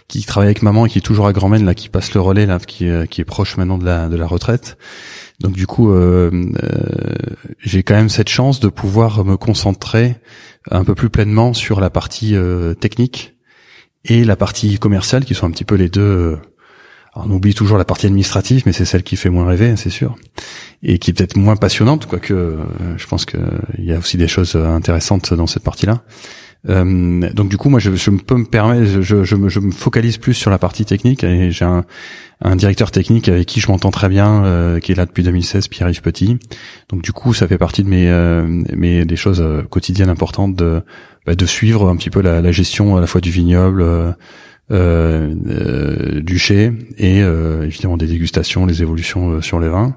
qui 0.08 0.24
travaille 0.24 0.48
avec 0.48 0.62
maman 0.62 0.87
et 0.87 0.88
qui 0.88 0.98
est 0.98 1.02
toujours 1.02 1.26
à 1.26 1.32
Grand 1.32 1.50
là, 1.50 1.74
qui 1.74 1.88
passe 1.88 2.14
le 2.14 2.20
relais 2.20 2.46
là, 2.46 2.58
qui 2.58 2.88
qui 3.11 3.20
est 3.20 3.24
proche 3.24 3.56
maintenant 3.56 3.78
de 3.78 3.84
la 3.84 4.08
de 4.08 4.16
la 4.16 4.26
retraite. 4.26 4.76
Donc 5.40 5.53
du 5.53 5.66
coup, 5.66 5.92
euh, 5.92 6.31
euh, 6.62 6.74
j'ai 7.61 7.83
quand 7.83 7.94
même 7.94 8.09
cette 8.09 8.29
chance 8.29 8.59
de 8.61 8.68
pouvoir 8.68 9.24
me 9.24 9.37
concentrer 9.37 10.16
un 10.70 10.85
peu 10.85 10.94
plus 10.94 11.11
pleinement 11.11 11.55
sur 11.55 11.81
la 11.81 11.90
partie 11.90 12.35
euh, 12.35 12.74
technique 12.74 13.37
et 14.05 14.24
la 14.24 14.37
partie 14.37 14.79
commerciale, 14.79 15.24
qui 15.24 15.35
sont 15.35 15.46
un 15.46 15.51
petit 15.51 15.64
peu 15.64 15.77
les 15.77 15.88
deux 15.88 16.38
on 17.20 17.31
oublie 17.31 17.55
toujours 17.55 17.79
la 17.79 17.85
partie 17.85 18.07
administrative, 18.07 18.62
mais 18.64 18.72
c'est 18.72 18.85
celle 18.85 19.03
qui 19.03 19.16
fait 19.16 19.31
moins 19.31 19.44
rêver, 19.44 19.74
c'est 19.77 19.90
sûr, 19.90 20.14
et 20.85 21.01
qui 21.01 21.11
est 21.11 21.14
peut-être 21.14 21.37
moins 21.37 21.57
passionnante, 21.57 22.07
quoique 22.07 22.59
je 22.96 23.07
pense 23.09 23.24
qu'il 23.24 23.40
y 23.79 23.92
a 23.92 23.98
aussi 23.98 24.16
des 24.18 24.29
choses 24.29 24.55
intéressantes 24.55 25.35
dans 25.35 25.48
cette 25.48 25.64
partie-là. 25.64 26.05
Euh, 26.68 27.30
donc 27.32 27.48
du 27.48 27.56
coup, 27.56 27.68
moi, 27.68 27.78
je, 27.78 27.94
je 27.94 28.10
peux 28.10 28.36
me 28.36 28.44
permettre, 28.44 28.84
je, 28.84 29.24
je, 29.24 29.36
me, 29.36 29.48
je, 29.48 29.60
me, 29.60 29.70
focalise 29.70 30.18
plus 30.18 30.34
sur 30.34 30.50
la 30.50 30.58
partie 30.58 30.84
technique 30.84 31.22
et 31.22 31.50
j'ai 31.50 31.64
un, 31.64 31.84
un, 32.42 32.56
directeur 32.56 32.90
technique 32.90 33.28
avec 33.28 33.46
qui 33.46 33.60
je 33.60 33.68
m'entends 33.68 33.90
très 33.90 34.08
bien, 34.08 34.44
euh, 34.44 34.80
qui 34.80 34.92
est 34.92 34.94
là 34.94 35.06
depuis 35.06 35.22
2016, 35.22 35.68
Pierre-Yves 35.68 36.02
Petit. 36.02 36.38
Donc 36.88 37.02
du 37.02 37.12
coup, 37.12 37.32
ça 37.32 37.46
fait 37.46 37.58
partie 37.58 37.84
de 37.84 37.88
mes, 37.88 38.08
euh, 38.08 38.44
mes 38.74 39.04
des 39.04 39.16
choses 39.16 39.40
euh, 39.40 39.62
quotidiennes 39.62 40.10
importantes 40.10 40.56
de, 40.56 40.82
bah, 41.26 41.34
de 41.34 41.46
suivre 41.46 41.88
un 41.88 41.96
petit 41.96 42.10
peu 42.10 42.20
la, 42.20 42.40
la, 42.40 42.52
gestion 42.52 42.96
à 42.96 43.00
la 43.00 43.06
fois 43.06 43.20
du 43.20 43.30
vignoble. 43.30 43.82
Euh, 43.82 44.12
euh, 44.70 46.20
du 46.20 46.38
chai 46.38 46.70
et 46.98 47.20
évidemment 47.20 47.96
des 47.96 48.06
dégustations, 48.06 48.66
les 48.66 48.82
évolutions 48.82 49.40
sur 49.40 49.61
les 49.61 49.68
vins. 49.70 49.96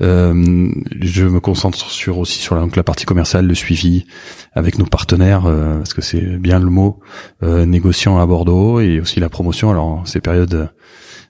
Euh, 0.00 0.72
je 1.00 1.24
me 1.24 1.38
concentre 1.38 1.78
sur 1.90 2.18
aussi 2.18 2.40
sur 2.40 2.56
la, 2.56 2.62
donc 2.62 2.74
la 2.76 2.82
partie 2.82 3.04
commerciale, 3.04 3.46
le 3.46 3.54
suivi 3.54 4.06
avec 4.52 4.78
nos 4.78 4.86
partenaires, 4.86 5.46
euh, 5.46 5.78
parce 5.78 5.94
que 5.94 6.02
c'est 6.02 6.20
bien 6.20 6.58
le 6.58 6.70
mot, 6.70 7.00
euh, 7.42 7.64
négociant 7.64 8.18
à 8.18 8.26
Bordeaux 8.26 8.80
et 8.80 9.00
aussi 9.00 9.20
la 9.20 9.28
promotion. 9.28 9.70
Alors 9.70 10.02
ces 10.06 10.20
périodes 10.20 10.70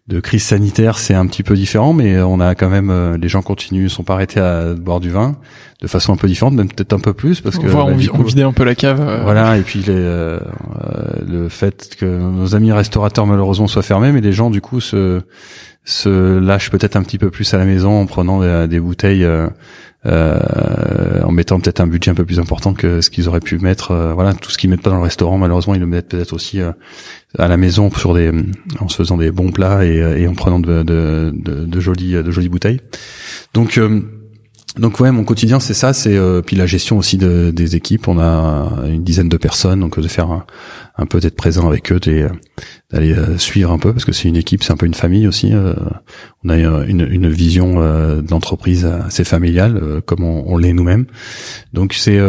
de 0.06 0.20
crise 0.20 0.42
sanitaire, 0.42 0.98
c'est 0.98 1.14
un 1.14 1.26
petit 1.26 1.42
peu 1.42 1.54
différent, 1.54 1.94
mais 1.94 2.20
on 2.20 2.38
a 2.38 2.54
quand 2.54 2.68
même 2.68 2.90
euh, 2.90 3.16
les 3.16 3.28
gens 3.28 3.40
continuent, 3.40 3.88
sont 3.88 4.02
pas 4.02 4.14
arrêtés 4.14 4.38
à 4.38 4.74
boire 4.74 5.00
du 5.00 5.10
vin 5.10 5.36
de 5.80 5.86
façon 5.86 6.12
un 6.12 6.16
peu 6.16 6.28
différente, 6.28 6.54
même 6.54 6.68
peut-être 6.68 6.92
un 6.92 6.98
peu 6.98 7.14
plus 7.14 7.40
parce 7.40 7.58
que 7.58 7.66
bah, 7.66 7.86
on, 7.86 7.92
on 7.92 8.22
vidait 8.22 8.42
un 8.42 8.52
peu 8.52 8.64
la 8.64 8.74
cave. 8.74 9.22
Voilà, 9.22 9.56
et 9.56 9.62
puis 9.62 9.80
les, 9.80 9.94
le 9.94 11.48
fait 11.48 11.96
que 11.98 12.04
nos 12.04 12.54
amis 12.54 12.72
restaurateurs 12.72 13.26
malheureusement 13.26 13.66
soient 13.66 13.82
fermés, 13.82 14.12
mais 14.12 14.20
les 14.20 14.32
gens 14.32 14.50
du 14.50 14.60
coup 14.60 14.80
se 14.80 15.22
se 15.84 16.38
lâche 16.38 16.70
peut-être 16.70 16.96
un 16.96 17.02
petit 17.02 17.18
peu 17.18 17.30
plus 17.30 17.52
à 17.52 17.58
la 17.58 17.66
maison 17.66 18.00
en 18.00 18.06
prenant 18.06 18.66
des, 18.66 18.80
bouteilles, 18.80 19.24
euh, 19.24 19.48
euh, 20.06 21.22
en 21.22 21.32
mettant 21.32 21.60
peut-être 21.60 21.80
un 21.80 21.86
budget 21.86 22.10
un 22.10 22.14
peu 22.14 22.24
plus 22.24 22.38
important 22.38 22.74
que 22.74 23.00
ce 23.00 23.10
qu'ils 23.10 23.28
auraient 23.28 23.40
pu 23.40 23.58
mettre. 23.58 23.92
Euh, 23.92 24.12
voilà, 24.12 24.34
tout 24.34 24.50
ce 24.50 24.58
qu'ils 24.58 24.70
mettent 24.70 24.82
pas 24.82 24.90
dans 24.90 24.96
le 24.96 25.02
restaurant, 25.02 25.38
malheureusement, 25.38 25.74
ils 25.74 25.80
le 25.80 25.86
mettent 25.86 26.08
peut-être 26.08 26.32
aussi 26.32 26.60
à 26.60 27.48
la 27.48 27.56
maison 27.56 27.90
sur 27.90 28.14
des, 28.14 28.32
en 28.80 28.88
se 28.88 28.96
faisant 28.96 29.16
des 29.16 29.30
bons 29.30 29.50
plats 29.50 29.84
et, 29.84 29.96
et 29.96 30.28
en 30.28 30.34
prenant 30.34 30.60
de, 30.60 30.82
de, 30.82 31.32
de, 31.34 31.64
de, 31.64 31.80
jolies, 31.80 32.12
de 32.12 32.30
jolies 32.30 32.48
bouteilles. 32.48 32.80
Donc 33.54 33.80
donc 34.76 34.98
ouais, 34.98 35.12
mon 35.12 35.22
quotidien 35.22 35.60
c'est 35.60 35.74
ça, 35.74 35.92
c'est 35.92 36.16
euh, 36.16 36.42
puis 36.42 36.56
la 36.56 36.66
gestion 36.66 36.98
aussi 36.98 37.16
de, 37.16 37.52
des 37.52 37.76
équipes. 37.76 38.08
On 38.08 38.18
a 38.18 38.84
une 38.88 39.04
dizaine 39.04 39.28
de 39.28 39.36
personnes, 39.36 39.80
donc 39.80 40.00
de 40.00 40.08
faire 40.08 40.44
un, 40.98 41.06
peu 41.06 41.20
d'être 41.20 41.36
présent 41.36 41.68
avec 41.68 41.92
eux, 41.92 42.00
d'aller 42.00 43.12
euh, 43.12 43.38
suivre 43.38 43.70
un 43.70 43.78
peu 43.78 43.92
parce 43.92 44.04
que 44.04 44.12
c'est 44.12 44.28
une 44.28 44.36
équipe, 44.36 44.64
c'est 44.64 44.72
un 44.72 44.76
peu 44.76 44.86
une 44.86 44.94
famille 44.94 45.28
aussi. 45.28 45.50
Euh, 45.52 45.74
on 46.44 46.48
a 46.48 46.56
une, 46.56 47.28
vision 47.28 47.80
d'entreprise 48.20 48.84
assez 48.84 49.22
familiale, 49.22 50.02
comme 50.06 50.24
on, 50.24 50.44
on 50.46 50.58
l'est 50.58 50.72
nous-mêmes. 50.72 51.06
Donc 51.72 51.94
c'est 51.94 52.20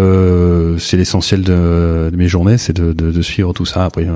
c'est 0.77 0.97
l'essentiel 0.97 1.41
de, 1.41 2.09
de, 2.11 2.15
mes 2.15 2.27
journées, 2.27 2.59
c'est 2.59 2.73
de, 2.73 2.93
de, 2.93 3.11
de, 3.11 3.21
suivre 3.23 3.53
tout 3.53 3.65
ça. 3.65 3.85
Après 3.85 4.07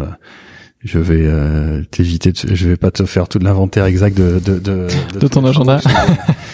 je 0.82 0.97
vais 0.97 1.25
euh, 1.25 1.84
t'éviter, 1.91 2.32
je 2.34 2.69
vais 2.69 2.77
pas 2.77 2.89
te 2.91 3.05
faire 3.05 3.27
tout 3.27 3.39
l'inventaire 3.39 3.86
exact 3.86 4.17
de 4.17 4.39
de, 4.39 4.59
de, 4.59 4.88
de, 5.19 5.27
ton 5.27 5.43
agenda. 5.45 5.82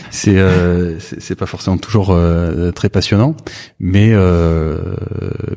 C'est 0.10 0.38
euh, 0.38 0.98
c'est 1.00 1.36
pas 1.36 1.46
forcément 1.46 1.78
toujours 1.78 2.12
euh, 2.12 2.72
très 2.72 2.90
passionnant, 2.90 3.36
mais 3.80 4.12
euh, 4.14 4.96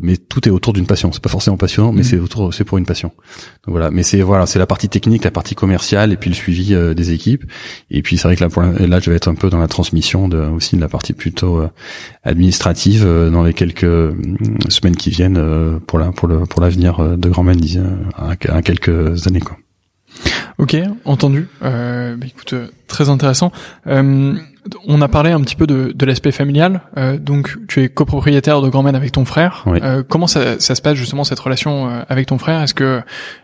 mais 0.01 0.17
tout 0.17 0.47
est 0.49 0.51
autour 0.51 0.73
d'une 0.73 0.87
passion. 0.87 1.13
C'est 1.13 1.23
pas 1.23 1.29
forcément 1.31 1.57
passionnant, 1.57 1.93
mais 1.93 2.01
mm. 2.01 2.05
c'est 2.05 2.19
autour, 2.19 2.53
c'est 2.53 2.65
pour 2.65 2.77
une 2.77 2.85
passion. 2.85 3.13
Donc 3.65 3.73
voilà, 3.73 3.91
mais 3.91 4.03
c'est 4.03 4.21
voilà, 4.21 4.47
c'est 4.47 4.59
la 4.59 4.67
partie 4.67 4.89
technique, 4.89 5.25
la 5.25 5.31
partie 5.31 5.55
commerciale 5.55 6.13
et 6.13 6.17
puis 6.17 6.29
le 6.29 6.35
suivi 6.35 6.75
euh, 6.75 6.93
des 6.93 7.13
équipes. 7.13 7.45
Et 7.91 8.03
puis 8.03 8.19
c'est 8.19 8.27
vrai 8.27 8.37
que 8.37 8.43
là, 8.43 8.51
pour, 8.51 8.63
là, 8.63 9.01
je 9.01 9.11
vais 9.11 9.17
être 9.17 9.29
un 9.29 9.35
peu 9.35 9.49
dans 9.49 9.59
la 9.59 9.69
transmission 9.69 10.29
de 10.29 10.39
aussi 10.39 10.77
de 10.77 10.81
la 10.81 10.89
partie 10.89 11.13
plutôt 11.13 11.61
euh, 11.61 11.69
administrative 12.25 13.05
dans 13.05 13.45
les 13.45 13.55
quelques 13.55 14.13
semaines 14.69 14.97
qui 14.97 15.11
viennent 15.11 15.81
pour 15.87 15.99
la 15.99 16.11
pour 16.11 16.27
le 16.27 16.41
pour 16.41 16.61
l'avenir 16.61 17.17
de 17.17 17.29
Grand 17.29 17.45
Man 17.45 17.59
à, 18.17 18.35
à 18.49 18.58
quelques 18.63 19.27
années 19.27 19.41
quoi. 19.41 19.57
Ok, 20.59 20.77
entendu. 21.05 21.49
Euh, 21.63 22.17
bah, 22.17 22.27
écoute, 22.27 22.53
euh, 22.53 22.67
très 22.89 23.09
intéressant. 23.09 23.53
Euh, 23.87 24.35
on 24.87 25.01
a 25.01 25.09
parlé 25.09 25.31
un 25.31 25.41
petit 25.41 25.55
peu 25.55 25.69
de, 25.69 25.93
de 25.95 26.07
l'aspect 26.07 26.33
familial. 26.33 26.83
Euh, 26.97 27.17
donc, 27.17 27.57
tu 27.69 27.83
es 27.83 27.89
copropriétaire 27.89 28.61
de 28.61 28.69
Grandman 28.69 28.97
avec 28.97 29.13
ton 29.13 29.25
frère. 29.25 29.65
Euh, 29.69 30.03
comment 30.07 30.27
ça, 30.27 30.59
ça, 30.59 30.75
se 30.75 30.83
passe 30.83 30.95
justement 30.95 31.23
cette 31.23 31.39
relation 31.39 31.89
euh, 31.89 32.03
avec 32.09 32.27
ton 32.27 32.39
frère? 32.39 32.61
Est-ce 32.61 32.75
que, 32.75 33.01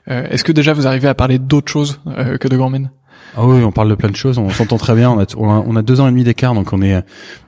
est-ce 0.06 0.42
que 0.42 0.52
déjà 0.52 0.72
vous 0.72 0.88
arrivez 0.88 1.08
à 1.08 1.14
parler 1.14 1.38
d'autre 1.38 1.70
chose 1.70 2.00
que 2.40 2.48
de 2.48 2.56
Grandman 2.56 2.90
ah 3.36 3.46
oui, 3.46 3.64
on 3.64 3.72
parle 3.72 3.90
de 3.90 3.94
plein 3.94 4.10
de 4.10 4.16
choses. 4.16 4.38
On 4.38 4.50
s'entend 4.50 4.78
très 4.78 4.94
bien. 4.94 5.16
On 5.36 5.76
a, 5.76 5.82
deux 5.82 6.00
ans 6.00 6.06
et 6.06 6.10
demi 6.10 6.24
d'écart, 6.24 6.54
donc 6.54 6.72
on 6.72 6.82
est, 6.82 7.02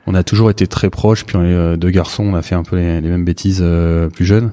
on 0.06 0.14
a 0.14 0.22
toujours 0.22 0.50
été 0.50 0.66
très 0.66 0.90
proches. 0.90 1.24
Puis 1.24 1.36
on 1.36 1.44
est 1.44 1.76
deux 1.76 1.90
garçons, 1.90 2.24
on 2.24 2.34
a 2.34 2.42
fait 2.42 2.54
un 2.54 2.62
peu 2.62 2.76
les, 2.76 3.00
mêmes 3.00 3.24
bêtises 3.24 3.64
plus 4.12 4.24
jeunes. 4.24 4.52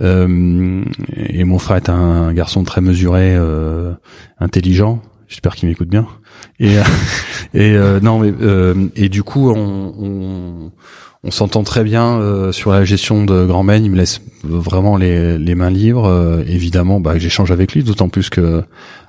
Euh, 0.00 0.84
et 1.14 1.44
mon 1.44 1.58
frère 1.58 1.76
est 1.76 1.88
un 1.88 2.32
garçon 2.32 2.64
très 2.64 2.80
mesuré, 2.80 3.34
euh, 3.36 3.92
intelligent. 4.38 5.02
J'espère 5.28 5.54
qu'il 5.54 5.68
m'écoute 5.68 5.88
bien. 5.88 6.06
Et, 6.60 6.74
et 7.54 7.74
euh, 7.74 8.00
non, 8.00 8.18
mais 8.18 8.32
et 8.96 9.08
du 9.08 9.22
coup, 9.22 9.50
on, 9.50 9.94
on, 9.98 10.72
on 11.24 11.30
s'entend 11.30 11.62
très 11.62 11.84
bien 11.84 12.52
sur 12.52 12.70
la 12.70 12.84
gestion 12.84 13.24
de 13.24 13.46
Grand 13.46 13.62
Maine. 13.62 13.84
Il 13.84 13.90
me 13.90 13.96
laisse 13.96 14.20
vraiment 14.42 14.96
les, 14.96 15.54
mains 15.54 15.70
libres. 15.70 16.42
évidemment, 16.46 17.00
bah, 17.00 17.18
j'échange 17.18 17.50
avec 17.50 17.72
lui, 17.72 17.82
d'autant 17.82 18.08
plus 18.08 18.28
que 18.28 18.62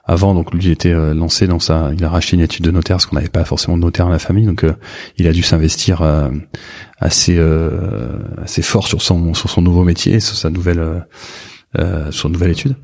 avant, 0.06 0.34
donc 0.34 0.54
lui 0.54 0.70
était 0.70 0.94
lancé 1.14 1.48
dans 1.48 1.60
sa, 1.60 1.92
il 1.94 2.04
a 2.04 2.10
racheté 2.10 2.36
une 2.36 2.42
étude 2.44 2.64
de 2.64 2.72
notaire 2.72 2.96
parce 2.96 3.06
qu'on 3.06 3.16
n'avait 3.16 3.28
pas 3.28 3.44
forcément 3.44 3.76
de 3.76 3.82
notaire 3.82 4.06
dans 4.06 4.12
la 4.12 4.20
famille, 4.20 4.46
donc 4.46 4.66
il 5.18 5.28
a 5.28 5.32
dû 5.32 5.44
s'investir 5.44 6.02
assez 7.00 7.36
euh, 7.38 8.18
assez 8.42 8.62
fort 8.62 8.88
sur 8.88 9.02
son 9.02 9.34
sur 9.34 9.50
son 9.50 9.62
nouveau 9.62 9.84
métier, 9.84 10.20
sur 10.20 10.36
sa 10.36 10.50
nouvelle 10.50 10.80
euh, 10.80 11.00
euh 11.80 12.12
sur 12.12 12.30
nouvelle 12.30 12.52
étude. 12.52 12.76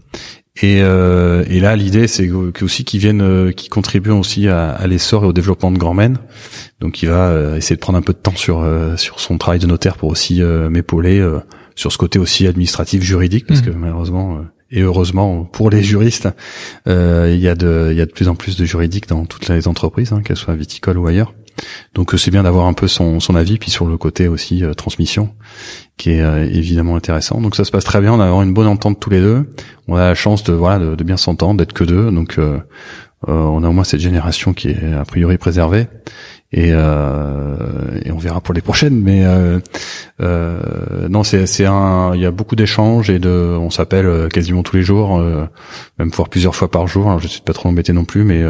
Et, 0.57 0.81
euh, 0.81 1.45
et 1.47 1.59
là, 1.59 1.75
l'idée, 1.75 2.07
c'est 2.07 2.27
que, 2.27 2.65
aussi 2.65 2.83
qu'ils 2.83 2.99
viennent, 2.99 3.21
euh, 3.21 3.51
qu'ils 3.51 3.69
contribuent 3.69 4.11
aussi 4.11 4.47
à, 4.49 4.71
à 4.71 4.85
l'essor 4.85 5.23
et 5.23 5.27
au 5.27 5.33
développement 5.33 5.71
de 5.71 5.77
Grand 5.77 5.93
Men. 5.93 6.17
Donc, 6.81 7.01
il 7.01 7.09
va 7.09 7.55
essayer 7.55 7.75
de 7.75 7.81
prendre 7.81 7.97
un 7.97 8.01
peu 8.01 8.13
de 8.13 8.17
temps 8.17 8.35
sur 8.35 8.67
sur 8.97 9.19
son 9.19 9.37
travail 9.37 9.59
de 9.59 9.67
notaire 9.67 9.97
pour 9.97 10.09
aussi 10.09 10.41
m'épauler 10.41 11.23
sur 11.75 11.91
ce 11.91 11.97
côté 11.99 12.17
aussi 12.17 12.47
administratif, 12.47 13.03
juridique, 13.03 13.45
parce 13.45 13.61
mmh. 13.61 13.65
que 13.65 13.69
malheureusement 13.69 14.41
et 14.71 14.81
heureusement 14.81 15.43
pour 15.43 15.69
les 15.69 15.83
juristes, 15.83 16.27
il 16.87 17.37
y 17.37 17.47
a 17.47 17.53
de 17.53 17.89
il 17.91 17.97
y 17.97 18.01
a 18.01 18.05
de 18.07 18.11
plus 18.11 18.29
en 18.29 18.35
plus 18.35 18.57
de 18.57 18.65
juridiques 18.65 19.07
dans 19.07 19.25
toutes 19.25 19.47
les 19.47 19.67
entreprises, 19.67 20.11
hein, 20.11 20.23
qu'elles 20.23 20.37
soient 20.37 20.55
viticoles 20.55 20.97
ou 20.97 21.05
ailleurs. 21.05 21.35
Donc 21.93 22.13
euh, 22.13 22.17
c'est 22.17 22.31
bien 22.31 22.43
d'avoir 22.43 22.65
un 22.65 22.73
peu 22.73 22.87
son, 22.87 23.19
son 23.19 23.35
avis, 23.35 23.57
puis 23.57 23.71
sur 23.71 23.85
le 23.85 23.97
côté 23.97 24.27
aussi 24.27 24.63
euh, 24.63 24.73
transmission, 24.73 25.33
qui 25.97 26.11
est 26.11 26.21
euh, 26.21 26.45
évidemment 26.45 26.95
intéressant. 26.95 27.41
Donc 27.41 27.55
ça 27.55 27.65
se 27.65 27.71
passe 27.71 27.83
très 27.83 28.01
bien, 28.01 28.13
on 28.13 28.19
a 28.19 28.43
une 28.43 28.53
bonne 28.53 28.67
entente 28.67 28.99
tous 28.99 29.09
les 29.09 29.21
deux. 29.21 29.49
On 29.87 29.95
a 29.95 30.01
la 30.01 30.15
chance 30.15 30.43
de 30.43 30.53
voilà 30.53 30.79
de, 30.79 31.03
bien 31.03 31.17
s'entendre, 31.17 31.57
d'être 31.57 31.73
que 31.73 31.83
deux. 31.83 32.11
Donc 32.11 32.39
on 33.27 33.63
a 33.63 33.67
au 33.67 33.71
moins 33.71 33.83
cette 33.83 33.99
génération 33.99 34.53
qui 34.53 34.69
est 34.69 34.93
a 34.93 35.05
priori 35.05 35.37
préservée 35.37 35.87
et, 36.53 36.71
euh, 36.71 37.55
et 38.03 38.11
on 38.11 38.17
verra 38.17 38.41
pour 38.41 38.53
les 38.53 38.61
prochaines. 38.61 38.99
Mais 39.01 39.23
euh, 39.23 39.59
euh, 40.21 41.07
non, 41.09 41.23
c'est 41.23 41.45
c'est 41.45 41.65
un, 41.65 42.13
il 42.13 42.21
y 42.21 42.25
a 42.25 42.31
beaucoup 42.31 42.55
d'échanges 42.55 43.09
et 43.09 43.19
de, 43.19 43.29
on 43.29 43.69
s'appelle 43.69 44.05
euh, 44.05 44.27
quasiment 44.27 44.63
tous 44.63 44.75
les 44.75 44.83
jours, 44.83 45.19
euh, 45.19 45.45
même 45.97 46.09
voire 46.09 46.29
plusieurs 46.29 46.55
fois 46.55 46.69
par 46.69 46.87
jour. 46.87 47.07
Alors, 47.07 47.19
je 47.19 47.27
suis 47.27 47.41
pas 47.41 47.53
trop 47.53 47.69
embêté 47.69 47.93
non 47.93 48.05
plus, 48.05 48.23
mais 48.23 48.43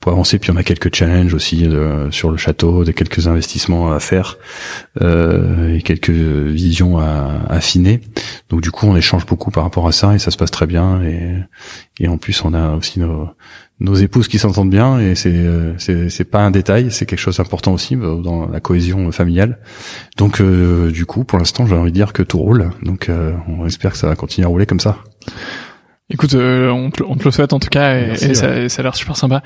pour 0.00 0.12
avancer. 0.12 0.38
Puis 0.38 0.50
on 0.50 0.56
a 0.56 0.62
quelques 0.62 0.94
challenges 0.94 1.34
aussi 1.34 1.68
de, 1.68 2.08
sur 2.10 2.30
le 2.30 2.36
château, 2.36 2.84
des 2.84 2.94
quelques 2.94 3.26
investissements 3.28 3.92
à 3.92 4.00
faire 4.00 4.38
et 5.00 5.82
quelques 5.82 6.10
visions 6.10 6.98
à, 6.98 7.42
à, 7.48 7.54
affiner. 7.54 8.00
Donc 8.48 8.60
du 8.60 8.70
coup, 8.70 8.86
on 8.86 8.96
échange 8.96 9.26
beaucoup 9.26 9.50
par 9.50 9.64
rapport 9.64 9.86
à 9.86 9.92
ça 9.92 10.14
et 10.14 10.18
ça 10.18 10.30
se 10.30 10.36
passe 10.36 10.50
très 10.50 10.66
bien. 10.66 11.02
Et, 11.02 11.34
et 12.00 12.08
en 12.08 12.18
plus, 12.18 12.44
on 12.44 12.54
a 12.54 12.74
aussi 12.76 13.00
nos 13.00 13.28
nos 13.80 13.94
épouses 13.94 14.28
qui 14.28 14.38
s'entendent 14.38 14.70
bien 14.70 15.00
et 15.00 15.14
c'est 15.14 15.32
euh, 15.32 15.74
c'est 15.78 16.08
c'est 16.08 16.24
pas 16.24 16.40
un 16.40 16.50
détail, 16.50 16.90
c'est 16.90 17.06
quelque 17.06 17.18
chose 17.18 17.38
d'important 17.38 17.72
aussi 17.72 17.96
euh, 17.96 18.16
dans 18.16 18.46
la 18.46 18.60
cohésion 18.60 19.10
familiale. 19.10 19.58
Donc 20.16 20.40
euh, 20.40 20.90
du 20.90 21.06
coup, 21.06 21.24
pour 21.24 21.38
l'instant, 21.38 21.66
j'ai 21.66 21.74
envie 21.74 21.90
de 21.90 21.96
dire 21.96 22.12
que 22.12 22.22
tout 22.22 22.38
roule. 22.38 22.70
Donc 22.82 23.10
on 23.48 23.66
espère 23.66 23.92
que 23.92 23.98
ça 23.98 24.06
va 24.06 24.16
continuer 24.16 24.46
à 24.46 24.48
rouler 24.48 24.66
comme 24.66 24.80
ça. 24.80 24.98
Écoute, 26.10 26.34
on, 26.34 26.90
te, 26.90 27.02
on, 27.02 27.16
te, 27.16 27.24
le 27.24 27.30
souhaite 27.30 27.52
en 27.52 27.58
tout 27.58 27.68
cas 27.68 27.98
et, 27.98 28.34
ça, 28.34 28.68
ça, 28.68 28.80
a 28.80 28.82
l'air 28.82 28.94
super 28.94 29.16
sympa. 29.16 29.42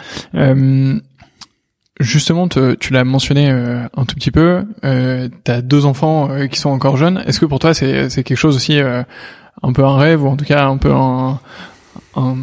Justement, 2.01 2.49
tu 2.49 2.93
l'as 2.93 3.05
mentionné 3.05 3.49
un 3.49 4.05
tout 4.05 4.15
petit 4.15 4.31
peu. 4.31 4.65
Euh, 4.85 5.29
T'as 5.45 5.63
deux 5.63 5.87
enfants 5.87 6.29
qui 6.51 6.61
sont 6.61 6.71
encore 6.71 6.97
jeunes. 6.97 7.23
Est-ce 7.27 7.41
que 7.41 7.47
pour 7.47 7.61
toi, 7.61 7.75
c'est 7.75 8.11
c'est 8.11 8.25
quelque 8.25 8.39
chose 8.39 8.57
aussi 8.57 8.79
un 8.81 9.73
peu 9.73 9.85
un 9.85 9.97
rêve 9.97 10.23
ou 10.23 10.29
en 10.29 10.37
tout 10.37 10.45
cas 10.45 10.67
un 10.67 10.77
peu 10.77 10.93
un, 10.93 11.41
un 12.15 12.37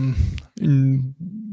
une 0.61 1.01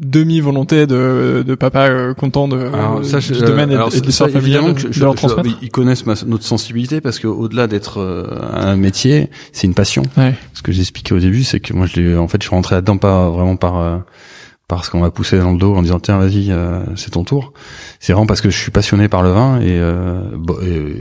demi-volonté 0.02 0.86
de, 0.86 1.44
de 1.46 1.54
papa 1.54 1.86
euh, 1.88 2.14
content 2.14 2.48
de, 2.48 2.70
ça, 3.04 3.20
du 3.20 3.40
domaine 3.40 3.70
et, 3.70 3.76
de 3.76 4.06
l'histoire 4.06 4.30
familiale 4.30 4.74
je, 4.76 5.00
leur 5.00 5.14
transmettre 5.14 5.48
Ils 5.62 5.70
connaissent 5.70 6.04
notre 6.06 6.44
sensibilité 6.44 7.00
parce 7.00 7.18
que 7.18 7.28
au-delà 7.28 7.68
d'être 7.68 8.00
euh, 8.00 8.26
un 8.52 8.76
métier, 8.76 9.30
c'est 9.52 9.66
une 9.66 9.74
passion. 9.74 10.02
Ce 10.54 10.62
que 10.62 10.72
j'expliquais 10.72 11.14
au 11.14 11.20
début, 11.20 11.44
c'est 11.44 11.60
que 11.60 11.72
moi, 11.72 11.86
je 11.86 12.00
l'ai, 12.00 12.16
en 12.16 12.28
fait, 12.28 12.42
je 12.42 12.48
suis 12.48 12.54
rentré 12.54 12.74
là-dedans 12.74 12.98
pas 12.98 13.30
vraiment 13.30 13.56
par 13.56 13.78
euh, 13.78 13.98
parce 14.68 14.88
qu'on 14.88 15.00
m'a 15.00 15.10
poussé 15.10 15.38
dans 15.38 15.52
le 15.52 15.58
dos 15.58 15.74
en 15.74 15.82
disant 15.82 16.00
tiens 16.00 16.18
vas-y 16.18 16.50
c'est 16.96 17.10
ton 17.10 17.24
tour. 17.24 17.52
C'est 18.00 18.12
vraiment 18.12 18.26
parce 18.26 18.40
que 18.40 18.48
je 18.48 18.58
suis 18.58 18.70
passionné 18.70 19.08
par 19.08 19.22
le 19.22 19.30
vin 19.30 19.60
et, 19.60 19.78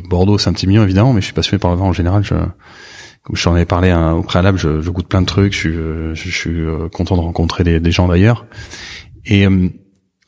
Bordeaux 0.09 0.37
Saint-Émilion 0.37 0.83
évidemment, 0.83 1.13
mais 1.13 1.21
je 1.21 1.25
suis 1.25 1.33
passionné 1.33 1.59
par 1.59 1.71
le 1.71 1.77
vin 1.77 1.85
en 1.85 1.93
général. 1.93 2.23
Je, 2.23 2.35
comme 3.23 3.35
je 3.35 3.43
t'en 3.43 3.55
ai 3.55 3.65
parlé 3.65 3.89
hein, 3.89 4.13
au 4.13 4.23
préalable, 4.23 4.57
je, 4.57 4.81
je, 4.81 4.89
goûte 4.89 5.07
plein 5.07 5.21
de 5.21 5.27
trucs. 5.27 5.53
Je 5.53 5.57
suis, 5.57 5.73
je, 5.73 6.29
suis 6.29 6.65
content 6.91 7.15
de 7.15 7.21
rencontrer 7.21 7.63
des, 7.63 7.79
des 7.79 7.91
gens 7.91 8.07
d'ailleurs. 8.07 8.45
Et 9.25 9.47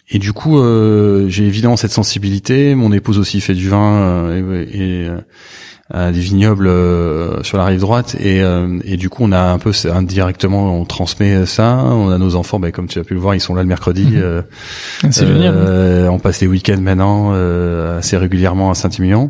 et 0.10 0.20
du 0.20 0.34
coup, 0.34 0.60
euh, 0.60 1.28
j'ai 1.30 1.46
évidemment 1.46 1.78
cette 1.78 1.92
sensibilité. 1.92 2.76
Mon 2.76 2.92
épouse 2.92 3.18
aussi 3.18 3.42
fait 3.42 3.56
du 3.56 3.70
vin 3.70 3.96
euh, 3.96 4.66
et, 4.72 5.06
et 5.06 5.10
à 5.94 6.12
des 6.12 6.20
vignobles 6.20 6.68
euh, 6.68 7.44
sur 7.44 7.58
la 7.58 7.66
rive 7.66 7.80
droite 7.80 8.16
et, 8.20 8.42
euh, 8.42 8.80
et 8.84 8.98
du 8.98 9.10
coup 9.10 9.24
on 9.24 9.32
a 9.32 9.40
un 9.40 9.60
peu 9.60 9.72
indirectement 9.86 10.76
on 10.76 10.86
transmet 10.86 11.46
ça. 11.46 11.84
On 11.84 12.10
a 12.10 12.18
nos 12.18 12.36
enfants 12.36 12.60
ben, 12.60 12.72
comme 12.72 12.88
tu 12.88 12.98
as 12.98 13.04
pu 13.04 13.14
le 13.14 13.20
voir 13.20 13.36
ils 13.36 13.40
sont 13.40 13.54
là 13.54 13.62
le 13.62 13.68
mercredi 13.68 14.14
euh, 14.16 14.42
c'est 15.12 15.28
génial 15.28 15.56
on 16.10 16.20
passe 16.20 16.42
les 16.42 16.48
week-ends 16.48 16.82
maintenant 16.82 17.34
assez 17.98 18.18
régulièrement 18.18 18.72
à 18.72 18.76
Saint-Emilion. 18.76 19.30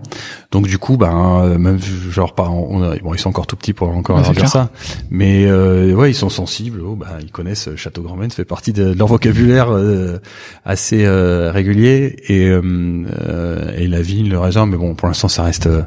Donc 0.51 0.67
du 0.67 0.77
coup 0.77 0.97
ben 0.97 1.57
même 1.57 1.79
genre 2.09 2.33
pas 2.33 2.47
on 2.47 2.79
bon 2.79 3.13
ils 3.13 3.19
sont 3.19 3.29
encore 3.29 3.47
tout 3.47 3.55
petits 3.55 3.73
pour 3.73 3.89
encore 3.89 4.21
dire 4.21 4.47
ça. 4.47 4.69
Mais 5.11 5.51
ouais 5.51 6.11
ils 6.11 6.15
sont 6.15 6.29
sensibles 6.29 6.81
oh, 6.85 6.95
ben, 6.95 7.07
ils 7.21 7.31
connaissent 7.31 7.69
Château 7.75 8.01
Grand 8.03 8.17
fait 8.31 8.45
partie 8.45 8.71
de, 8.71 8.93
leur 8.93 9.07
vocabulaire 9.07 9.69
assez 10.65 11.05
régulier. 11.07 12.15
Et 12.29 12.53
et 13.77 13.87
la 13.87 14.01
vigne 14.01 14.29
le 14.29 14.39
raisin 14.39 14.65
mais 14.65 14.77
bon 14.77 14.95
pour 14.95 15.07
l'instant 15.07 15.27
ça 15.27 15.43
reste 15.43 15.67
euh, 15.67 15.83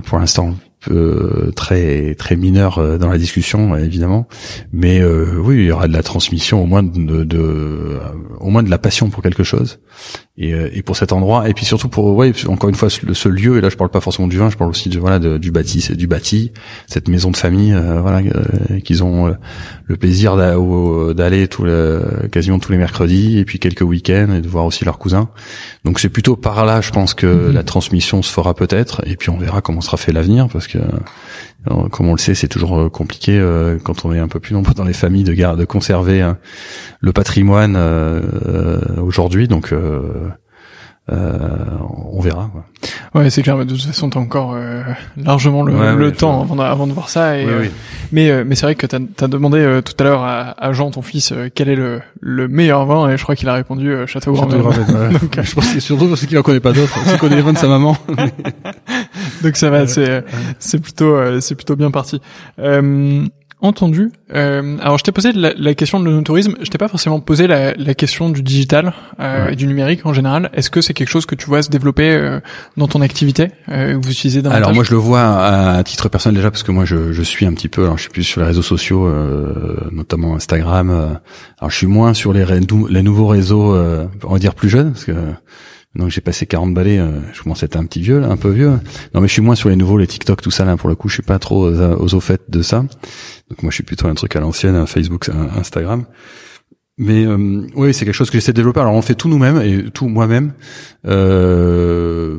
pour 0.00 0.18
l'instant 0.18 0.54
euh, 0.90 1.50
très 1.52 2.14
très 2.14 2.36
mineur 2.36 2.78
euh, 2.78 2.98
dans 2.98 3.08
la 3.08 3.18
discussion 3.18 3.76
évidemment. 3.76 4.26
Mais 4.72 5.04
oui 5.04 5.56
il 5.56 5.64
y 5.64 5.70
aura 5.70 5.88
de 5.88 5.92
la 5.92 6.02
transmission 6.02 6.62
au 6.62 6.66
moins 6.66 6.82
de, 6.82 7.24
de, 7.24 8.00
au 8.40 8.50
moins 8.50 8.62
de 8.62 8.70
la 8.70 8.78
passion 8.78 9.10
pour 9.10 9.22
quelque 9.22 9.44
chose 9.44 9.80
et, 10.36 10.50
et 10.50 10.82
pour 10.82 10.96
cet 10.96 11.12
endroit 11.12 11.48
et 11.48 11.54
puis 11.54 11.64
surtout 11.64 11.88
pour 11.88 12.16
ouais 12.16 12.32
encore 12.48 12.68
une 12.68 12.74
fois 12.74 12.90
ce, 12.90 13.12
ce, 13.12 13.28
lieu 13.28 13.58
et 13.58 13.60
là 13.60 13.68
je 13.68 13.76
parle 13.76 13.90
pas 13.90 14.00
forcément 14.00 14.26
du 14.26 14.36
vin 14.36 14.50
je 14.50 14.56
parle 14.56 14.70
aussi 14.70 14.88
de 14.88 14.98
voilà 14.98 15.20
de, 15.20 15.38
du 15.38 15.52
bâti 15.52 15.94
du 15.94 16.08
bâti 16.08 16.50
cette 16.88 17.06
maison 17.06 17.30
de 17.30 17.36
famille 17.36 17.72
voilà 17.72 18.20
qu'ils 18.84 19.04
ont 19.04 19.36
le 19.86 19.96
plaisir 19.96 20.36
d'aller 21.14 21.46
tout 21.46 21.66
quasiment 22.32 22.58
tous 22.58 22.72
les 22.72 22.78
mercredis 22.78 23.38
et 23.38 23.44
puis 23.44 23.60
quelques 23.60 23.82
week-ends 23.82 24.32
et 24.34 24.40
de 24.40 24.48
voir 24.48 24.64
aussi 24.64 24.84
leurs 24.84 24.98
cousins 24.98 25.28
donc 25.84 26.00
c'est 26.00 26.08
plutôt 26.08 26.34
par 26.34 26.64
là 26.64 26.80
je 26.80 26.90
pense 26.90 27.14
que 27.14 27.26
mhm. 27.26 27.52
la 27.52 27.62
transmission 27.62 28.22
se 28.22 28.32
fera 28.32 28.54
peut-être 28.54 29.02
et 29.06 29.16
puis 29.16 29.30
on 29.30 29.38
verra 29.38 29.60
comment 29.60 29.80
sera 29.80 29.96
fait 29.96 30.12
l'avenir 30.12 30.48
parce 30.48 30.66
que 30.66 30.78
euh, 30.78 30.82
comme 31.90 32.08
on 32.08 32.12
le 32.12 32.18
sait 32.18 32.34
c'est 32.34 32.48
toujours 32.48 32.78
euh, 32.78 32.88
compliqué 32.88 33.38
euh, 33.38 33.78
quand 33.82 34.04
on 34.04 34.12
est 34.12 34.18
un 34.18 34.28
peu 34.28 34.40
plus 34.40 34.54
nombreux 34.54 34.74
dans 34.74 34.84
les 34.84 34.92
familles 34.92 35.24
de 35.24 35.32
garde 35.32 35.58
de 35.58 35.64
conserver 35.64 36.20
hein, 36.20 36.38
le 37.00 37.12
patrimoine 37.12 37.76
aujourd'hui 38.98 39.48
donc 39.48 39.72
euh, 41.12 41.58
on 42.10 42.20
verra. 42.22 42.50
Ouais, 43.14 43.28
c'est 43.28 43.42
clair. 43.42 43.58
Mais 43.58 43.66
de 43.66 43.74
toute 43.74 43.82
façon, 43.82 44.08
t'as 44.08 44.20
encore 44.20 44.54
euh, 44.54 44.82
largement 45.18 45.62
le, 45.62 46.12
temps 46.12 46.40
avant, 46.40 46.56
de, 46.56 46.62
avant, 46.62 46.86
de, 46.86 46.92
voir 46.92 47.10
ça. 47.10 47.38
Et, 47.38 47.44
euh, 47.44 47.66
mais 48.10 48.42
mais 48.44 48.54
c'est 48.54 48.64
vrai 48.64 48.74
que 48.74 48.86
t'as 48.86 48.98
as 49.20 49.28
demandé 49.28 49.80
tout 49.84 49.92
à 49.98 50.04
l'heure 50.04 50.22
à, 50.24 50.72
Jean, 50.72 50.90
ton 50.90 51.02
fils, 51.02 51.34
quel 51.54 51.68
est 51.68 51.76
le, 51.76 52.00
le 52.20 52.48
meilleur 52.48 52.86
vin, 52.86 53.10
et 53.10 53.18
je 53.18 53.22
crois 53.22 53.36
qu'il 53.36 53.50
a 53.50 53.54
répondu 53.54 53.94
Château 54.06 54.32
Grand. 54.32 54.48
Château 54.48 54.62
Donc, 55.20 55.40
je 55.42 55.54
pense 55.54 55.74
que 55.74 55.80
surtout 55.80 56.08
parce 56.08 56.24
qu'il 56.24 56.38
en 56.38 56.42
connaît 56.42 56.60
pas 56.60 56.72
d'autres. 56.72 56.98
Il 57.12 57.18
connaît 57.18 57.36
les 57.36 57.42
vins 57.42 57.52
de 57.52 57.58
sa 57.58 57.68
maman. 57.68 57.98
Donc 59.44 59.56
ça 59.56 59.70
va, 59.70 59.86
c'est 59.86 60.24
c'est 60.58 60.80
plutôt 60.80 61.40
c'est 61.40 61.54
plutôt 61.54 61.76
bien 61.76 61.90
parti. 61.90 62.20
Euh, 62.58 63.26
Entendu. 63.64 64.12
Euh, 64.34 64.76
alors 64.82 64.98
je 64.98 65.04
t'ai 65.04 65.10
posé 65.10 65.32
la, 65.32 65.74
question 65.74 65.98
de 65.98 66.20
tourisme. 66.20 66.54
Je 66.60 66.68
t'ai 66.68 66.76
pas 66.76 66.88
forcément 66.88 67.20
posé 67.20 67.46
la, 67.46 67.72
question 67.94 68.28
du 68.28 68.42
digital 68.42 68.92
euh, 69.20 69.48
et 69.48 69.56
du 69.56 69.66
numérique 69.66 70.04
en 70.04 70.12
général. 70.12 70.50
Est-ce 70.52 70.68
que 70.68 70.82
c'est 70.82 70.92
quelque 70.92 71.08
chose 71.08 71.24
que 71.24 71.34
tu 71.34 71.46
vois 71.46 71.62
se 71.62 71.70
développer 71.70 72.12
euh, 72.12 72.40
dans 72.76 72.88
ton 72.88 73.00
activité 73.00 73.52
euh, 73.70 73.96
vous 73.98 74.10
utilisez 74.10 74.42
davantage? 74.42 74.62
Alors 74.64 74.74
moi 74.74 74.84
je 74.84 74.90
le 74.90 74.98
vois 74.98 75.22
à, 75.22 75.82
titre 75.82 76.10
personnel 76.10 76.36
déjà 76.36 76.50
parce 76.50 76.62
que 76.62 76.72
moi 76.72 76.84
je, 76.84 77.14
je, 77.14 77.22
suis 77.22 77.46
un 77.46 77.54
petit 77.54 77.68
peu. 77.68 77.84
Alors 77.84 77.96
je 77.96 78.02
suis 78.02 78.10
plus 78.10 78.24
sur 78.24 78.42
les 78.42 78.46
réseaux 78.46 78.60
sociaux, 78.60 79.06
euh, 79.06 79.88
notamment 79.92 80.36
Instagram. 80.36 80.90
alors 80.90 81.70
je 81.70 81.76
suis 81.76 81.86
moins 81.86 82.12
sur 82.12 82.34
les, 82.34 82.44
les 82.44 83.02
nouveaux 83.02 83.28
réseaux, 83.28 83.74
on 84.24 84.32
va 84.32 84.38
dire 84.38 84.54
plus 84.54 84.68
jeunes 84.68 84.92
parce 84.92 85.06
que 85.06 85.14
donc 85.96 86.10
j'ai 86.10 86.20
passé 86.20 86.46
40 86.46 86.74
balais, 86.74 86.98
euh, 86.98 87.20
je 87.32 87.42
commence 87.42 87.62
à 87.62 87.66
être 87.66 87.76
un 87.76 87.84
petit 87.84 88.00
vieux, 88.00 88.18
là, 88.18 88.28
un 88.28 88.36
peu 88.36 88.50
vieux. 88.50 88.70
Non 89.14 89.20
mais 89.20 89.28
je 89.28 89.32
suis 89.32 89.42
moins 89.42 89.54
sur 89.54 89.68
les 89.68 89.76
nouveaux, 89.76 89.96
les 89.98 90.06
TikTok, 90.06 90.42
tout 90.42 90.50
ça 90.50 90.64
là. 90.64 90.76
Pour 90.76 90.88
le 90.88 90.96
coup, 90.96 91.08
je 91.08 91.14
suis 91.14 91.22
pas 91.22 91.38
trop 91.38 91.68
aux, 91.68 91.80
aux 91.80 92.14
au 92.14 92.20
fait 92.20 92.42
de 92.48 92.62
ça. 92.62 92.80
Donc 93.50 93.62
moi, 93.62 93.70
je 93.70 93.74
suis 93.74 93.84
plutôt 93.84 94.08
un 94.08 94.14
truc 94.14 94.34
à 94.36 94.40
l'ancienne, 94.40 94.86
Facebook, 94.86 95.30
Instagram. 95.56 96.04
Mais 96.96 97.26
euh, 97.26 97.66
oui, 97.74 97.92
c'est 97.92 98.04
quelque 98.04 98.14
chose 98.14 98.30
que 98.30 98.38
j'essaie 98.38 98.52
de 98.52 98.56
développer. 98.56 98.78
Alors 98.80 98.94
on 98.94 99.02
fait 99.02 99.16
tout 99.16 99.28
nous-mêmes 99.28 99.60
et 99.60 99.90
tout 99.90 100.06
moi-même. 100.06 100.52
Euh, 101.06 102.38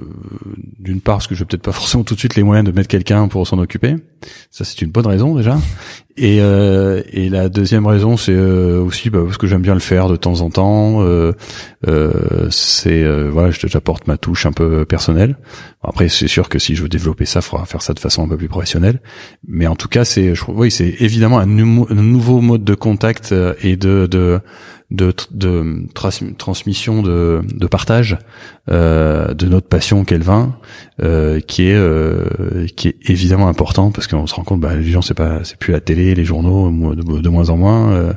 D'une 0.79 1.01
part 1.01 1.15
parce 1.15 1.27
que 1.27 1.35
je 1.35 1.41
vais 1.41 1.45
peut-être 1.45 1.63
pas 1.63 1.71
forcément 1.73 2.03
tout 2.03 2.13
de 2.13 2.19
suite 2.19 2.35
les 2.35 2.43
moyens 2.43 2.65
de 2.65 2.73
mettre 2.73 2.87
quelqu'un 2.87 3.27
pour 3.27 3.45
s'en 3.45 3.59
occuper. 3.59 3.95
Ça 4.51 4.63
c'est 4.63 4.81
une 4.81 4.91
bonne 4.91 5.07
raison 5.07 5.35
déjà. 5.35 5.57
Et, 6.17 6.39
euh, 6.39 7.01
et 7.11 7.27
la 7.27 7.49
deuxième 7.49 7.85
raison 7.85 8.15
c'est 8.15 8.31
euh, 8.31 8.81
aussi 8.81 9.09
bah, 9.09 9.19
parce 9.25 9.37
que 9.37 9.47
j'aime 9.47 9.61
bien 9.61 9.73
le 9.73 9.81
faire 9.81 10.07
de 10.07 10.15
temps 10.15 10.39
en 10.41 10.49
temps. 10.49 11.01
Euh, 11.01 11.33
euh 11.87 12.47
c'est 12.51 13.03
euh, 13.03 13.29
voilà, 13.29 13.51
j'apporte 13.51 14.07
ma 14.07 14.17
touche 14.17 14.45
un 14.45 14.53
peu 14.53 14.85
personnelle. 14.85 15.35
Après 15.83 16.07
c'est 16.07 16.29
sûr 16.29 16.47
que 16.47 16.57
si 16.57 16.73
je 16.73 16.83
veux 16.83 16.89
développer 16.89 17.25
ça, 17.25 17.39
il 17.39 17.43
faudra 17.43 17.65
faire 17.65 17.81
ça 17.81 17.93
de 17.93 17.99
façon 17.99 18.23
un 18.23 18.29
peu 18.29 18.37
plus 18.37 18.47
professionnelle. 18.47 19.01
Mais 19.45 19.67
en 19.67 19.75
tout 19.75 19.89
cas 19.89 20.05
c'est, 20.05 20.33
oui 20.47 20.71
c'est 20.71 20.95
évidemment 20.99 21.37
un, 21.37 21.49
un, 21.49 22.01
nouveau 22.01 22.39
mode 22.39 22.63
de 22.63 22.75
contact 22.75 23.35
et 23.61 23.75
de, 23.75 24.07
de 24.07 24.39
de, 24.91 25.13
de 25.31 25.87
transmission 25.93 27.01
de, 27.01 27.67
partage 27.69 28.17
euh, 28.69 29.33
de 29.33 29.47
notre 29.47 29.67
passion 29.67 30.05
qu'est 30.05 30.17
le 30.17 30.23
vin 30.23 30.55
euh, 31.01 31.39
qui 31.39 31.69
est 31.69 31.75
euh, 31.75 32.67
qui 32.75 32.89
est 32.89 33.09
évidemment 33.09 33.47
important 33.47 33.91
parce 33.91 34.07
qu'on 34.07 34.27
se 34.27 34.35
rend 34.35 34.43
compte 34.43 34.61
bah 34.61 34.75
les 34.75 34.83
gens 34.83 35.01
c'est 35.01 35.15
pas 35.15 35.43
c'est 35.43 35.57
plus 35.57 35.73
la 35.73 35.81
télé 35.81 36.13
les 36.13 36.23
journaux 36.23 36.95
de, 36.95 37.19
de 37.19 37.29
moins 37.29 37.49
en 37.49 37.57
moins 37.57 38.15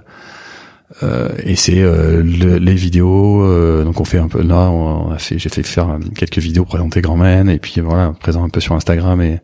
euh, 1.02 1.18
euh, 1.18 1.28
et 1.44 1.56
c'est 1.56 1.80
euh, 1.80 2.22
les 2.22 2.74
vidéos 2.74 3.42
euh, 3.42 3.84
donc 3.84 4.00
on 4.00 4.04
fait 4.04 4.18
un 4.18 4.28
peu 4.28 4.42
là 4.42 4.70
on 4.70 5.10
a 5.10 5.18
fait 5.18 5.38
j'ai 5.38 5.48
fait 5.48 5.62
faire 5.62 5.98
quelques 6.14 6.38
vidéos 6.38 6.64
présenter 6.64 7.00
Grand 7.00 7.16
Man 7.16 7.48
et 7.48 7.58
puis 7.58 7.80
voilà 7.80 8.14
présent 8.18 8.44
un 8.44 8.48
peu 8.48 8.60
sur 8.60 8.74
Instagram 8.74 9.20
et, 9.20 9.40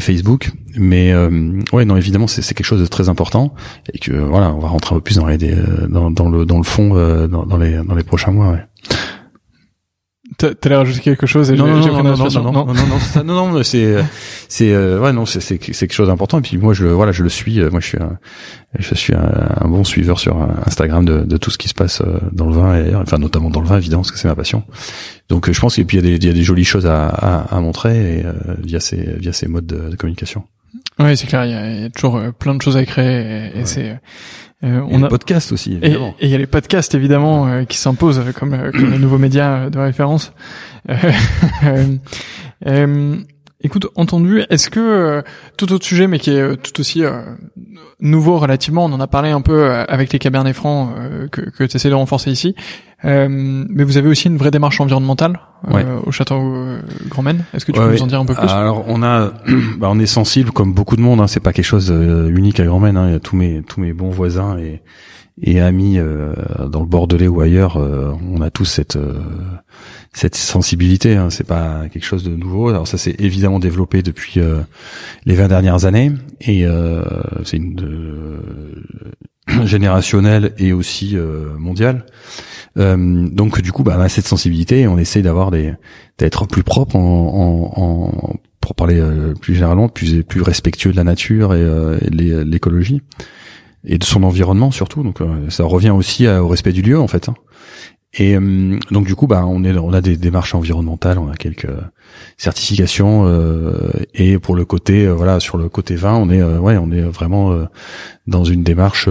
Facebook 0.00 0.50
mais 0.76 1.14
ouais 1.72 1.84
non 1.84 1.96
évidemment 1.96 2.26
c'est 2.26 2.42
quelque 2.54 2.66
chose 2.66 2.80
de 2.80 2.86
très 2.86 3.08
important 3.08 3.54
et 3.92 3.98
que 3.98 4.12
voilà 4.12 4.52
on 4.52 4.58
va 4.58 4.68
rentrer 4.68 4.94
un 4.94 4.98
peu 4.98 5.02
plus 5.02 5.16
dans 5.16 5.26
les 5.26 5.38
dans, 5.88 6.10
dans 6.10 6.28
le 6.28 6.44
dans 6.44 6.58
le 6.58 6.64
fond 6.64 6.94
dans, 7.28 7.46
dans 7.46 7.56
les 7.56 7.76
dans 7.82 7.94
les 7.94 8.02
prochains 8.02 8.32
mois 8.32 8.50
ouais. 8.50 8.64
T'allais 10.36 10.76
rajouter 10.76 11.00
quelque 11.00 11.26
chose 11.26 11.50
et 11.50 11.56
non, 11.56 11.66
non, 11.66 11.78
non, 11.78 12.02
non, 12.02 12.02
non, 12.02 12.28
non, 12.28 12.52
non, 12.52 12.74
non, 12.74 13.24
non, 13.24 13.52
non, 13.52 13.62
c'est, 13.62 14.04
c'est, 14.48 14.72
euh, 14.72 14.98
ouais, 14.98 15.12
non, 15.12 15.26
c'est, 15.26 15.40
c'est, 15.40 15.58
quelque 15.58 15.92
chose 15.92 16.08
d'important. 16.08 16.38
Et 16.38 16.42
puis 16.42 16.56
moi, 16.56 16.74
je, 16.74 16.86
voilà, 16.86 17.12
je 17.12 17.22
le 17.22 17.28
suis. 17.28 17.60
Euh, 17.60 17.70
moi, 17.70 17.80
je 17.80 17.86
suis, 17.86 17.98
un, 17.98 18.18
je 18.78 18.94
suis 18.94 19.14
un, 19.14 19.68
bon 19.68 19.84
suiveur 19.84 20.18
sur 20.18 20.36
Instagram 20.66 21.04
de, 21.04 21.20
de 21.20 21.36
tout 21.36 21.50
ce 21.50 21.58
qui 21.58 21.68
se 21.68 21.74
passe 21.74 22.00
euh, 22.00 22.18
dans 22.32 22.46
le 22.46 22.54
vin 22.54 22.76
et 22.76 22.94
enfin 22.94 23.18
notamment 23.18 23.50
dans 23.50 23.60
le 23.60 23.66
vin, 23.66 23.78
évidemment, 23.78 24.02
parce 24.02 24.12
que 24.12 24.18
c'est 24.18 24.28
ma 24.28 24.34
passion. 24.34 24.64
Donc, 25.28 25.50
je 25.50 25.60
pense 25.60 25.74
qu'il 25.74 25.94
y 25.94 25.98
a 25.98 26.02
des, 26.02 26.14
il 26.14 26.24
y 26.24 26.30
a 26.30 26.32
des 26.32 26.42
jolies 26.42 26.64
choses 26.64 26.86
à, 26.86 27.06
à, 27.08 27.56
à 27.56 27.60
montrer 27.60 28.18
et, 28.18 28.24
via 28.62 28.80
ces, 28.80 28.96
via 29.18 29.32
ces 29.32 29.46
modes 29.46 29.66
de, 29.66 29.90
de 29.90 29.96
communication. 29.96 30.44
Oui, 30.98 31.16
c'est 31.16 31.26
clair. 31.26 31.44
Il 31.44 31.50
y, 31.52 31.54
a, 31.54 31.70
il 31.70 31.82
y 31.82 31.84
a 31.84 31.90
toujours 31.90 32.20
plein 32.38 32.54
de 32.54 32.62
choses 32.62 32.76
à 32.76 32.84
créer 32.84 33.50
et, 33.54 33.60
et 33.60 33.66
c'est 33.66 33.98
euh, 34.64 34.80
on 34.88 35.00
a 35.00 35.04
les 35.04 35.08
podcasts 35.08 35.52
aussi, 35.52 35.74
évidemment. 35.74 36.14
Et 36.20 36.26
il 36.26 36.30
y 36.30 36.34
a 36.34 36.38
les 36.38 36.46
podcasts, 36.46 36.94
évidemment, 36.94 37.46
euh, 37.46 37.64
qui 37.64 37.76
s'imposent 37.76 38.22
comme, 38.34 38.54
euh, 38.54 38.70
comme 38.70 38.90
les 38.90 38.98
nouveaux 38.98 39.18
médias 39.18 39.68
de 39.68 39.78
référence. 39.78 40.32
écoute, 43.64 43.88
entendu, 43.96 44.44
est-ce 44.50 44.70
que 44.70 45.24
tout 45.56 45.72
autre 45.72 45.84
sujet, 45.84 46.06
mais 46.06 46.20
qui 46.20 46.30
est 46.30 46.56
tout 46.62 46.78
aussi 46.80 47.02
nouveau 47.98 48.38
relativement, 48.38 48.84
on 48.84 48.92
en 48.92 49.00
a 49.00 49.08
parlé 49.08 49.30
un 49.30 49.40
peu 49.40 49.70
avec 49.70 50.12
les 50.12 50.20
cabernets 50.20 50.52
francs 50.52 50.94
que, 51.32 51.40
que 51.40 51.64
tu 51.64 51.76
essaies 51.76 51.88
de 51.88 51.94
renforcer 51.94 52.30
ici, 52.30 52.54
euh, 53.04 53.28
mais 53.28 53.84
vous 53.84 53.96
avez 53.98 54.08
aussi 54.08 54.28
une 54.28 54.38
vraie 54.38 54.50
démarche 54.50 54.80
environnementale 54.80 55.38
euh, 55.70 56.00
au 56.04 56.10
château 56.10 56.36
euh, 56.36 56.80
Grand 57.08 57.22
Maine. 57.22 57.44
Est-ce 57.52 57.66
que 57.66 57.72
tu 57.72 57.78
peux 57.78 57.92
nous 57.92 58.02
en 58.02 58.06
dire 58.06 58.20
un 58.20 58.24
peu 58.24 58.34
plus? 58.34 58.48
Alors 58.48 58.84
on 58.88 59.02
a, 59.02 59.32
bah, 59.78 59.88
on 59.90 59.98
est 59.98 60.06
sensible 60.06 60.52
comme 60.52 60.72
beaucoup 60.72 60.96
de 60.96 61.02
monde. 61.02 61.20
Hein, 61.20 61.26
c'est 61.26 61.40
pas 61.40 61.52
quelque 61.52 61.66
chose 61.66 61.90
unique 61.90 62.60
à 62.60 62.64
Grand 62.64 62.80
Maine. 62.80 62.96
Hein, 62.96 63.08
il 63.08 63.12
y 63.12 63.16
a 63.16 63.20
tous 63.20 63.36
mes 63.36 63.62
tous 63.62 63.80
mes 63.80 63.92
bons 63.92 64.10
voisins 64.10 64.58
et 64.58 64.82
et 65.42 65.60
amis 65.60 65.98
dans 65.98 66.80
le 66.80 66.86
Bordelais 66.86 67.26
ou 67.26 67.40
ailleurs. 67.40 67.76
on 67.76 68.40
a 68.40 68.50
tous 68.50 68.66
cette 68.66 68.96
cette 70.14 70.36
sensibilité. 70.36 71.16
Hein, 71.16 71.28
c'est 71.28 71.46
pas 71.46 71.88
quelque 71.92 72.04
chose 72.04 72.24
de 72.24 72.34
nouveau. 72.34 72.70
Alors 72.70 72.88
ça 72.88 72.96
s'est 72.96 73.16
évidemment 73.18 73.58
développé 73.58 74.02
depuis 74.02 74.40
les 75.26 75.34
20 75.34 75.48
dernières 75.48 75.84
années 75.84 76.12
et 76.40 76.64
c'est 77.44 77.58
une 77.58 78.40
générationnelle 79.64 80.54
et 80.58 80.72
aussi 80.72 81.16
mondiale. 81.58 82.06
Euh, 82.76 83.28
donc 83.28 83.60
du 83.60 83.72
coup, 83.72 83.82
bah, 83.82 83.96
on 83.98 84.00
a 84.00 84.08
cette 84.08 84.26
sensibilité 84.26 84.80
et 84.80 84.88
on 84.88 84.98
essaie 84.98 85.22
d'avoir 85.22 85.50
des 85.50 85.74
d'être 86.18 86.46
plus 86.46 86.62
propre 86.62 86.96
en, 86.96 87.00
en, 87.00 87.82
en 87.82 88.34
pour 88.60 88.74
parler 88.74 88.98
euh, 88.98 89.34
plus 89.34 89.54
généralement, 89.54 89.88
plus 89.88 90.22
plus 90.22 90.42
respectueux 90.42 90.92
de 90.92 90.96
la 90.96 91.04
nature 91.04 91.54
et, 91.54 91.60
euh, 91.60 91.98
l'écologie. 92.10 93.02
et 93.84 93.98
de 93.98 94.04
son 94.04 94.22
environnement 94.22 94.70
surtout. 94.70 95.02
Donc 95.02 95.18
ça 95.48 95.64
revient 95.64 95.90
aussi 95.90 96.26
au 96.26 96.48
respect 96.48 96.72
du 96.72 96.82
lieu 96.82 96.98
en 96.98 97.08
fait. 97.08 97.28
Hein. 97.28 97.34
Et 98.16 98.36
euh, 98.36 98.78
donc 98.90 99.06
du 99.06 99.14
coup, 99.14 99.26
bah, 99.26 99.44
on 99.46 99.64
est, 99.64 99.76
on 99.76 99.92
a 99.92 100.00
des 100.00 100.16
démarches 100.16 100.54
environnementales, 100.54 101.18
on 101.18 101.28
a 101.28 101.36
quelques 101.36 101.68
certifications 102.36 103.24
euh, 103.26 103.90
et 104.14 104.38
pour 104.38 104.54
le 104.54 104.64
côté, 104.64 105.06
euh, 105.06 105.12
voilà, 105.12 105.40
sur 105.40 105.58
le 105.58 105.68
côté 105.68 105.96
vin, 105.96 106.14
on 106.14 106.30
est, 106.30 106.42
ouais, 106.42 106.76
on 106.76 106.92
est 106.92 107.02
vraiment 107.02 107.56
dans 108.26 108.44
une 108.44 108.62
démarche 108.62 109.08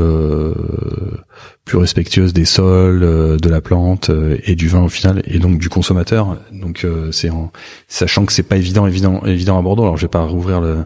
plus 1.65 1.77
respectueuse 1.77 2.33
des 2.33 2.45
sols, 2.45 3.01
de 3.01 3.49
la 3.49 3.61
plante 3.61 4.09
et 4.45 4.55
du 4.55 4.67
vin 4.67 4.83
au 4.83 4.89
final, 4.89 5.21
et 5.25 5.39
donc 5.39 5.59
du 5.59 5.69
consommateur. 5.69 6.37
Donc 6.51 6.85
c'est 7.11 7.29
en 7.29 7.51
sachant 7.87 8.25
que 8.25 8.33
c'est 8.33 8.43
pas 8.43 8.57
évident, 8.57 8.87
évident, 8.87 9.21
évident 9.25 9.59
à 9.59 9.61
Bordeaux. 9.61 9.83
Alors 9.83 9.97
je 9.97 10.03
vais 10.03 10.09
pas 10.09 10.25
rouvrir 10.25 10.61
le 10.61 10.85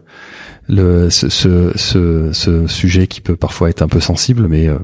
le 0.68 1.10
ce, 1.10 1.30
ce, 1.30 2.32
ce, 2.34 2.68
sujet 2.68 3.08
qui 3.08 3.22
peut 3.22 3.36
parfois 3.36 3.70
être 3.70 3.82
un 3.82 3.88
peu 3.88 4.00
sensible, 4.00 4.48
mais 4.48 4.68
euh, 4.68 4.78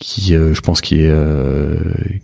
qui, 0.00 0.34
euh, 0.34 0.54
je 0.54 0.60
pense, 0.60 0.80
qui 0.80 1.02
est 1.02 1.10
euh, 1.10 1.76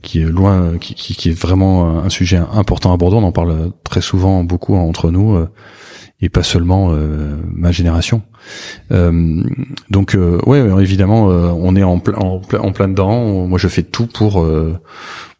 qui 0.02 0.22
est 0.22 0.24
loin, 0.24 0.78
qui, 0.78 0.94
qui, 0.94 1.28
est 1.30 1.38
vraiment 1.38 2.02
un 2.02 2.08
sujet 2.08 2.36
important 2.36 2.92
à 2.92 2.96
Bordeaux. 2.96 3.18
On 3.18 3.24
en 3.24 3.32
parle 3.32 3.72
très 3.84 4.00
souvent, 4.00 4.44
beaucoup 4.44 4.74
entre 4.74 5.10
nous, 5.10 5.38
et 6.20 6.28
pas 6.28 6.42
seulement 6.42 6.96
ma 7.52 7.72
génération. 7.72 8.22
donc, 8.90 10.16
ouais, 10.46 10.82
évidemment, 10.82 11.26
on 11.26 11.76
est 11.76 11.82
en, 11.82 11.98
plein 11.98 12.18
en, 12.18 12.40
en, 12.58 12.72
plein 12.72 12.88
dedans. 12.88 13.46
Moi, 13.46 13.58
je 13.58 13.68
fais 13.68 13.82
tout 13.82 14.06
pour 14.06 14.46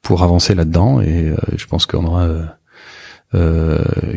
pour 0.03 0.23
avancer 0.23 0.55
là-dedans, 0.55 1.01
et 1.01 1.33
je 1.57 1.67
pense 1.67 1.87
qu'on 1.87 2.05
aura 2.05 2.25
euh, 2.25 2.45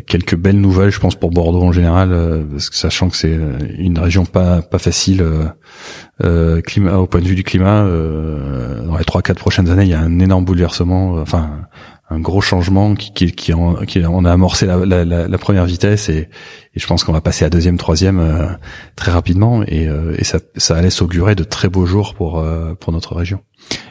quelques 0.07 0.35
belles 0.35 0.59
nouvelles, 0.59 0.91
je 0.91 0.99
pense 0.99 1.15
pour 1.15 1.31
Bordeaux 1.31 1.61
en 1.61 1.71
général, 1.71 2.11
euh, 2.11 2.43
parce 2.43 2.69
que 2.69 2.75
sachant 2.75 3.09
que 3.09 3.15
c'est 3.15 3.33
euh, 3.33 3.57
une 3.77 3.97
région 3.99 4.25
pas 4.25 4.61
pas 4.61 4.79
facile 4.79 5.23
euh, 6.23 6.61
climat 6.61 6.97
au 6.97 7.07
point 7.07 7.21
de 7.21 7.27
vue 7.27 7.35
du 7.35 7.43
climat. 7.43 7.83
dans 7.83 8.97
les 8.97 9.05
trois 9.05 9.21
quatre 9.21 9.39
prochaines 9.39 9.69
années, 9.69 9.83
il 9.83 9.89
y 9.89 9.93
a 9.93 9.99
un 9.99 10.19
énorme 10.19 10.45
bouleversement, 10.45 11.13
enfin 11.15 11.67
un 12.09 12.19
gros 12.19 12.41
changement 12.41 12.95
qui 12.95 13.13
qui, 13.13 13.31
qui, 13.31 13.53
en, 13.53 13.75
qui 13.85 14.03
on 14.05 14.25
a 14.25 14.31
amorcé 14.31 14.65
la, 14.65 14.85
la, 14.85 15.05
la, 15.05 15.37
première 15.37 15.65
vitesse 15.65 16.09
et, 16.09 16.29
et 16.73 16.79
je 16.79 16.87
pense 16.87 17.03
qu'on 17.03 17.13
va 17.13 17.21
passer 17.21 17.45
à 17.45 17.49
deuxième, 17.49 17.77
troisième 17.77 18.57
très 18.95 19.11
rapidement 19.11 19.63
et, 19.63 19.89
et 20.17 20.23
ça, 20.23 20.39
ça 20.55 20.81
laisse 20.81 21.01
augurer 21.01 21.35
de 21.35 21.43
très 21.43 21.69
beaux 21.69 21.85
jours 21.85 22.13
pour 22.15 22.43
pour 22.79 22.93
notre 22.93 23.15
région. 23.15 23.41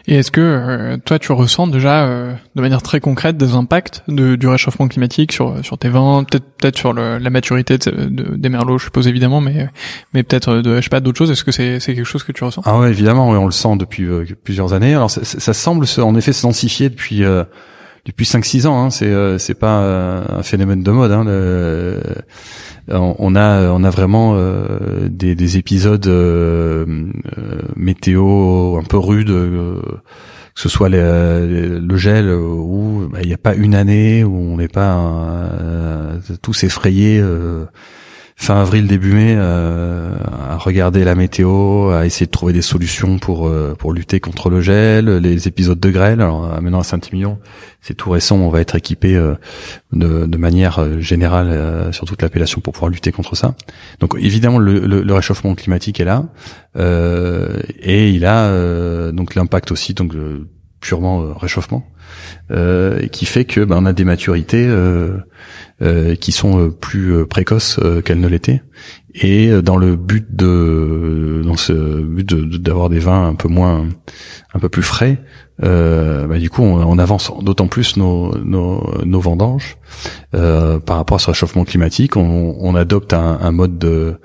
Et 0.08 0.14
est-ce 0.16 0.30
que 0.30 0.40
euh, 0.40 0.96
toi 1.04 1.18
tu 1.18 1.32
ressens 1.32 1.66
déjà 1.66 2.04
euh, 2.06 2.32
de 2.54 2.60
manière 2.60 2.80
très 2.80 3.00
concrète 3.00 3.36
des 3.36 3.54
impacts 3.54 4.04
de, 4.06 4.36
du 4.36 4.46
réchauffement 4.46 4.86
climatique 4.86 5.32
sur 5.32 5.64
sur 5.64 5.78
tes 5.78 5.88
vins, 5.88 6.22
peut-être 6.22 6.44
peut-être 6.58 6.78
sur 6.78 6.92
le, 6.92 7.18
la 7.18 7.30
maturité 7.30 7.76
de, 7.76 8.36
des 8.36 8.48
merlots, 8.48 8.78
je 8.78 8.84
suppose 8.84 9.08
évidemment, 9.08 9.40
mais 9.40 9.68
mais 10.14 10.22
peut-être 10.22 10.58
de 10.58 10.76
je 10.76 10.82
sais 10.82 10.88
pas 10.88 11.00
d'autres 11.00 11.18
choses. 11.18 11.30
Est-ce 11.32 11.42
que 11.42 11.50
c'est 11.50 11.80
c'est 11.80 11.94
quelque 11.94 12.04
chose 12.04 12.22
que 12.22 12.32
tu 12.32 12.44
ressens? 12.44 12.62
Ah 12.64 12.78
ouais, 12.78 12.90
évidemment, 12.90 13.30
on 13.30 13.46
le 13.46 13.52
sent 13.52 13.76
depuis 13.76 14.04
euh, 14.04 14.24
plusieurs 14.44 14.72
années. 14.72 14.94
Alors 14.94 15.10
ça, 15.10 15.24
ça, 15.24 15.52
semble 15.52 15.86
en 15.98 16.14
effet 16.14 16.32
se 16.32 16.42
densifier 16.42 16.88
depuis 16.88 17.24
depuis 18.06 18.24
5-6 18.24 18.66
ans. 18.66 18.84
Hein. 18.84 18.90
C'est 18.90 19.38
c'est 19.38 19.54
pas 19.54 20.24
un 20.38 20.42
phénomène 20.42 20.82
de 20.82 20.90
mode. 20.90 21.12
Hein. 21.12 21.24
On 22.88 23.34
a 23.34 23.68
on 23.70 23.82
a 23.82 23.90
vraiment 23.90 24.34
euh, 24.36 25.08
des, 25.08 25.34
des, 25.34 25.58
épisodes 25.58 26.06
euh, 26.06 26.86
euh, 27.36 27.62
météo 27.74 28.76
un 28.76 28.84
peu 28.84 28.96
rudes 28.96 29.26
que 29.26 29.80
ce 30.54 30.68
soit 30.68 30.88
le 30.88 31.96
gel 31.96 32.30
où 32.30 33.08
bah, 33.10 33.18
il 33.22 33.26
n'y 33.26 33.34
a 33.34 33.38
pas 33.38 33.54
une 33.54 33.74
année 33.74 34.22
où 34.22 34.36
on 34.36 34.56
n'est 34.58 34.68
pas 34.68 35.42
tous 36.42 36.62
effrayés 36.62 37.20
fin 38.38 38.60
avril 38.60 38.86
début 38.86 39.14
mai 39.14 39.34
euh, 39.36 40.14
à 40.50 40.58
regarder 40.58 41.04
la 41.04 41.14
météo, 41.14 41.90
à 41.90 42.04
essayer 42.04 42.26
de 42.26 42.30
trouver 42.30 42.52
des 42.52 42.62
solutions 42.62 43.18
pour 43.18 43.48
euh, 43.48 43.74
pour 43.76 43.94
lutter 43.94 44.20
contre 44.20 44.50
le 44.50 44.60
gel, 44.60 45.06
les 45.16 45.48
épisodes 45.48 45.80
de 45.80 45.90
grêle. 45.90 46.20
Alors 46.20 46.60
maintenant 46.60 46.80
à 46.80 46.84
Saint-Emilion, 46.84 47.38
c'est 47.80 47.94
tout 47.94 48.10
récent, 48.10 48.36
on 48.36 48.50
va 48.50 48.60
être 48.60 48.76
équipé 48.76 49.16
euh, 49.16 49.34
de, 49.92 50.26
de, 50.26 50.36
manière 50.36 51.00
générale 51.00 51.92
sur 51.92 52.04
toute 52.04 52.20
l'appellation 52.20 52.60
pour 52.60 52.74
pouvoir 52.74 52.90
lutter 52.90 53.10
contre 53.10 53.34
ça. 53.36 53.54
Donc 54.00 54.14
évidemment 54.18 54.58
le, 54.58 54.80
le, 54.80 55.14
réchauffement 55.14 55.54
climatique 55.54 55.98
est 55.98 56.04
là 56.04 56.26
et 56.76 58.10
il 58.10 58.26
a 58.26 59.12
donc 59.12 59.34
l'impact 59.34 59.72
aussi 59.72 59.94
purement 60.80 61.34
réchauffement 61.34 61.86
euh, 62.50 63.06
qui 63.08 63.26
fait 63.26 63.44
que 63.44 63.60
ben, 63.64 63.78
on 63.80 63.86
a 63.86 63.92
des 63.92 64.04
maturités 64.04 64.66
euh, 64.66 65.18
euh, 65.82 66.14
qui 66.14 66.32
sont 66.32 66.58
euh, 66.58 66.70
plus 66.70 67.14
euh, 67.14 67.26
précoces 67.26 67.80
qu'elles 68.04 68.20
ne 68.20 68.28
l'étaient. 68.28 68.62
Et 69.14 69.50
dans 69.62 69.76
le 69.76 69.96
but 69.96 70.26
de 70.34 71.42
dans 71.44 71.56
ce 71.56 71.72
but 71.72 72.28
d'avoir 72.60 72.90
des 72.90 72.98
vins 72.98 73.28
un 73.28 73.34
peu 73.34 73.48
moins 73.48 73.88
un 74.52 74.58
peu 74.58 74.68
plus 74.68 74.82
frais 74.82 75.18
bah, 75.58 76.38
du 76.38 76.50
coup 76.50 76.60
on, 76.60 76.98
avance 76.98 77.32
d'autant 77.40 77.66
plus 77.66 77.96
nos, 77.96 78.36
nos, 78.36 79.02
nos 79.06 79.20
vendanges 79.20 79.78
par 80.32 80.96
rapport 80.98 81.16
à 81.16 81.18
ce 81.18 81.28
réchauffement 81.28 81.64
climatique. 81.64 82.16
On, 82.18 82.74
adopte 82.74 83.14
un 83.14 83.52
mode 83.52 83.78
de 83.78 84.20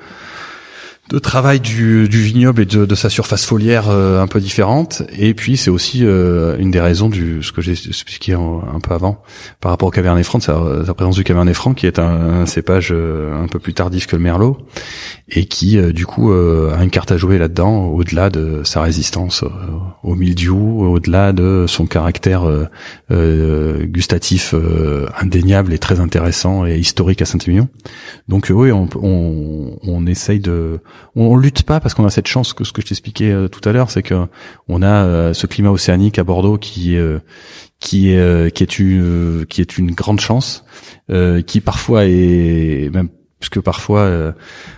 de 1.11 1.19
travail 1.19 1.59
du, 1.59 2.07
du 2.07 2.21
vignoble 2.21 2.61
et 2.61 2.65
de, 2.65 2.85
de, 2.85 2.95
sa 2.95 3.09
surface 3.09 3.45
foliaire 3.45 3.89
euh, 3.89 4.21
un 4.21 4.27
peu 4.27 4.39
différente. 4.39 5.03
Et 5.17 5.33
puis 5.33 5.57
c'est 5.57 5.69
aussi 5.69 6.05
euh, 6.05 6.57
une 6.57 6.71
des 6.71 6.79
raisons 6.79 7.09
du 7.09 7.43
ce 7.43 7.51
que 7.51 7.61
j'ai 7.61 7.73
expliqué 7.73 8.33
un, 8.33 8.79
peu 8.81 8.93
avant 8.93 9.21
par 9.59 9.71
rapport 9.71 9.89
au 9.89 9.91
Cabernet 9.91 10.25
Franc, 10.25 10.39
sa, 10.39 10.85
sa 10.85 10.93
présence 10.93 11.15
du 11.15 11.25
Cabernet 11.25 11.53
Franc 11.53 11.73
qui 11.73 11.85
est 11.85 11.99
un, 11.99 12.41
un, 12.41 12.45
cépage 12.45 12.91
euh, 12.91 13.43
un 13.43 13.47
peu 13.47 13.59
plus 13.59 13.73
tardif 13.73 14.07
que 14.07 14.15
le 14.15 14.21
Merlot 14.21 14.57
et 15.27 15.45
qui 15.45 15.77
du 15.93 16.05
coup 16.05 16.31
a 16.31 16.83
une 16.83 16.89
carte 16.89 17.11
à 17.11 17.17
jouer 17.17 17.37
là-dedans 17.37 17.85
au-delà 17.85 18.29
de 18.29 18.61
sa 18.63 18.81
résistance 18.81 19.45
au 20.03 20.15
mildiou, 20.15 20.85
au-delà 20.85 21.31
de 21.31 21.65
son 21.67 21.85
caractère 21.85 22.43
gustatif 23.09 24.53
indéniable 25.17 25.71
et 25.73 25.79
très 25.79 26.01
intéressant 26.01 26.65
et 26.65 26.77
historique 26.77 27.21
à 27.21 27.25
Saint-Émilion. 27.25 27.69
Donc 28.27 28.47
oui, 28.49 28.73
on, 28.73 28.89
on, 29.01 29.77
on 29.83 30.05
essaye 30.05 30.41
de 30.41 30.81
on, 31.15 31.35
lutte 31.35 31.63
pas 31.63 31.79
parce 31.79 31.93
qu'on 31.93 32.05
a 32.05 32.09
cette 32.09 32.27
chance 32.27 32.53
que 32.53 32.63
ce 32.63 32.71
que 32.71 32.81
je 32.81 32.87
t'expliquais 32.87 33.31
euh, 33.31 33.47
tout 33.47 33.67
à 33.67 33.71
l'heure, 33.71 33.91
c'est 33.91 34.03
que 34.03 34.27
on 34.67 34.81
a 34.81 35.05
euh, 35.05 35.33
ce 35.33 35.47
climat 35.47 35.71
océanique 35.71 36.19
à 36.19 36.23
Bordeaux 36.23 36.57
qui 36.57 36.97
euh, 36.97 37.19
qui 37.79 38.11
est 38.11 38.53
qui 38.53 38.63
est 38.63 38.79
une 38.79 39.45
qui 39.47 39.61
est 39.61 39.77
une 39.77 39.91
grande 39.91 40.19
chance, 40.19 40.63
qui 41.47 41.61
parfois 41.61 42.05
est 42.05 42.89
même 42.93 43.09
puisque 43.41 43.59
parfois 43.59 44.01
euh, 44.01 44.31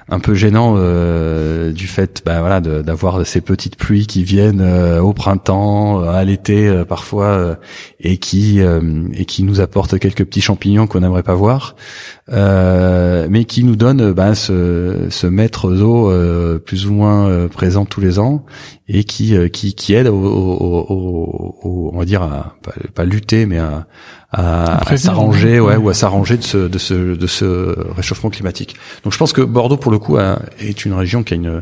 un 0.10 0.20
peu 0.20 0.34
gênant 0.34 0.76
euh, 0.78 1.74
du 1.74 1.86
fait 1.86 2.24
bah, 2.26 2.40
voilà 2.40 2.62
d'avoir 2.62 3.28
ces 3.28 3.42
petites 3.42 3.76
pluies 3.76 4.08
qui 4.08 4.24
viennent 4.24 4.62
euh, 4.62 5.02
au 5.02 5.14
printemps 5.14 6.02
à 6.02 6.24
l'été 6.24 6.84
parfois 6.88 7.58
et 8.00 8.18
qui 8.18 8.62
et 8.62 9.26
qui 9.26 9.44
nous 9.44 9.60
apportent 9.60 10.00
quelques 10.00 10.24
petits 10.24 10.42
champignons 10.42 10.88
qu'on 10.88 11.02
n'aimerait 11.02 11.24
pas 11.24 11.36
voir 11.36 11.76
mais 12.32 13.46
qui 13.46 13.64
nous 13.66 13.76
donnent 13.76 14.14
bah, 14.14 14.34
ce, 14.34 15.08
ce 15.10 15.28
maître 15.28 15.72
d'eau 15.72 16.12
plus 16.60 16.88
ou 16.88 16.94
moins 16.94 17.48
présent 17.50 17.86
tous 17.86 18.00
les 18.00 18.18
ans 18.18 18.46
et 18.88 19.04
qui 19.04 19.36
qui, 19.52 19.76
qui 19.76 19.94
aide 19.94 20.08
au, 20.08 20.16
au, 20.16 21.58
au, 21.64 21.92
on 21.94 22.00
va 22.00 22.06
dire 22.06 22.24
à 22.24 22.56
pas, 22.64 22.74
pas 22.96 23.04
lutter 23.04 23.46
mais 23.46 23.60
à 23.60 23.88
à, 24.34 24.98
s'arranger, 24.98 25.60
ouais, 25.60 25.76
ou 25.76 25.90
à 25.90 25.94
s'arranger 25.94 26.38
de 26.38 26.44
ce, 26.44 26.58
de 26.58 26.78
ce, 26.80 27.16
de 27.16 27.28
ce 27.28 27.76
réchauffement 27.92 28.32
climatique. 28.32 28.76
Donc 29.04 29.14
je 29.14 29.18
pense 29.18 29.32
que 29.32 29.42
Bordeaux, 29.42 29.78
pour 29.78 29.92
le 29.92 30.00
coup, 30.00 30.18
est 30.60 30.86
une 30.86 30.94
région 30.94 31.24
qui 31.24 31.36
a 31.36 31.38
une, 31.38 31.62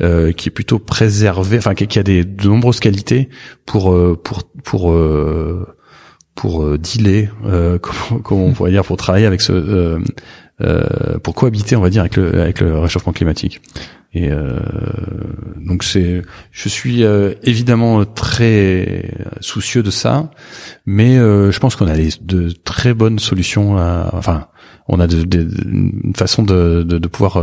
euh, 0.00 0.32
qui 0.32 0.48
est 0.48 0.52
plutôt 0.52 0.78
préservée, 0.78 1.58
enfin 1.58 1.74
qui, 1.74 1.98
a 1.98 2.02
des 2.04 2.24
de 2.24 2.48
nombreuses 2.48 2.78
qualités 2.78 3.28
pour, 3.66 3.92
euh, 3.92 4.18
pour, 4.22 4.44
pour, 4.62 4.92
euh, 4.92 5.66
pour 6.36 6.62
euh, 6.62 6.78
dealer, 6.78 7.30
euh, 7.46 7.78
comment, 8.22 8.44
on 8.44 8.52
pourrait 8.52 8.70
dire, 8.70 8.84
pour 8.84 8.96
travailler 8.96 9.26
avec 9.26 9.40
ce, 9.40 9.98
euh, 10.60 11.18
pour 11.22 11.34
cohabiter, 11.34 11.74
on 11.74 11.80
va 11.80 11.90
dire, 11.90 12.02
avec 12.02 12.16
le, 12.16 12.40
avec 12.40 12.60
le 12.60 12.78
réchauffement 12.78 13.12
climatique. 13.12 13.60
Et 14.14 14.30
euh, 14.30 14.60
donc 15.56 15.82
c'est, 15.82 16.22
je 16.52 16.68
suis 16.68 17.02
euh, 17.02 17.34
évidemment 17.42 18.04
très 18.04 19.10
soucieux 19.40 19.82
de 19.82 19.90
ça, 19.90 20.30
mais 20.86 21.18
euh, 21.18 21.50
je 21.50 21.58
pense 21.58 21.74
qu'on 21.74 21.88
a 21.88 21.96
de 21.96 22.50
très 22.64 22.94
bonnes 22.94 23.18
solutions. 23.18 23.76
À, 23.76 24.10
enfin, 24.12 24.46
on 24.86 25.00
a 25.00 25.08
de, 25.08 25.24
une 25.64 26.12
façon 26.16 26.44
de, 26.44 26.84
de, 26.84 26.98
de 26.98 27.08
pouvoir 27.08 27.42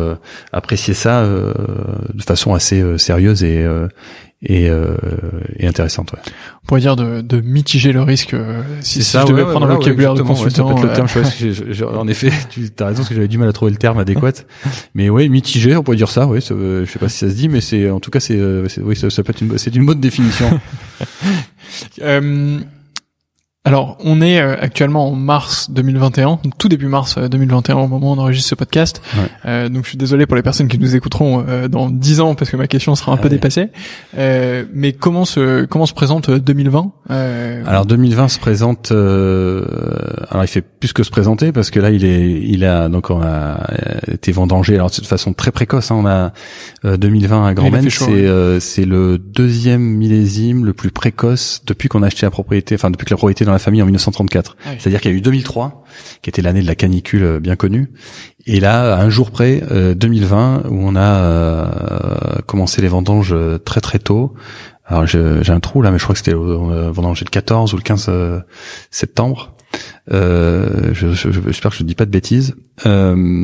apprécier 0.53 0.93
ça 0.93 1.25
de 1.25 2.23
façon 2.23 2.53
assez 2.53 2.97
sérieuse 2.97 3.43
et, 3.43 3.65
et, 4.43 4.69
euh, 4.69 4.95
et 5.57 5.67
intéressante. 5.67 6.13
Ouais. 6.13 6.19
On 6.63 6.67
pourrait 6.67 6.81
dire 6.81 6.95
de, 6.95 7.21
de 7.21 7.41
mitiger 7.41 7.91
le 7.91 8.01
risque 8.01 8.33
euh, 8.33 8.61
si, 8.81 9.03
ça, 9.03 9.21
je 9.21 9.31
devais 9.31 9.43
prendre 9.43 9.67
le 9.67 9.75
vocabulaire 9.75 10.15
de 10.15 10.23
consultant. 10.23 10.81
le 10.81 10.93
terme, 10.93 11.07
en 11.95 12.07
effet, 12.07 12.31
tu 12.49 12.71
as 12.79 12.85
raison 12.85 12.97
parce 12.97 13.09
que 13.09 13.15
j'avais 13.15 13.27
du 13.27 13.37
mal 13.37 13.49
à 13.49 13.53
trouver 13.53 13.71
le 13.71 13.77
terme 13.77 13.99
adéquat. 13.99 14.31
mais 14.95 15.09
oui, 15.09 15.29
mitiger, 15.29 15.75
on 15.75 15.83
pourrait 15.83 15.97
dire 15.97 16.09
ça. 16.09 16.25
Oui, 16.25 16.39
je 16.41 16.85
sais 16.85 16.99
pas 16.99 17.09
si 17.09 17.17
ça 17.17 17.29
se 17.29 17.35
dit, 17.35 17.49
mais 17.49 17.61
c'est 17.61 17.89
en 17.89 17.99
tout 17.99 18.09
cas 18.09 18.19
c'est 18.19 18.39
oui 18.81 18.95
ça, 18.95 19.09
ça 19.09 19.23
peut 19.23 19.31
être 19.31 19.41
une 19.41 19.57
c'est 19.57 19.75
une 19.75 19.85
bonne 19.85 19.99
définition. 19.99 20.59
euh, 22.01 22.59
Alors, 23.63 23.95
on 24.03 24.21
est 24.21 24.41
euh, 24.41 24.55
actuellement 24.59 25.09
en 25.09 25.15
mars 25.15 25.69
2021, 25.69 26.39
tout 26.57 26.67
début 26.67 26.87
mars 26.87 27.19
2021 27.19 27.75
au 27.75 27.87
moment 27.87 28.09
où 28.09 28.15
on 28.15 28.17
enregistre 28.17 28.49
ce 28.49 28.55
podcast. 28.55 29.03
Ouais. 29.15 29.21
Euh, 29.45 29.69
donc, 29.69 29.83
je 29.83 29.89
suis 29.89 29.99
désolé 29.99 30.25
pour 30.25 30.35
les 30.35 30.41
personnes 30.41 30.67
qui 30.67 30.79
nous 30.79 30.95
écouteront 30.95 31.45
euh, 31.47 31.67
dans 31.67 31.87
10 31.87 32.21
ans 32.21 32.33
parce 32.33 32.49
que 32.49 32.57
ma 32.57 32.65
question 32.65 32.95
sera 32.95 33.11
un 33.11 33.17
Ah 33.19 33.21
peu 33.21 33.29
dépassée. 33.29 33.67
Euh, 34.17 34.63
mais 34.73 34.93
comment 34.93 35.25
se 35.25 35.65
comment 35.65 35.85
se 35.85 35.93
présente 35.93 36.31
2020 36.31 36.91
euh, 37.11 37.63
Alors 37.67 37.85
2020 37.85 38.29
se 38.29 38.39
présente. 38.39 38.91
euh, 38.91 39.63
alors 40.31 40.43
il 40.43 40.47
fait 40.47 40.61
plus 40.63 40.91
que 40.91 41.03
se 41.03 41.11
présenter 41.11 41.51
parce 41.51 41.69
que 41.69 41.79
là 41.79 41.91
il 41.91 42.03
est, 42.03 42.41
il 42.41 42.65
a 42.65 42.89
donc 42.89 43.11
on 43.11 43.21
a 43.21 43.27
euh, 43.27 44.13
été 44.13 44.31
vendangé. 44.31 44.73
Alors 44.73 44.89
de 44.89 45.05
façon 45.05 45.33
très 45.33 45.51
précoce. 45.51 45.91
hein, 45.91 45.97
on 45.99 46.07
a 46.07 46.33
euh, 46.85 46.97
2020 46.97 47.45
à 47.45 47.53
Grand 47.53 47.69
C'est 47.89 48.05
ouais. 48.07 48.25
euh, 48.25 48.59
c'est 48.59 48.85
le 48.85 49.19
deuxième 49.19 49.83
millésime 49.83 50.65
le 50.65 50.73
plus 50.73 50.89
précoce 50.89 51.61
depuis 51.67 51.89
qu'on 51.89 52.01
a 52.01 52.07
acheté 52.07 52.25
la 52.25 52.31
propriété. 52.31 52.73
Enfin 52.73 52.89
depuis 52.89 53.05
que 53.05 53.11
la 53.11 53.17
propriété 53.17 53.45
dans 53.51 53.55
la 53.55 53.59
famille 53.59 53.81
en 53.81 53.85
1934. 53.85 54.55
Ah 54.57 54.69
oui. 54.69 54.75
C'est-à-dire 54.79 55.01
qu'il 55.01 55.11
y 55.11 55.13
a 55.13 55.17
eu 55.17 55.21
2003 55.21 55.83
qui 56.21 56.29
était 56.29 56.41
l'année 56.41 56.61
de 56.61 56.67
la 56.67 56.75
canicule 56.75 57.23
euh, 57.23 57.39
bien 57.39 57.55
connue. 57.55 57.91
Et 58.45 58.59
là, 58.59 58.95
à 58.95 59.01
un 59.01 59.09
jour 59.09 59.31
près, 59.31 59.61
euh, 59.71 59.93
2020, 59.93 60.63
où 60.69 60.79
on 60.81 60.95
a 60.95 61.01
euh, 61.01 61.67
commencé 62.45 62.81
les 62.81 62.87
vendanges 62.87 63.33
euh, 63.33 63.57
très 63.57 63.81
très 63.81 63.99
tôt. 63.99 64.33
Alors 64.85 65.05
j'ai 65.05 65.51
un 65.51 65.59
trou 65.59 65.81
là, 65.81 65.91
mais 65.91 65.99
je 65.99 66.03
crois 66.03 66.13
que 66.13 66.19
c'était 66.19 66.35
euh, 66.35 66.91
vendanger 66.91 67.23
le 67.23 67.29
14 67.29 67.73
ou 67.73 67.77
le 67.77 67.81
15 67.81 68.05
euh, 68.09 68.39
septembre. 68.89 69.53
Euh, 70.11 70.93
je- 70.93 71.11
je- 71.13 71.31
je- 71.31 71.39
J'espère 71.45 71.71
que 71.71 71.77
je 71.77 71.83
ne 71.83 71.87
dis 71.87 71.95
pas 71.95 72.05
de 72.05 72.11
bêtises. 72.11 72.55
Euh, 72.85 73.43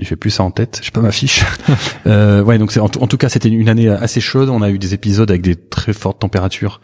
j'ai 0.00 0.16
plus 0.16 0.30
ça 0.30 0.42
en 0.42 0.50
tête. 0.50 0.80
J'ai 0.82 0.90
pas 0.90 1.00
ma 1.00 1.12
fiche. 1.12 1.44
euh, 2.06 2.42
ouais, 2.42 2.58
donc 2.58 2.72
c'est 2.72 2.80
en, 2.80 2.88
tout- 2.88 3.00
en 3.00 3.06
tout 3.06 3.16
cas 3.18 3.28
c'était 3.28 3.48
une 3.48 3.68
année 3.68 3.88
assez 3.88 4.20
chaude. 4.20 4.48
On 4.48 4.62
a 4.62 4.70
eu 4.70 4.78
des 4.78 4.94
épisodes 4.94 5.30
avec 5.30 5.42
des 5.42 5.54
très 5.56 5.92
fortes 5.92 6.20
températures 6.20 6.80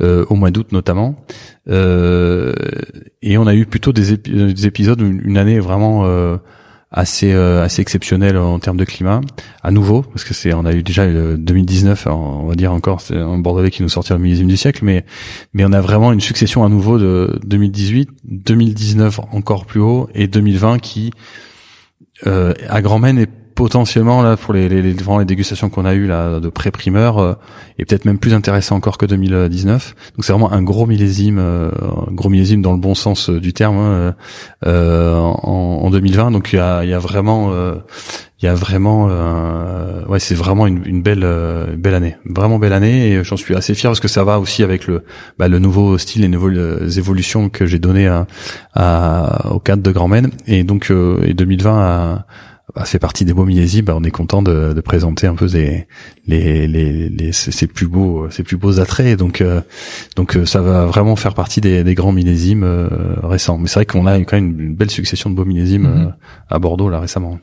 euh, 0.00 0.24
au 0.30 0.34
mois 0.34 0.50
d'août 0.50 0.72
notamment. 0.72 1.16
Euh, 1.68 2.52
et 3.22 3.38
on 3.38 3.46
a 3.46 3.54
eu 3.54 3.66
plutôt 3.66 3.92
des 3.92 4.12
épisodes 4.66 5.00
une, 5.00 5.20
une 5.24 5.36
année 5.38 5.60
vraiment 5.60 6.04
euh, 6.06 6.36
assez 6.92 7.32
euh, 7.32 7.64
assez 7.64 7.80
exceptionnelle 7.80 8.36
en 8.36 8.58
termes 8.58 8.76
de 8.76 8.84
climat 8.84 9.20
à 9.62 9.70
nouveau 9.70 10.02
parce 10.02 10.24
que 10.24 10.34
c'est 10.34 10.52
on 10.52 10.64
a 10.64 10.72
eu 10.72 10.82
déjà 10.82 11.06
le 11.06 11.38
2019 11.38 12.06
alors, 12.06 12.20
on 12.20 12.46
va 12.46 12.54
dire 12.54 12.72
encore 12.72 13.00
c'est 13.00 13.16
un 13.16 13.38
bordelais 13.38 13.70
qui 13.70 13.82
nous 13.82 13.88
sortit 13.88 14.12
le 14.12 14.18
millésime 14.18 14.48
du 14.48 14.56
siècle 14.56 14.84
mais 14.84 15.04
mais 15.54 15.64
on 15.64 15.72
a 15.72 15.80
vraiment 15.80 16.12
une 16.12 16.20
succession 16.20 16.64
à 16.64 16.68
nouveau 16.68 16.98
de 16.98 17.40
2018 17.44 18.10
2019 18.24 19.20
encore 19.32 19.64
plus 19.64 19.80
haut 19.80 20.08
et 20.14 20.26
2020 20.26 20.78
qui 20.80 21.12
euh, 22.26 22.52
à 22.68 22.82
Grand 22.82 22.98
Maine 22.98 23.18
est 23.18 23.41
potentiellement 23.54 24.22
là 24.22 24.36
pour 24.36 24.54
les 24.54 24.68
les, 24.68 24.82
les, 24.82 24.94
les 24.94 25.24
dégustations 25.24 25.70
qu'on 25.70 25.84
a 25.84 25.94
eues 25.94 26.06
là 26.06 26.40
de 26.40 26.48
pré-primeur 26.48 27.18
euh, 27.18 27.34
est 27.78 27.84
peut-être 27.84 28.04
même 28.04 28.18
plus 28.18 28.34
intéressant 28.34 28.76
encore 28.76 28.98
que 28.98 29.06
2019 29.06 29.94
donc 30.16 30.24
c'est 30.24 30.32
vraiment 30.32 30.52
un 30.52 30.62
gros 30.62 30.86
millésime 30.86 31.38
euh, 31.38 31.70
un 32.08 32.12
gros 32.12 32.28
millésime 32.28 32.62
dans 32.62 32.72
le 32.72 32.78
bon 32.78 32.94
sens 32.94 33.30
euh, 33.30 33.40
du 33.40 33.52
terme 33.52 33.76
hein, 33.76 34.14
euh, 34.66 35.16
en, 35.16 35.80
en 35.82 35.90
2020 35.90 36.30
donc 36.30 36.52
il 36.52 36.56
y 36.56 36.58
a 36.58 36.84
y 36.84 36.94
a 36.94 36.98
vraiment 36.98 37.50
euh, 37.52 37.74
il 38.42 38.46
y 38.46 38.48
a 38.48 38.54
vraiment 38.54 39.06
euh, 39.08 40.04
ouais 40.06 40.18
c'est 40.18 40.34
vraiment 40.34 40.66
une, 40.66 40.82
une 40.84 41.00
belle 41.00 41.22
euh, 41.22 41.76
belle 41.76 41.94
année. 41.94 42.16
Vraiment 42.24 42.58
belle 42.58 42.72
année 42.72 43.12
et 43.12 43.24
j'en 43.24 43.36
suis 43.36 43.54
assez 43.54 43.74
fier 43.74 43.88
parce 43.90 44.00
que 44.00 44.08
ça 44.08 44.24
va 44.24 44.40
aussi 44.40 44.64
avec 44.64 44.88
le 44.88 45.04
bah, 45.38 45.46
le 45.46 45.60
nouveau 45.60 45.96
style 45.96 46.22
les 46.22 46.28
nouvelles 46.28 46.98
évolutions 46.98 47.48
que 47.48 47.66
j'ai 47.66 47.78
donné 47.78 48.08
à, 48.08 48.26
à 48.74 49.52
au 49.52 49.60
cadre 49.60 49.82
de 49.82 49.92
Grand 49.92 50.08
Maine 50.08 50.30
et 50.48 50.64
donc 50.64 50.90
euh, 50.90 51.20
et 51.22 51.34
2020 51.34 51.80
a 51.80 52.26
bah, 52.74 52.84
fait 52.84 52.98
partie 52.98 53.24
des 53.24 53.34
beaux 53.34 53.44
millésimes, 53.44 53.84
bah, 53.84 53.94
on 53.96 54.02
est 54.04 54.10
content 54.10 54.42
de, 54.42 54.72
de 54.72 54.80
présenter 54.80 55.26
un 55.26 55.34
peu 55.34 55.46
des, 55.46 55.86
les, 56.26 56.66
les, 56.66 57.08
les, 57.08 57.32
ces 57.32 57.66
plus 57.66 57.86
beaux, 57.86 58.28
ces 58.30 58.42
plus 58.42 58.56
beaux 58.56 58.80
attraits. 58.80 59.18
Donc, 59.18 59.40
euh, 59.40 59.60
donc 60.16 60.36
euh, 60.36 60.46
ça 60.46 60.60
va 60.62 60.86
vraiment 60.86 61.16
faire 61.16 61.34
partie 61.34 61.60
des, 61.60 61.84
des 61.84 61.94
grands 61.94 62.12
millésimes 62.12 62.64
euh, 62.64 62.88
récents. 63.22 63.58
Mais 63.58 63.68
c'est 63.68 63.74
vrai 63.74 63.86
qu'on 63.86 64.06
a 64.06 64.18
quand 64.20 64.36
même 64.36 64.58
une 64.60 64.74
belle 64.74 64.90
succession 64.90 65.28
de 65.30 65.34
beaux 65.34 65.44
millésimes 65.44 65.82
Mhm. 65.82 66.06
euh, 66.06 66.10
à 66.50 66.58
Bordeaux 66.58 66.88
là 66.88 67.00
récemment. 67.00 67.38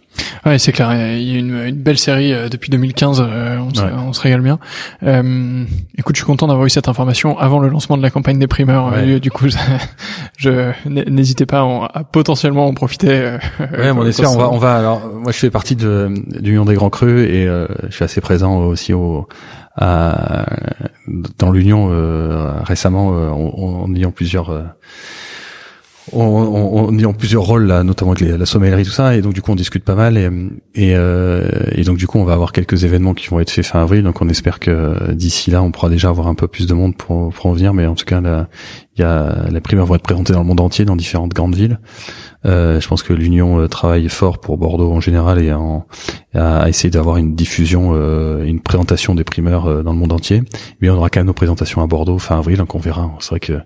Ouais, 0.45 0.57
c'est 0.59 0.71
clair. 0.71 0.91
Il 0.93 1.23
y 1.23 1.35
a 1.35 1.39
une, 1.39 1.55
une 1.67 1.75
belle 1.75 1.97
série 1.97 2.33
euh, 2.33 2.47
depuis 2.49 2.69
2015. 2.69 3.21
euh, 3.21 3.57
on, 3.59 3.73
se, 3.73 3.81
Ouais. 3.81 3.89
on 4.07 4.13
se 4.13 4.21
régale 4.21 4.41
bien. 4.41 4.59
Euh, 5.03 5.63
écoute, 5.97 6.15
je 6.15 6.21
suis 6.21 6.25
content 6.25 6.47
d'avoir 6.47 6.65
eu 6.65 6.69
cette 6.69 6.87
information 6.87 7.37
avant 7.37 7.59
le 7.59 7.69
lancement 7.69 7.97
de 7.97 8.01
la 8.01 8.09
campagne 8.09 8.39
des 8.39 8.47
primeurs. 8.47 8.91
Ouais. 8.93 9.19
Du 9.19 9.31
coup, 9.31 9.47
je 10.37 10.71
n'hésitez 10.87 11.45
pas 11.45 11.59
à, 11.59 11.63
en- 11.63 11.85
à 11.85 12.03
potentiellement 12.03 12.67
en 12.67 12.73
profiter. 12.73 13.37
Ouais, 13.59 13.91
on 13.91 14.05
espère. 14.05 14.31
On 14.31 14.37
va, 14.37 14.49
on 14.51 14.57
va. 14.57 14.75
Alors, 14.77 15.01
moi, 15.19 15.31
je 15.31 15.37
fais 15.37 15.49
partie 15.49 15.75
de 15.75 16.11
l'Union 16.41 16.65
des 16.65 16.75
Grands 16.75 16.89
Crus 16.89 17.27
et 17.29 17.47
euh, 17.47 17.67
je 17.89 17.95
suis 17.95 18.03
assez 18.03 18.21
présent 18.21 18.57
aussi 18.65 18.93
au 18.93 19.27
dans 19.77 21.51
l'Union 21.51 21.89
euh, 21.91 22.61
récemment 22.63 23.13
euh, 23.13 23.29
en, 23.29 23.83
en 23.83 23.95
ayant 23.95 24.11
plusieurs. 24.11 24.75
Euh, 26.13 26.17
en, 26.19 26.23
en- 26.23 26.87
en 26.89 26.97
ayant 26.99 27.13
plusieurs 27.13 27.43
rôles 27.43 27.65
là, 27.65 27.83
notamment 27.83 28.11
avec 28.11 28.21
les- 28.21 28.37
la 28.37 28.45
sommellerie 28.45 28.83
tout 28.83 28.91
ça 28.91 29.15
et 29.15 29.21
donc 29.21 29.33
du 29.33 29.41
coup 29.41 29.51
on 29.51 29.55
discute 29.55 29.83
pas 29.83 29.95
mal 29.95 30.17
et 30.17 30.95
euh, 30.95 31.47
et 31.73 31.83
donc 31.83 31.97
du 31.97 32.07
coup 32.07 32.17
on 32.19 32.23
va 32.25 32.33
avoir 32.33 32.51
quelques 32.51 32.83
événements 32.83 33.13
qui 33.13 33.27
vont 33.27 33.39
être 33.39 33.49
faits 33.51 33.65
fin 33.65 33.81
avril 33.81 34.03
donc 34.03 34.21
on 34.21 34.29
espère 34.29 34.59
que 34.59 35.11
d'ici 35.13 35.51
là 35.51 35.61
on 35.61 35.71
pourra 35.71 35.89
déjà 35.89 36.09
avoir 36.09 36.27
un 36.27 36.35
peu 36.35 36.47
plus 36.47 36.67
de 36.67 36.73
monde 36.73 36.95
pour 36.95 37.29
pour 37.33 37.45
en 37.47 37.53
venir 37.53 37.73
mais 37.73 37.85
en 37.85 37.95
tout 37.95 38.05
cas 38.05 38.21
il 38.95 39.01
y 39.01 39.03
a 39.03 39.45
les 39.51 39.61
primeurs 39.61 39.85
vont 39.85 39.95
être 39.95 40.01
présentées 40.03 40.33
dans 40.33 40.39
le 40.41 40.45
monde 40.45 40.59
entier 40.61 40.85
dans 40.85 40.95
différentes 40.95 41.33
grandes 41.33 41.55
villes 41.55 41.79
euh, 42.45 42.79
je 42.79 42.87
pense 42.87 43.03
que 43.03 43.11
l'Union 43.11 43.59
euh, 43.59 43.67
travaille 43.67 44.07
fort 44.07 44.39
pour 44.39 44.57
Bordeaux 44.57 44.91
en 44.93 45.01
général 45.01 45.39
et 45.41 45.51
en, 45.51 45.85
à 46.33 46.69
essayer 46.69 46.89
d'avoir 46.89 47.17
une 47.17 47.35
diffusion, 47.35 47.91
euh, 47.95 48.45
une 48.45 48.61
présentation 48.61 49.13
des 49.13 49.25
primeurs 49.25 49.65
euh, 49.65 49.83
dans 49.83 49.91
le 49.91 49.97
monde 49.97 50.13
entier. 50.13 50.43
Mais 50.79 50.89
on 50.89 50.95
aura 50.95 51.09
quand 51.09 51.19
même 51.19 51.27
nos 51.27 51.33
présentations 51.33 51.81
à 51.81 51.87
Bordeaux 51.87 52.17
fin 52.17 52.37
avril, 52.37 52.55
donc 52.57 52.75
on 52.75 52.79
verra. 52.79 53.11
C'est 53.19 53.31
vrai 53.31 53.39
que 53.41 53.59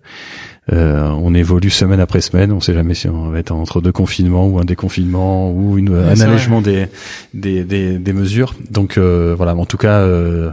euh, 0.72 1.10
on 1.10 1.34
évolue 1.34 1.70
semaine 1.70 2.00
après 2.00 2.22
semaine. 2.22 2.52
On 2.52 2.62
sait 2.62 2.74
jamais 2.74 2.94
si 2.94 3.10
on 3.10 3.30
va 3.30 3.40
être 3.40 3.52
entre 3.52 3.82
deux 3.82 3.92
confinements 3.92 4.48
ou 4.48 4.60
un 4.60 4.66
déconfinement 4.66 5.52
ou 5.52 5.78
une, 5.78 5.94
un 5.94 6.22
allègement 6.22 6.62
des, 6.62 6.88
des, 7.34 7.64
des, 7.64 7.98
des 7.98 8.14
mesures. 8.14 8.56
Donc 8.70 8.98
euh, 8.98 9.34
voilà. 9.38 9.56
En 9.56 9.66
tout 9.66 9.78
cas, 9.78 10.00
euh, 10.00 10.52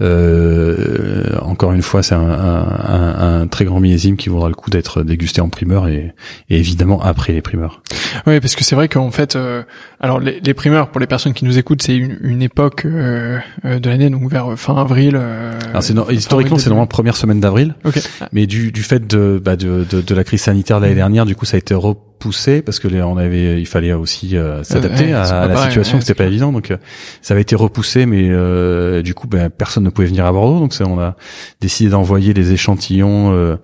euh, 0.00 1.38
encore 1.40 1.72
une 1.72 1.82
fois, 1.82 2.02
c'est 2.02 2.14
un, 2.14 2.20
un, 2.20 2.66
un, 2.88 3.40
un 3.40 3.46
très 3.46 3.64
grand 3.64 3.80
millésime 3.80 4.16
qui 4.16 4.28
vaudra 4.28 4.48
le 4.48 4.54
coup 4.54 4.70
d'être 4.70 5.02
dégusté 5.02 5.40
en 5.40 5.48
primeur 5.48 5.88
et, 5.88 6.14
et 6.50 6.58
évidemment 6.58 7.02
après 7.02 7.32
les 7.32 7.42
primeurs. 7.42 7.82
Oui, 8.26 8.40
parce 8.40 8.56
que 8.56 8.64
c'est 8.64 8.74
vrai 8.74 8.88
qu'en 8.88 9.10
fait, 9.10 9.36
euh, 9.36 9.62
alors 10.00 10.20
les, 10.20 10.40
les 10.40 10.54
primeurs 10.54 10.88
pour 10.90 11.00
les 11.00 11.06
personnes 11.06 11.32
qui 11.32 11.44
nous 11.44 11.58
écoutent, 11.58 11.82
c'est 11.82 11.96
une, 11.96 12.18
une 12.22 12.42
époque 12.42 12.84
euh, 12.84 13.38
euh, 13.64 13.78
de 13.78 13.88
l'année, 13.88 14.10
donc 14.10 14.30
vers 14.30 14.58
fin 14.58 14.76
avril. 14.76 15.12
euh, 15.16 15.52
Alors 15.70 15.82
c'est 15.82 15.94
no- 15.94 16.10
historiquement 16.10 16.58
c'est 16.58 16.68
normalement 16.68 16.86
première 16.86 17.16
semaine 17.16 17.40
d'avril, 17.40 17.74
Ok. 17.84 17.98
mais 18.32 18.46
du, 18.46 18.72
du 18.72 18.82
fait 18.82 19.06
de, 19.06 19.40
bah, 19.42 19.56
de, 19.56 19.86
de 19.90 20.00
de 20.00 20.14
la 20.14 20.24
crise 20.24 20.42
sanitaire 20.42 20.78
de 20.78 20.82
l'année 20.84 20.94
dernière, 20.96 21.24
du 21.26 21.34
coup 21.34 21.44
ça 21.46 21.56
a 21.56 21.58
été 21.58 21.74
repoussé 22.18 22.62
parce 22.62 22.78
que 22.78 22.88
les- 22.88 23.02
on 23.02 23.16
avait 23.16 23.60
il 23.60 23.66
fallait 23.66 23.92
aussi 23.92 24.36
euh, 24.36 24.62
s'adapter 24.62 25.04
ouais, 25.06 25.12
à, 25.12 25.22
à 25.22 25.46
la 25.48 25.54
pareil, 25.54 25.68
situation, 25.68 25.96
ouais, 25.98 26.00
c'était 26.00 26.14
pas 26.14 26.24
évident, 26.24 26.50
donc 26.52 26.70
euh, 26.70 26.76
ça 27.22 27.34
avait 27.34 27.42
été 27.42 27.54
repoussé, 27.54 28.06
mais 28.06 28.28
euh, 28.30 29.02
du 29.02 29.14
coup 29.14 29.26
ben 29.28 29.50
personne 29.50 29.84
ne 29.84 29.90
pouvait 29.90 30.06
venir 30.08 30.24
à 30.24 30.32
Bordeaux, 30.32 30.58
donc 30.60 30.72
on 30.80 30.98
a 30.98 31.16
décidé 31.60 31.90
d'envoyer 31.90 32.32
des 32.34 32.52
échantillons. 32.52 33.32
Euh, 33.34 33.56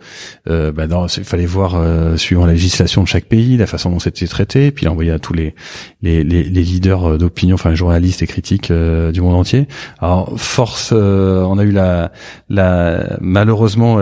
euh, 0.48 0.70
dans- 0.86 1.06
il 1.06 1.24
fallait 1.24 1.46
voir 1.46 1.74
euh, 1.76 2.16
suivant 2.16 2.44
la 2.46 2.52
législation 2.52 3.02
de 3.02 3.08
chaque 3.08 3.24
pays, 3.24 3.56
la 3.56 3.66
façon 3.66 3.90
dont 3.90 3.98
c'était 3.98 4.26
traité, 4.26 4.70
puis 4.70 4.84
l'envoyer 4.86 5.10
à 5.12 5.18
tous 5.18 5.32
les 5.32 5.54
les, 6.02 6.22
les, 6.24 6.42
les 6.42 6.62
leaders 6.62 7.16
d'opinion, 7.18 7.54
enfin 7.54 7.74
journalistes 7.74 8.22
et 8.22 8.26
critiques 8.26 8.70
du 8.72 9.20
monde 9.20 9.34
entier. 9.36 9.66
Alors 10.00 10.32
force, 10.38 10.92
on 10.92 11.58
a 11.58 11.62
eu 11.64 11.70
la, 11.72 12.12
la 12.50 13.16
malheureusement 13.20 13.98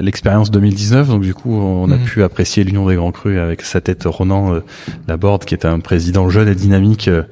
l'expérience 0.00 0.50
2019, 0.50 1.08
donc 1.08 1.22
du 1.22 1.34
coup 1.34 1.54
on 1.54 1.90
a 1.90 1.96
Mhm. 1.96 2.04
pu 2.04 2.22
apprécier 2.22 2.64
l'Union 2.64 2.86
des 2.88 2.96
Grands 2.96 3.12
Crus 3.20 3.38
avec 3.38 3.62
sa 3.62 3.80
tête 3.80 4.04
Ronan 4.06 4.54
euh, 4.54 4.60
Laborde, 5.08 5.44
qui 5.44 5.54
est 5.54 5.66
un 5.66 5.80
président 5.80 6.28
jeune 6.30 6.48
et 6.48 6.54
dynamique, 6.54 7.08
euh, 7.08 7.22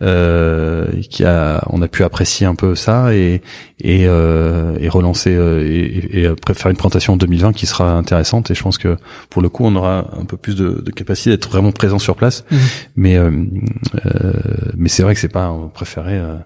euh, 0.00 0.86
qui 1.10 1.24
a, 1.24 1.62
on 1.70 1.82
a 1.82 1.88
pu 1.88 2.04
apprécier 2.04 2.46
un 2.46 2.54
peu 2.54 2.74
ça 2.74 3.14
et 3.14 3.42
et, 3.80 4.06
euh, 4.06 4.76
et 4.78 4.88
relancer 4.88 5.34
euh, 5.34 5.66
et, 5.66 6.28
faire 6.54 6.70
une 6.70 6.76
présentation 6.76 7.14
en 7.14 7.16
2020 7.16 7.52
qui 7.52 7.66
sera 7.66 7.92
intéressante. 7.92 8.50
Et 8.50 8.54
je 8.54 8.62
pense 8.62 8.78
que 8.78 8.96
pour 9.28 9.42
le 9.42 9.48
coup 9.48 9.64
on 9.64 9.74
aura 9.74 10.06
un 10.18 10.24
peu 10.24 10.36
plus 10.36 10.54
de, 10.54 10.80
de 10.80 10.90
capacité 10.92 11.30
d'être 11.30 11.50
vraiment 11.50 11.72
présent 11.72 11.98
sur 11.98 12.16
place. 12.16 12.44
Mhm. 12.50 12.58
mais 12.96 13.16
euh, 13.16 13.30
euh, 14.06 14.32
mais 14.76 14.88
c'est 14.88 15.02
vrai 15.02 15.14
que 15.14 15.20
c'est 15.20 15.28
pas 15.28 15.50
on 15.50 15.68
préférait 15.68 16.18
euh, 16.18 16.36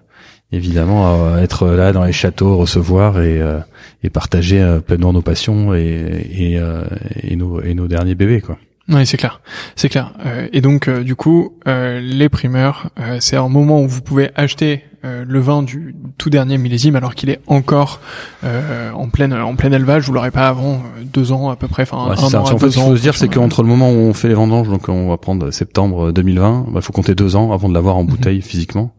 évidemment 0.51 1.37
être 1.37 1.67
là 1.67 1.91
dans 1.91 2.03
les 2.03 2.13
châteaux 2.13 2.57
recevoir 2.57 3.21
et 3.21 3.41
euh, 3.41 3.59
et 4.03 4.09
partager 4.09 4.61
euh, 4.61 4.79
pleinement 4.79 5.13
nos 5.13 5.21
passions 5.21 5.73
et 5.73 6.25
et, 6.31 6.59
euh, 6.59 6.85
et 7.21 7.35
nos 7.35 7.61
et 7.61 7.73
nos 7.73 7.87
derniers 7.87 8.15
bébés 8.15 8.41
quoi 8.41 8.57
Oui, 8.89 9.05
c'est 9.05 9.17
clair, 9.17 9.41
c'est 9.75 9.89
clair. 9.89 10.13
Euh, 10.25 10.47
et 10.53 10.61
donc, 10.61 10.87
euh, 10.87 11.03
du 11.03 11.15
coup, 11.15 11.53
euh, 11.67 11.99
les 11.99 12.29
primeurs, 12.29 12.89
euh, 12.99 13.17
c'est 13.19 13.35
un 13.35 13.49
moment 13.49 13.81
où 13.81 13.87
vous 13.87 14.01
pouvez 14.01 14.29
acheter 14.35 14.83
euh, 15.03 15.25
le 15.27 15.39
vin 15.41 15.61
du 15.61 15.93
tout 16.17 16.29
dernier 16.29 16.57
millésime, 16.57 16.95
alors 16.95 17.13
qu'il 17.13 17.29
est 17.29 17.39
encore 17.47 17.99
euh, 18.45 18.91
en 18.93 19.09
pleine 19.09 19.33
en 19.33 19.55
plein 19.55 19.71
élevage. 19.73 20.05
Vous 20.07 20.13
l'aurez 20.13 20.31
pas 20.31 20.47
avant 20.47 20.81
deux 21.03 21.33
ans 21.33 21.49
à 21.49 21.55
peu 21.57 21.67
près, 21.67 21.83
enfin 21.83 22.05
Ouais, 22.07 22.11
un 22.13 22.29
ça. 22.29 22.39
an 22.41 22.43
En 22.43 22.45
fait, 22.45 22.55
deux 22.59 22.69
ce 22.71 22.75
qu'il 22.75 22.81
ans. 22.83 22.87
faut 22.87 22.95
se 22.95 23.01
dire, 23.01 23.15
c'est 23.15 23.27
qu'entre 23.27 23.61
le 23.61 23.67
moment 23.67 23.89
où 23.91 23.95
on 23.95 24.13
fait 24.13 24.29
les 24.29 24.33
vendanges, 24.33 24.69
donc 24.69 24.87
on 24.89 25.09
va 25.09 25.17
prendre 25.17 25.51
septembre 25.51 26.11
2020, 26.13 26.67
il 26.75 26.81
faut 26.81 26.93
compter 26.93 27.13
deux 27.13 27.35
ans 27.35 27.51
avant 27.51 27.67
de 27.67 27.73
l'avoir 27.73 27.97
en 27.97 28.03
Mhm. 28.03 28.09
bouteille 28.09 28.41
physiquement. 28.41 28.93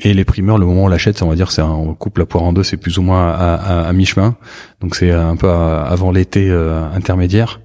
Et 0.00 0.14
les 0.14 0.24
primeurs, 0.24 0.58
le 0.58 0.66
moment 0.66 0.82
où 0.82 0.84
on 0.86 0.88
l'achète, 0.88 1.22
on 1.22 1.28
va 1.28 1.36
dire, 1.36 1.50
c'est 1.50 1.62
on 1.62 1.94
coupe 1.94 2.18
la 2.18 2.26
poire 2.26 2.44
en 2.44 2.52
deux, 2.52 2.62
c'est 2.62 2.76
plus 2.76 2.98
ou 2.98 3.02
moins 3.02 3.28
à, 3.28 3.54
à, 3.54 3.88
à 3.88 3.92
mi-chemin. 3.92 4.36
Donc 4.80 4.94
c'est 4.94 5.10
un 5.10 5.36
peu 5.36 5.48
avant 5.48 6.10
l'été 6.10 6.50
euh, 6.50 6.84
intermédiaire, 6.92 7.60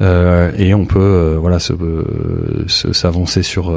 euh, 0.00 0.52
et 0.56 0.72
on 0.72 0.86
peut 0.86 0.98
euh, 0.98 1.36
voilà 1.38 1.58
se 1.58 1.74
s'avancer 2.92 3.42
sur 3.42 3.76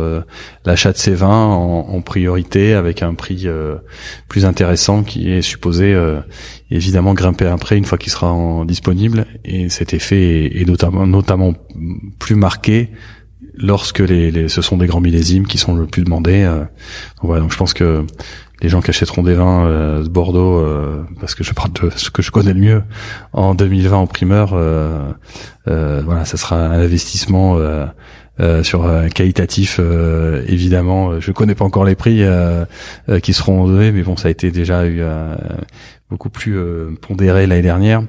l'achat 0.65 0.93
de 0.93 0.97
ces 0.97 1.13
vins 1.13 1.27
en, 1.27 1.89
en, 1.89 2.01
priorité 2.01 2.73
avec 2.73 3.03
un 3.03 3.13
prix 3.15 3.47
plus 4.29 4.45
intéressant 4.45 5.03
qui 5.03 5.31
est 5.31 5.41
supposé 5.41 5.95
évidemment 6.71 7.13
grimper 7.13 7.47
après 7.47 7.77
une 7.77 7.85
fois 7.85 7.97
qu'il 7.97 8.11
sera 8.11 8.31
en, 8.31 8.63
disponible. 8.63 9.25
Et 9.43 9.69
cet 9.69 9.93
effet 9.93 10.45
est, 10.45 10.61
est 10.61 10.65
notamment 10.65 11.05
notamment 11.05 11.53
plus 12.17 12.35
marqué 12.35 12.91
lorsque 13.59 13.99
les, 13.99 14.31
les, 14.31 14.49
ce 14.49 14.61
sont 14.61 14.77
des 14.77 14.87
grands 14.87 15.01
millésimes 15.01 15.47
qui 15.47 15.57
sont 15.57 15.75
le 15.75 15.85
plus 15.85 16.03
demandés. 16.03 16.43
Euh, 16.43 16.63
voilà, 17.21 17.41
donc 17.41 17.51
je 17.51 17.57
pense 17.57 17.73
que 17.73 18.05
les 18.61 18.69
gens 18.69 18.81
qui 18.81 18.89
achèteront 18.89 19.23
des 19.23 19.35
vins 19.35 19.65
euh, 19.65 20.03
de 20.03 20.09
Bordeaux, 20.09 20.57
euh, 20.57 21.03
parce 21.19 21.35
que 21.35 21.43
je 21.43 21.53
parle 21.53 21.71
de 21.73 21.89
ce 21.95 22.09
que 22.09 22.21
je 22.21 22.31
connais 22.31 22.53
le 22.53 22.59
mieux, 22.59 22.83
en 23.33 23.55
2020 23.55 23.97
en 23.97 24.07
primeur, 24.07 24.51
euh, 24.53 25.11
voilà, 25.65 26.25
ça 26.25 26.37
sera 26.37 26.57
un 26.57 26.79
investissement 26.79 27.57
sur 28.63 28.87
un 28.87 29.09
qualitatif. 29.09 29.79
évidemment, 30.47 31.19
je 31.19 31.31
connais 31.31 31.55
pas 31.55 31.65
encore 31.65 31.85
les 31.85 31.95
prix 31.95 32.23
qui 33.21 33.33
seront 33.33 33.67
donnés, 33.67 33.91
mais 33.91 34.01
bon, 34.01 34.17
ça 34.17 34.29
a 34.29 34.31
été 34.31 34.49
déjà 34.49 34.87
eu 34.87 35.03
beaucoup 36.09 36.29
plus 36.29 36.57
euh, 36.57 36.91
pondéré 37.01 37.45
l'année 37.45 37.61
dernière. 37.61 38.01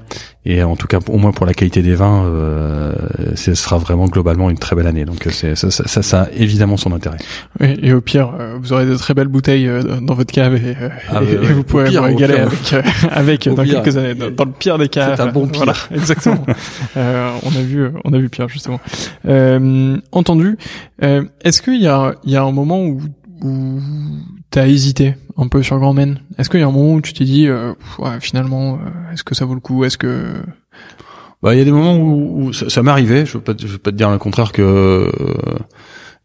Et 0.46 0.62
en 0.62 0.74
tout 0.74 0.86
cas 0.86 1.00
au 1.06 1.18
moins 1.18 1.32
pour 1.32 1.44
la 1.44 1.52
qualité 1.52 1.82
des 1.82 1.94
vins 1.94 2.24
euh, 2.24 2.94
ce 3.34 3.54
sera 3.54 3.76
vraiment 3.76 4.06
globalement 4.06 4.48
une 4.48 4.56
très 4.56 4.74
belle 4.74 4.86
année. 4.86 5.04
Donc 5.04 5.26
euh, 5.26 5.30
c'est 5.30 5.54
ça, 5.54 5.70
ça, 5.70 6.02
ça, 6.02 6.22
a 6.22 6.30
évidemment 6.30 6.78
son 6.78 6.92
intérêt. 6.92 7.18
Oui, 7.60 7.78
et 7.82 7.92
au 7.92 8.00
pire 8.00 8.32
euh, 8.38 8.56
vous 8.58 8.72
aurez 8.72 8.86
de 8.86 8.96
très 8.96 9.12
belles 9.12 9.28
bouteilles 9.28 9.68
dans 10.00 10.14
votre 10.14 10.32
cave 10.32 10.54
et, 10.54 10.76
ah, 11.10 11.22
et, 11.22 11.36
vous 11.36 11.62
pourrez 11.62 11.90
vous 11.90 12.02
régaler 12.02 12.38
avec 12.38 12.74
avec 13.10 13.48
dans 13.50 13.64
quelques 13.64 13.96
années 13.98 14.14
dans, 14.14 14.44
le 14.46 14.52
pire 14.52 14.78
des 14.78 14.88
cas. 14.88 15.16
C'est 15.16 15.22
un 15.22 15.26
bon 15.26 15.46
pire. 15.46 15.64
Voilà, 15.64 15.74
exactement. 15.94 16.44
On 16.96 17.56
a 17.56 17.62
vu 17.62 17.88
on 18.04 18.12
a 18.12 18.18
vu 18.18 18.30
pire 18.30 18.48
justement. 18.48 18.80
Entendu. 20.12 20.56
Est-ce 21.02 21.60
qu'il 21.60 21.82
y 21.82 21.86
a 21.86 22.14
il 22.24 22.30
y 22.32 22.36
a 22.36 22.42
un 22.42 22.52
moment 22.52 22.82
où 22.82 23.00
où 23.42 23.78
t'as 24.50 24.66
hésité 24.66 25.14
un 25.36 25.48
peu 25.48 25.62
sur 25.62 25.78
Grand 25.78 25.94
Men 25.94 26.20
Est-ce 26.38 26.50
qu'il 26.50 26.60
y 26.60 26.62
a 26.62 26.66
un 26.66 26.70
moment 26.70 26.94
où 26.94 27.00
tu 27.00 27.12
t'es 27.12 27.24
dit, 27.24 27.46
euh, 27.46 27.72
ouais, 27.98 28.20
finalement, 28.20 28.74
euh, 28.74 29.12
est-ce 29.12 29.24
que 29.24 29.34
ça 29.34 29.44
vaut 29.44 29.54
le 29.54 29.60
coup? 29.60 29.84
Est-ce 29.84 29.98
que 29.98 30.34
bah, 31.42 31.54
il 31.54 31.58
y 31.58 31.62
a 31.62 31.64
des 31.64 31.72
moments 31.72 31.96
où, 31.96 32.52
ça, 32.52 32.82
m'est 32.82 32.90
arrivé. 32.90 33.24
Je 33.24 33.38
veux 33.38 33.40
pas, 33.40 33.54
veux 33.54 33.78
pas 33.78 33.90
te 33.90 33.96
dire 33.96 34.10
le 34.10 34.18
contraire 34.18 34.52
que 34.52 34.60
euh, 34.60 35.10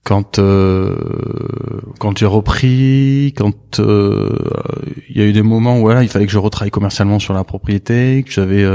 quand 0.03 0.41
quand 1.99 2.17
j'ai 2.17 2.25
repris, 2.25 3.33
quand 3.37 3.79
il 3.79 5.17
y 5.17 5.21
a 5.21 5.25
eu 5.25 5.31
des 5.31 5.41
moments 5.41 5.77
où 5.77 5.81
voilà, 5.81 6.03
il 6.03 6.09
fallait 6.09 6.25
que 6.25 6.31
je 6.31 6.37
retravaille 6.37 6.71
commercialement 6.71 7.19
sur 7.19 7.33
la 7.33 7.45
propriété, 7.45 8.23
que 8.23 8.31
j'avais 8.31 8.65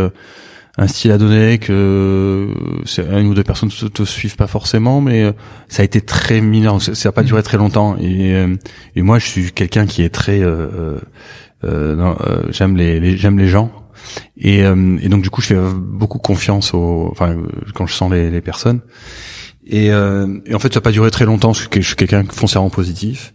un 0.81 0.87
style 0.87 1.13
à 1.13 1.19
donner 1.19 1.59
que 1.59 2.49
c'est 2.87 3.07
une 3.07 3.27
ou 3.27 3.35
deux 3.35 3.45
personnes 3.45 3.69
te, 3.69 3.85
te 3.85 4.03
suivent 4.03 4.37
pas 4.37 4.47
forcément 4.47 5.03
mais 5.03 5.23
euh, 5.23 5.33
ça 5.69 5.83
a 5.83 5.85
été 5.85 6.01
très 6.01 6.41
mineur. 6.41 6.81
Ça, 6.81 7.09
n'a 7.09 7.13
pas 7.13 7.23
duré 7.23 7.43
très 7.43 7.59
longtemps. 7.59 7.99
Et, 7.99 8.35
euh, 8.35 8.57
et 8.97 9.03
moi 9.03 9.19
je 9.19 9.27
suis 9.27 9.53
quelqu'un 9.53 9.85
qui 9.85 10.03
est 10.03 10.09
très 10.09 10.41
euh, 10.41 10.99
euh, 11.65 12.43
j'aime 12.49 12.79
les, 12.79 13.19
j'aime 13.19 13.39
les 13.39 13.47
gens. 13.47 13.71
Et, 14.39 14.61
et, 14.61 15.09
donc 15.11 15.23
du 15.23 15.29
coup 15.29 15.43
je 15.43 15.49
fais 15.49 15.61
beaucoup 15.77 16.19
confiance 16.19 16.73
aux 16.73 17.09
enfin 17.13 17.37
quand 17.75 17.87
je 17.87 17.95
sens 17.95 18.11
les, 18.11 18.31
les 18.31 18.41
personnes 18.41 18.81
et, 19.71 19.87
et, 19.87 20.55
en 20.55 20.59
fait 20.59 20.73
ça 20.73 20.81
n'a 20.81 20.83
pas 20.83 20.93
duré 20.93 21.11
très 21.11 21.25
longtemps 21.25 21.49
parce 21.49 21.69
que 21.69 21.81
je 21.81 21.87
suis 21.87 21.97
quelqu'un 21.97 22.25
foncièrement 22.31 22.71
positif 22.71 23.33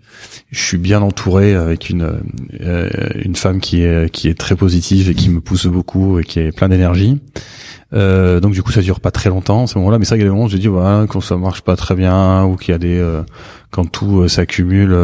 je 0.52 0.62
suis 0.62 0.78
bien 0.78 1.02
entouré 1.02 1.54
avec 1.54 1.90
une 1.90 2.20
euh, 2.62 2.90
une 3.16 3.36
femme 3.36 3.60
qui 3.60 3.84
est 3.84 4.10
qui 4.10 4.28
est 4.28 4.38
très 4.38 4.56
positive 4.56 5.10
et 5.10 5.16
qui 5.16 5.30
me 5.30 5.42
pousse 5.42 5.66
beaucoup 5.68 6.20
et 6.20 6.24
qui 6.24 6.40
est 6.40 6.56
plein 6.56 6.70
d'énergie. 6.70 7.20
Euh, 7.94 8.40
donc 8.40 8.54
du 8.54 8.64
coup 8.64 8.72
ça 8.72 8.82
dure 8.82 9.00
pas 9.00 9.12
très 9.12 9.30
longtemps 9.30 9.68
ce 9.68 9.78
moment-là, 9.78 10.00
mais 10.00 10.06
ça 10.06 10.16
il 10.16 10.20
y 10.20 10.22
a 10.22 10.26
des 10.26 10.32
moments 10.32 10.46
où 10.46 10.50
je 10.50 10.58
dis 10.58 10.68
voilà 10.68 11.06
quand 11.08 11.22
ça 11.22 11.38
marche 11.38 11.62
pas 11.62 11.76
très 11.76 11.96
bien 11.96 12.44
ou 12.46 12.56
qu'il 12.56 12.72
y 12.72 12.76
a 12.76 12.78
des 12.78 12.98
euh, 13.00 13.22
quand 13.72 13.86
tout 13.86 14.22
euh, 14.22 14.28
s'accumule 14.28 14.96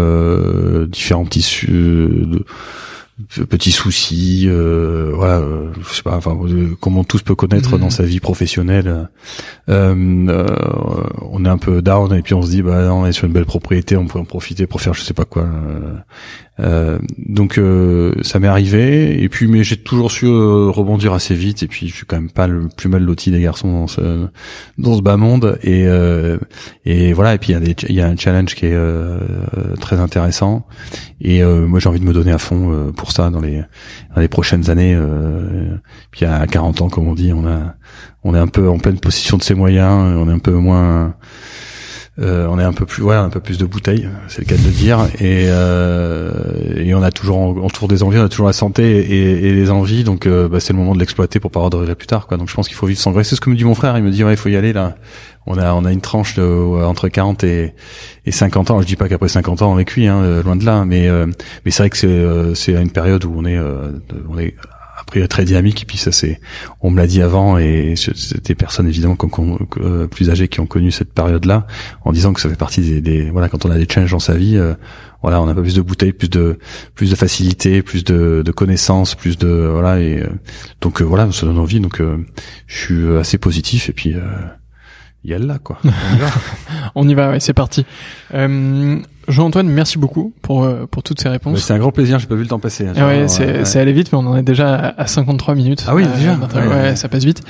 différents 0.89 1.25
petits 1.25 1.65
de, 1.67 2.43
petits 3.49 3.71
soucis, 3.71 4.45
euh, 4.47 5.11
voilà, 5.13 5.39
euh, 5.39 5.71
je 5.87 5.95
sais 5.95 6.03
pas, 6.03 6.15
enfin, 6.15 6.37
comment 6.79 7.03
tout 7.03 7.17
se 7.17 7.23
peut 7.23 7.35
connaître 7.35 7.77
dans 7.77 7.85
mhm. 7.85 7.91
sa 7.91 8.03
vie 8.03 8.19
professionnelle. 8.19 9.09
Euh, 9.69 9.95
euh, 10.29 11.03
on 11.21 11.45
est 11.45 11.49
un 11.49 11.57
peu 11.57 11.81
down 11.81 12.13
et 12.13 12.21
puis 12.21 12.33
on 12.33 12.41
se 12.41 12.49
dit, 12.49 12.61
bah, 12.61 12.93
on 12.93 13.05
est 13.05 13.11
sur 13.11 13.25
une 13.25 13.33
belle 13.33 13.45
propriété, 13.45 13.97
on 13.97 14.05
pourrait 14.05 14.21
en 14.21 14.25
profiter 14.25 14.67
pour 14.67 14.81
faire, 14.81 14.93
je 14.93 15.01
sais 15.01 15.13
pas 15.13 15.25
quoi. 15.25 15.47
Euh, 16.61 16.99
donc 17.17 17.59
ça 18.21 18.39
m'est 18.39 18.47
arrivé. 18.47 19.21
Et 19.23 19.29
puis 19.29 19.47
mais 19.47 19.63
j'ai 19.63 19.77
toujours 19.77 20.11
su 20.11 20.27
rebondir 20.27 21.13
assez 21.13 21.35
vite. 21.35 21.63
Et 21.63 21.67
puis 21.67 21.87
je 21.87 21.95
suis 21.95 22.05
quand 22.05 22.17
même 22.17 22.29
pas 22.29 22.47
le 22.47 22.67
plus 22.75 22.89
mal 22.89 23.03
loti 23.03 23.31
des 23.31 23.41
garçons 23.41 23.71
dans 23.71 23.87
ce 23.87 24.27
dans 24.77 24.95
ce 24.95 25.01
bas 25.01 25.17
monde. 25.17 25.57
Et 25.63 25.87
et 26.85 27.13
voilà. 27.13 27.33
Et 27.33 27.37
puis 27.37 27.53
il 27.53 27.59
y 27.59 27.71
a 27.71 27.73
il 27.89 27.95
y 27.95 28.01
a 28.01 28.07
un 28.07 28.17
challenge 28.17 28.55
qui 28.55 28.67
est 28.67 28.77
très 29.79 29.99
intéressant. 29.99 30.65
Et 31.21 31.43
moi 31.43 31.79
j'ai 31.79 31.89
envie 31.89 31.99
de 31.99 32.05
me 32.05 32.13
donner 32.13 32.31
à 32.31 32.37
fond 32.37 32.91
pour 32.95 33.11
ça 33.11 33.29
dans 33.29 33.41
les 33.41 33.63
dans 34.15 34.21
les 34.21 34.27
prochaines 34.27 34.69
années. 34.69 34.95
Euh, 34.95 35.75
puis 36.11 36.25
à 36.25 36.45
40 36.47 36.81
ans, 36.81 36.89
comme 36.89 37.07
on 37.07 37.15
dit, 37.15 37.33
on 37.33 37.47
a 37.47 37.75
on 38.23 38.35
est 38.35 38.39
un 38.39 38.47
peu 38.47 38.69
en 38.69 38.77
pleine 38.77 38.99
possession 38.99 39.37
de 39.37 39.43
ses 39.43 39.53
moyens, 39.53 40.15
on 40.17 40.29
est 40.29 40.33
un 40.33 40.39
peu 40.39 40.53
moins 40.53 41.15
euh, 42.21 42.45
on 42.47 42.59
est 42.59 42.63
un 42.63 42.73
peu 42.73 42.85
plus 42.85 43.01
ouais 43.01 43.15
un 43.15 43.29
peu 43.29 43.39
plus 43.39 43.57
de 43.57 43.65
bouteilles 43.65 44.07
c'est 44.27 44.39
le 44.39 44.45
cas 44.45 44.55
de 44.55 44.63
le 44.63 44.71
dire. 44.71 44.99
Et 45.19 45.45
euh, 45.47 46.31
et 46.75 46.93
on 46.93 47.01
a 47.01 47.11
toujours 47.11 47.57
autour 47.63 47.87
des 47.87 48.03
envies 48.03 48.19
on 48.19 48.25
a 48.25 48.29
toujours 48.29 48.47
la 48.47 48.53
santé 48.53 49.45
et, 49.45 49.53
les 49.53 49.71
envies. 49.71 50.03
Donc 50.03 50.25
euh, 50.25 50.47
bah, 50.47 50.59
c'est 50.59 50.73
le 50.73 50.79
moment 50.79 50.93
de 50.93 50.99
l'exploiter 50.99 51.39
pour 51.39 51.51
pas 51.51 51.59
regrets 51.59 51.95
plus 51.95 52.07
tard 52.07 52.27
quoi. 52.27 52.37
Donc 52.37 52.49
je 52.49 52.53
pense 52.53 52.67
qu'il 52.67 52.77
faut 52.77 52.85
vivre 52.85 52.99
sans 52.99 53.11
regrets. 53.11 53.23
C'est 53.23 53.35
ce 53.35 53.41
que 53.41 53.49
me 53.49 53.55
dit 53.55 53.63
mon 53.63 53.75
frère. 53.75 53.97
Il 53.97 54.03
me 54.03 54.11
dit 54.11 54.23
ouais 54.23 54.33
il 54.33 54.37
faut 54.37 54.49
y 54.49 54.55
aller 54.55 54.73
là. 54.73 54.95
On 55.47 55.57
a 55.57 55.73
on 55.73 55.83
a 55.85 55.91
une 55.91 56.01
tranche 56.01 56.35
de, 56.35 56.43
entre 56.43 57.07
40 57.07 57.43
et, 57.43 57.73
et 58.25 58.31
50 58.31 58.71
ans. 58.71 58.81
Je 58.81 58.87
dis 58.87 58.95
pas 58.95 59.09
qu'après 59.09 59.27
50 59.27 59.63
ans 59.63 59.73
on 59.73 59.79
est 59.79 59.85
cuit 59.85 60.07
hein, 60.07 60.41
loin 60.43 60.55
de 60.55 60.65
là. 60.65 60.85
Mais 60.85 61.09
mais 61.65 61.71
c'est 61.71 61.83
vrai 61.83 61.89
que 61.89 61.97
c'est 61.97 62.55
c'est 62.55 62.79
une 62.79 62.91
période 62.91 63.25
où 63.25 63.33
on 63.35 63.45
est 63.45 63.59
après 64.99 65.27
très 65.27 65.45
dynamique 65.45 65.83
et 65.83 65.85
puis 65.85 65.97
ça 65.97 66.11
c'est 66.11 66.39
on 66.81 66.91
me 66.91 66.97
l'a 66.97 67.07
dit 67.07 67.21
avant 67.21 67.57
et 67.57 67.95
c'était 67.95 68.55
personnes 68.55 68.87
évidemment 68.87 69.17
euh, 69.77 70.07
plus 70.07 70.29
âgées 70.29 70.47
qui 70.47 70.59
ont 70.59 70.65
connu 70.65 70.91
cette 70.91 71.13
période 71.13 71.45
là 71.45 71.65
en 72.03 72.11
disant 72.11 72.33
que 72.33 72.41
ça 72.41 72.49
fait 72.49 72.55
partie 72.55 72.81
des, 72.81 73.01
des 73.01 73.29
voilà 73.29 73.49
quand 73.49 73.65
on 73.65 73.71
a 73.71 73.77
des 73.77 73.87
challenges 73.89 74.11
dans 74.11 74.19
sa 74.19 74.35
vie 74.35 74.57
euh, 74.57 74.73
voilà 75.21 75.41
on 75.41 75.47
a 75.47 75.55
pas 75.55 75.61
plus 75.61 75.75
de 75.75 75.81
bouteilles 75.81 76.13
plus 76.13 76.29
de 76.29 76.59
plus 76.95 77.09
de 77.09 77.15
facilité 77.15 77.81
plus 77.81 78.03
de, 78.03 78.41
de 78.45 78.51
connaissances 78.51 79.15
plus 79.15 79.37
de 79.37 79.47
voilà 79.47 79.99
et 79.99 80.19
euh, 80.19 80.27
donc 80.81 81.01
voilà 81.01 81.31
ça 81.31 81.45
donne 81.45 81.59
envie 81.59 81.79
donc 81.79 82.01
je 82.67 82.77
suis 82.77 83.17
assez 83.17 83.37
positif 83.37 83.89
et 83.89 83.93
puis 83.93 84.15
il 85.23 85.29
y 85.29 85.33
a 85.33 85.39
là 85.39 85.59
quoi. 85.59 85.79
On 85.83 86.15
y 86.15 86.19
va, 86.19 86.27
On 86.95 87.09
y 87.09 87.13
va 87.13 87.29
ouais, 87.29 87.39
c'est 87.39 87.53
parti. 87.53 87.85
Euh, 89.31 89.33
Jean-Antoine, 89.33 89.67
merci 89.67 89.97
beaucoup 89.97 90.33
pour 90.41 90.63
euh, 90.63 90.85
pour 90.89 91.03
toutes 91.03 91.21
ces 91.21 91.29
réponses. 91.29 91.59
C'est 91.59 91.73
un 91.73 91.79
grand 91.79 91.91
plaisir, 91.91 92.19
j'ai 92.19 92.27
pas 92.27 92.35
vu 92.35 92.43
le 92.43 92.47
temps 92.47 92.59
passer. 92.59 92.87
Hein, 92.87 92.93
ah 92.97 93.07
ouais, 93.07 93.27
c'est 93.27 93.65
c'est 93.65 93.79
allé 93.79 93.93
vite, 93.93 94.11
mais 94.11 94.19
on 94.19 94.27
en 94.27 94.37
est 94.37 94.43
déjà 94.43 94.75
à 94.75 95.07
53 95.07 95.55
minutes. 95.55 95.85
Ah 95.87 95.95
oui, 95.95 96.03
euh, 96.05 96.17
déjà. 96.17 96.67
ouais, 96.67 96.95
ça 96.95 97.09
passe 97.09 97.23
vite. 97.23 97.41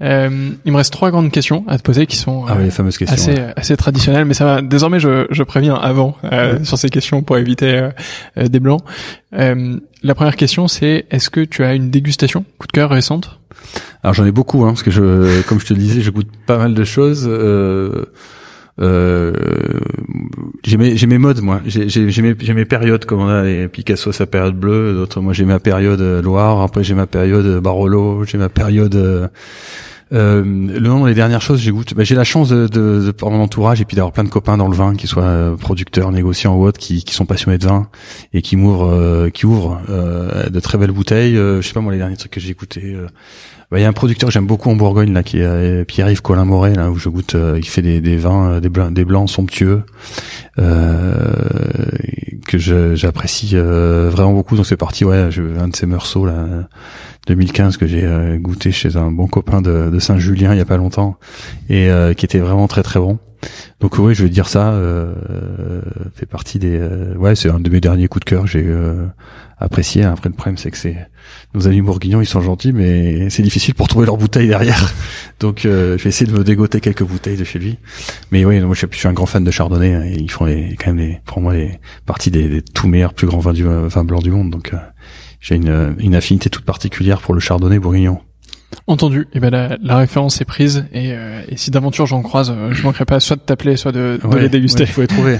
Euh, 0.00 0.50
il 0.64 0.72
me 0.72 0.76
reste 0.76 0.92
trois 0.92 1.10
grandes 1.10 1.30
questions 1.30 1.64
à 1.68 1.78
te 1.78 1.82
poser 1.82 2.06
qui 2.06 2.16
sont 2.16 2.44
ah 2.48 2.56
les 2.58 2.70
fameuses 2.70 2.98
questions, 2.98 3.14
assez 3.14 3.42
assez 3.56 3.76
traditionnelles, 3.76 4.24
mais 4.24 4.34
ça 4.34 4.44
va. 4.44 4.62
Désormais, 4.62 5.00
je 5.00 5.26
je 5.30 5.42
préviens 5.42 5.74
avant 5.74 6.16
sur 6.62 6.78
ces 6.78 6.88
questions 6.88 7.22
pour 7.22 7.36
éviter 7.38 7.88
des 8.36 8.60
blancs. 8.60 8.82
la 9.32 10.14
première 10.14 10.36
question, 10.36 10.68
c'est 10.68 11.06
est-ce 11.10 11.30
que 11.30 11.40
tu 11.40 11.64
as 11.64 11.74
une 11.74 11.90
dégustation 11.90 12.44
coup 12.58 12.66
de 12.66 12.72
cœur 12.72 12.90
récente? 12.90 13.38
Alors 14.02 14.12
j'en 14.14 14.26
ai 14.26 14.32
beaucoup, 14.32 14.64
hein, 14.64 14.68
parce 14.68 14.82
que 14.82 14.90
je, 14.90 15.42
comme 15.42 15.58
je 15.60 15.66
te 15.66 15.72
le 15.72 15.80
disais, 15.80 16.02
je 16.02 16.10
goûte 16.10 16.28
pas 16.46 16.58
mal 16.58 16.74
de 16.74 16.84
choses. 16.84 17.26
Euh, 17.26 17.32
euh, 17.34 18.04
j'ai 18.78 20.76
mes 20.76 20.94
mes 21.06 21.18
modes 21.18 21.40
moi 21.40 21.60
j'ai 21.66 22.22
mes 22.22 22.34
mes 22.34 22.64
périodes 22.64 23.04
comme 23.04 23.20
on 23.20 23.28
a 23.28 23.48
et 23.48 23.68
Picasso 23.68 24.10
sa 24.12 24.26
période 24.26 24.56
bleue 24.56 24.94
d'autres 24.94 25.20
moi 25.20 25.32
j'ai 25.32 25.44
ma 25.44 25.60
période 25.60 26.00
Loire 26.24 26.60
après 26.60 26.82
j'ai 26.82 26.94
ma 26.94 27.06
période 27.06 27.60
Barolo 27.62 28.24
j'ai 28.24 28.38
ma 28.38 28.48
période 28.48 28.96
euh, 28.96 29.28
euh, 30.12 30.44
le 30.44 30.80
nom 30.80 31.06
des 31.06 31.14
dernières 31.14 31.42
choses, 31.42 31.60
j'ai. 31.60 31.72
Bah, 31.72 32.04
j'ai 32.04 32.14
la 32.14 32.24
chance 32.24 32.48
de, 32.48 32.68
de, 32.68 33.12
de, 33.12 33.14
mon 33.22 33.40
entourage 33.40 33.80
et 33.80 33.84
puis 33.84 33.96
d'avoir 33.96 34.12
plein 34.12 34.24
de 34.24 34.28
copains 34.28 34.56
dans 34.56 34.68
le 34.68 34.76
vin, 34.76 34.94
qui 34.94 35.06
soient 35.06 35.22
euh, 35.22 35.56
producteurs, 35.56 36.12
négociants 36.12 36.54
ou 36.54 36.64
autres, 36.64 36.78
qui, 36.78 37.04
qui 37.04 37.14
sont 37.14 37.26
passionnés 37.26 37.58
de 37.58 37.66
vin 37.66 37.88
et 38.32 38.42
qui 38.42 38.56
m'ouvrent, 38.56 38.92
euh, 38.92 39.30
qui 39.30 39.46
ouvrent 39.46 39.80
euh, 39.88 40.48
de 40.50 40.60
très 40.60 40.78
belles 40.78 40.92
bouteilles. 40.92 41.34
je 41.34 41.60
sais 41.62 41.72
pas 41.72 41.80
moi 41.80 41.92
les 41.92 41.98
derniers 41.98 42.16
trucs 42.16 42.32
que 42.32 42.40
j'ai 42.40 42.54
Bah, 43.70 43.78
il 43.78 43.82
y 43.82 43.84
a 43.84 43.88
un 43.88 43.92
producteur 43.92 44.28
que 44.28 44.32
j'aime 44.32 44.46
beaucoup 44.46 44.70
en 44.70 44.76
Bourgogne 44.76 45.12
là, 45.12 45.22
qui 45.22 45.38
est 45.38 45.84
Pierre-Yves 45.84 46.22
Colin 46.22 46.44
Moret 46.44 46.74
là 46.74 46.90
où 46.90 46.96
je 46.96 47.08
goûte. 47.08 47.36
il 47.56 47.66
fait 47.66 47.82
des, 47.82 48.00
des 48.00 48.16
vins, 48.16 48.60
des 48.60 48.68
blancs, 48.68 48.92
des 48.92 49.04
blancs 49.04 49.28
somptueux 49.28 49.82
que 50.56 52.58
j'apprécie 52.58 53.56
vraiment 53.56 54.32
beaucoup. 54.32 54.56
Donc 54.56 54.66
c'est 54.66 54.76
parti, 54.76 55.04
ouais, 55.04 55.28
je, 55.30 55.42
un 55.58 55.68
de 55.68 55.76
ces 55.76 55.86
morceaux 55.86 56.26
là 56.26 56.46
2015 57.26 57.78
que 57.78 57.86
j'ai 57.86 58.06
goûté 58.38 58.70
chez 58.70 58.96
un 58.96 59.10
bon 59.10 59.26
copain 59.26 59.62
de, 59.62 59.90
de 59.90 59.98
Saint-Julien 59.98 60.52
il 60.52 60.58
y 60.58 60.62
a 60.62 60.66
pas 60.66 60.76
longtemps 60.76 61.16
et 61.68 61.88
qui 62.16 62.24
était 62.24 62.40
vraiment 62.40 62.68
très 62.68 62.82
très 62.82 63.00
bon. 63.00 63.18
Donc 63.80 63.98
oui, 63.98 64.14
je 64.14 64.22
vais 64.22 64.28
dire 64.28 64.48
ça 64.48 64.72
euh, 64.72 65.12
fait 66.14 66.26
partie 66.26 66.58
des 66.58 66.80
ouais, 67.16 67.34
c'est 67.34 67.50
un 67.50 67.60
de 67.60 67.70
mes 67.70 67.80
derniers 67.80 68.08
coups 68.08 68.24
de 68.24 68.30
cœur, 68.30 68.46
j'ai 68.46 68.66
apprécié. 69.58 70.04
Après 70.04 70.28
le 70.28 70.34
problème 70.34 70.56
c'est 70.56 70.70
que 70.70 70.76
c'est 70.76 70.96
nos 71.54 71.66
amis 71.66 71.80
bourguignons, 71.80 72.20
ils 72.20 72.26
sont 72.26 72.40
gentils 72.40 72.72
mais 72.72 73.30
c'est 73.30 73.42
difficile 73.42 73.74
pour 73.74 73.88
trouver 73.88 74.06
leurs 74.06 74.16
bouteilles 74.16 74.48
derrière. 74.48 74.92
Donc 75.40 75.60
je 75.62 75.96
vais 75.96 76.08
essayer 76.08 76.30
de 76.30 76.36
me 76.36 76.44
dégoter 76.44 76.80
quelques 76.80 77.04
bouteilles 77.04 77.36
de 77.36 77.44
chez 77.44 77.58
lui. 77.58 77.78
Mais 78.30 78.44
oui, 78.44 78.60
moi 78.60 78.74
je 78.74 78.86
suis 78.90 79.08
un 79.08 79.12
grand 79.12 79.26
fan 79.26 79.44
de 79.44 79.50
Chardonnay 79.50 79.94
hein, 79.94 80.04
et 80.04 80.14
ils 80.14 80.30
font 80.30 80.44
les, 80.44 80.76
quand 80.76 80.92
même 80.92 81.06
les 81.06 81.20
pour 81.24 81.40
moi 81.40 81.54
les 81.54 81.78
parties 82.06 82.30
des, 82.30 82.48
des 82.48 82.62
tout 82.62 82.88
meilleurs 82.88 83.14
plus 83.14 83.26
grands 83.26 83.40
vins 83.40 83.52
du 83.52 83.64
vin 83.64 84.04
blanc 84.04 84.20
du 84.20 84.30
monde. 84.30 84.50
Donc 84.50 84.72
j'ai 85.40 85.56
une, 85.56 85.94
une 85.98 86.14
affinité 86.14 86.48
toute 86.48 86.64
particulière 86.64 87.20
pour 87.20 87.34
le 87.34 87.40
Chardonnay 87.40 87.78
bourguignon. 87.78 88.20
Entendu. 88.86 89.22
Et 89.32 89.36
eh 89.36 89.40
ben 89.40 89.50
la, 89.50 89.76
la, 89.82 89.96
référence 89.96 90.40
est 90.40 90.44
prise 90.44 90.86
et, 90.92 91.12
euh, 91.12 91.42
et 91.48 91.56
si 91.56 91.70
d'aventure 91.70 92.06
j'en 92.06 92.22
croise, 92.22 92.50
euh, 92.54 92.72
je 92.72 92.82
manquerai 92.82 93.04
pas 93.04 93.20
soit 93.20 93.36
de 93.36 93.40
t'appeler, 93.40 93.76
soit 93.76 93.92
de, 93.92 94.18
de 94.22 94.36
les 94.36 94.48
déguster. 94.48 94.84
Il 94.84 94.88
faut 94.88 95.00
les 95.00 95.06
trouver. 95.06 95.38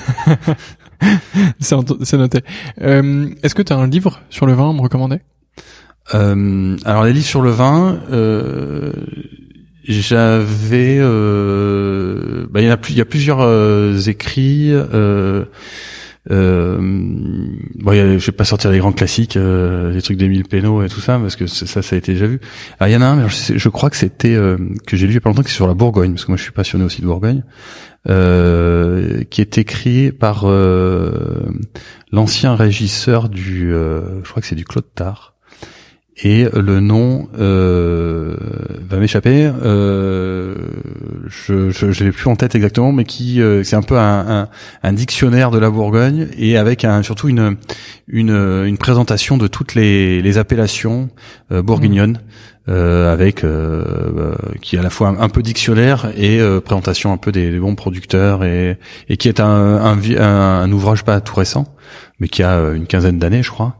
c'est 1.60 2.16
noté. 2.16 2.40
Euh, 2.80 3.28
Est-ce 3.42 3.54
que 3.54 3.62
tu 3.62 3.72
as 3.72 3.76
un 3.76 3.86
livre 3.86 4.20
sur 4.30 4.46
le 4.46 4.54
vin 4.54 4.70
à 4.70 4.72
me 4.72 4.80
recommander? 4.80 5.18
Euh, 6.14 6.76
Alors 6.84 7.04
les 7.04 7.12
livres 7.12 7.26
sur 7.26 7.42
le 7.42 7.50
vin, 7.50 8.00
euh, 8.10 8.92
j'avais, 9.86 10.98
bah, 10.98 12.60
il 12.60 12.66
y 12.66 12.68
en 12.68 12.72
a 12.72 12.76
plus, 12.76 12.92
il 12.92 12.98
y 12.98 13.02
a 13.02 13.06
plusieurs 13.06 14.08
écrits. 14.08 14.72
Euh, 16.30 16.78
bon, 16.78 17.92
je 17.92 18.26
vais 18.26 18.32
pas 18.32 18.44
sortir 18.44 18.70
les 18.70 18.78
grands 18.78 18.92
classiques, 18.92 19.36
euh, 19.36 19.92
les 19.92 20.00
trucs 20.00 20.16
d'Émile 20.16 20.44
Pénaud 20.44 20.82
et 20.82 20.88
tout 20.88 21.00
ça, 21.00 21.18
parce 21.18 21.36
que 21.36 21.46
ça, 21.46 21.82
ça 21.82 21.94
a 21.94 21.98
été 21.98 22.12
déjà 22.12 22.26
vu. 22.26 22.40
Ah, 22.80 22.88
il 22.88 22.92
y 22.92 22.96
en 22.96 23.02
a 23.02 23.06
un, 23.06 23.28
je, 23.28 23.68
crois 23.68 23.90
que 23.90 23.96
c'était 23.96 24.34
euh, 24.34 24.56
que 24.86 24.96
j'ai 24.96 25.06
lu 25.06 25.12
il 25.12 25.14
y 25.14 25.18
a 25.18 25.20
pas 25.20 25.28
longtemps, 25.28 25.42
qui 25.42 25.50
est 25.50 25.52
sur 25.52 25.68
la 25.68 25.74
Bourgogne, 25.74 26.12
parce 26.12 26.24
que 26.24 26.30
moi 26.30 26.38
je 26.38 26.42
suis 26.42 26.52
passionné 26.52 26.84
aussi 26.84 27.02
de 27.02 27.06
Bourgogne, 27.06 27.44
euh, 28.08 29.22
qui 29.24 29.40
est 29.40 29.58
écrit 29.58 30.12
par 30.12 30.44
euh, 30.44 31.44
l'ancien 32.10 32.54
régisseur 32.54 33.28
du, 33.28 33.70
je 33.70 34.28
crois 34.28 34.40
que 34.40 34.48
c'est 34.48 34.54
du 34.54 34.64
Claude 34.64 34.86
Tard 34.94 35.33
et 36.22 36.46
le 36.52 36.80
nom 36.80 37.28
euh, 37.38 38.36
va 38.88 38.98
m'échapper. 38.98 39.50
Euh, 39.64 40.54
je 41.26 41.70
je, 41.70 42.04
l'ai 42.04 42.12
plus 42.12 42.28
en 42.28 42.36
tête 42.36 42.54
exactement, 42.54 42.92
mais 42.92 43.04
qui 43.04 43.40
euh, 43.40 43.64
c'est 43.64 43.76
un 43.76 43.82
peu 43.82 43.98
un, 43.98 44.48
un, 44.82 44.92
dictionnaire 44.92 45.50
de 45.50 45.58
la 45.58 45.70
Bourgogne 45.70 46.28
et 46.38 46.56
avec 46.56 46.84
un, 46.84 47.02
surtout 47.02 47.28
une 47.28 47.56
une, 48.06 48.30
une 48.30 48.78
présentation 48.78 49.36
de 49.36 49.48
toutes 49.48 49.74
les, 49.74 50.22
les 50.22 50.38
appellations 50.38 51.10
euh, 51.50 51.62
bourguignonnes. 51.62 52.20
Euh, 52.66 53.12
avec 53.12 53.44
qui 54.62 54.76
est 54.76 54.78
à 54.78 54.82
la 54.82 54.88
fois 54.88 55.14
un, 55.20 55.28
peu 55.28 55.42
dictionnaire 55.42 56.10
et 56.16 56.40
présentation 56.64 57.12
un 57.12 57.18
peu 57.18 57.30
des, 57.30 57.58
bons 57.58 57.74
producteurs 57.74 58.42
et, 58.42 58.78
et 59.10 59.18
qui 59.18 59.28
est 59.28 59.38
un, 59.38 59.44
un, 59.44 59.98
un, 60.18 60.72
ouvrage 60.72 61.04
pas 61.04 61.20
tout 61.20 61.34
récent 61.34 61.66
mais 62.20 62.28
qui 62.28 62.42
a 62.42 62.58
une 62.70 62.86
quinzaine 62.86 63.18
d'années 63.18 63.42
je 63.42 63.50
crois 63.50 63.76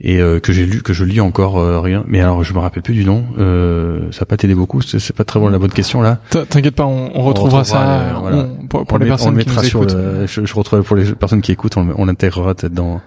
et 0.00 0.20
euh, 0.20 0.40
que 0.40 0.52
j'ai 0.52 0.66
lu 0.66 0.82
que 0.82 0.92
je 0.92 1.04
lis 1.04 1.20
encore 1.20 1.58
euh, 1.58 1.80
rien. 1.80 2.04
Mais 2.06 2.20
alors 2.20 2.44
je 2.44 2.52
me 2.52 2.58
rappelle 2.58 2.82
plus 2.82 2.94
du 2.94 3.04
nom. 3.04 3.24
Euh, 3.38 4.10
ça 4.12 4.22
a 4.22 4.26
pas 4.26 4.36
t'aider 4.36 4.54
beaucoup 4.54 4.82
c'est 4.82 5.14
pas 5.14 5.24
très 5.24 5.40
bon 5.40 5.48
la 5.48 5.58
bonne 5.58 5.70
question 5.70 6.02
là. 6.02 6.18
T'inquiète 6.30 6.74
pas 6.74 6.84
on, 6.84 7.10
on, 7.14 7.22
retrouvera, 7.22 7.64
ça 7.64 8.20
pour, 8.68 8.98
les 8.98 9.06
personnes 9.06 9.38
qui 9.38 9.48
nous 9.48 9.64
écoutent. 9.64 9.94
le, 9.94 10.26
je, 10.26 10.44
je 10.44 10.54
retrouve 10.54 10.82
pour 10.82 10.96
les 10.96 11.14
personnes 11.14 11.40
qui 11.40 11.52
écoutent 11.52 11.76
on, 11.76 12.04
l'intégrera 12.04 12.54
peut-être 12.54 12.74
dans 12.74 13.00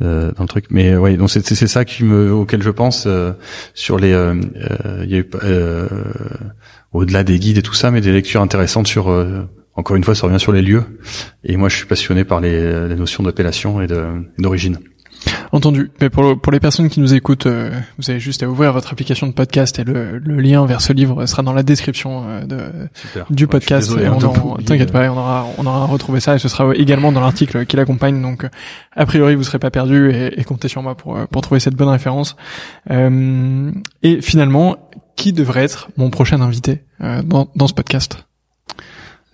dans 0.00 0.34
le 0.38 0.46
truc. 0.48 0.66
Mais 0.70 0.94
ouais 0.96 1.16
donc 1.16 1.30
c'est 1.30 1.46
c'est 1.46 1.66
ça 1.66 1.86
qui 1.86 2.04
me 2.04 2.30
auquel 2.30 2.62
je 2.62 2.70
pense 2.70 3.08
sur 3.74 3.98
les 3.98 4.10
il 4.10 5.10
y 5.10 5.14
a 5.14 5.18
eu 5.18 5.30
au-delà 6.92 7.24
des 7.24 7.38
guides 7.38 7.58
et 7.58 7.62
tout 7.62 7.74
ça 7.74 7.90
mais 7.90 8.02
des 8.02 8.12
lectures 8.12 8.42
intéressantes 8.42 8.86
sur 8.86 9.08
encore 9.74 9.96
une 9.96 10.04
fois 10.04 10.14
ça 10.14 10.26
revient 10.26 10.40
sur 10.40 10.52
les 10.52 10.60
lieux. 10.60 10.84
Et 11.44 11.56
moi 11.56 11.70
je 11.70 11.76
suis 11.76 11.86
passionné 11.86 12.24
par 12.24 12.42
les, 12.42 12.88
les 12.88 12.96
notions 12.96 13.22
d'appellation 13.22 13.80
et 13.80 13.86
d'origine 14.38 14.78
Entendu. 15.52 15.90
Mais 16.00 16.10
pour, 16.10 16.38
pour 16.40 16.52
les 16.52 16.60
personnes 16.60 16.88
qui 16.88 17.00
nous 17.00 17.14
écoutent, 17.14 17.46
euh, 17.46 17.70
vous 17.98 18.10
avez 18.10 18.20
juste 18.20 18.42
à 18.42 18.48
ouvrir 18.48 18.72
votre 18.72 18.92
application 18.92 19.26
de 19.26 19.32
podcast 19.32 19.78
et 19.78 19.84
le, 19.84 20.18
le 20.18 20.40
lien 20.40 20.66
vers 20.66 20.80
ce 20.80 20.92
livre 20.92 21.26
sera 21.26 21.42
dans 21.42 21.52
la 21.52 21.62
description 21.62 22.24
euh, 22.26 22.44
de, 22.44 22.58
du 23.30 23.46
podcast. 23.46 23.92
Hein, 23.92 24.18
t'inquiète 24.64 24.92
pas, 24.92 25.10
on 25.10 25.16
aura, 25.16 25.46
on 25.58 25.66
aura 25.66 25.86
retrouvé 25.86 26.20
ça 26.20 26.34
et 26.34 26.38
ce 26.38 26.48
sera 26.48 26.74
également 26.74 27.12
dans 27.12 27.20
l'article 27.20 27.66
qui 27.66 27.76
l'accompagne. 27.76 28.20
Donc, 28.20 28.46
a 28.94 29.06
priori, 29.06 29.34
vous 29.34 29.44
serez 29.44 29.58
pas 29.58 29.70
perdu 29.70 30.10
et, 30.10 30.40
et, 30.40 30.44
comptez 30.44 30.68
sur 30.68 30.82
moi 30.82 30.94
pour, 30.94 31.18
pour 31.28 31.42
trouver 31.42 31.60
cette 31.60 31.74
bonne 31.74 31.88
référence. 31.88 32.36
Euh, 32.90 33.70
et 34.02 34.20
finalement, 34.20 34.76
qui 35.16 35.32
devrait 35.32 35.64
être 35.64 35.88
mon 35.96 36.10
prochain 36.10 36.40
invité 36.40 36.82
dans, 37.00 37.48
dans 37.54 37.66
ce 37.66 37.74
podcast? 37.74 38.26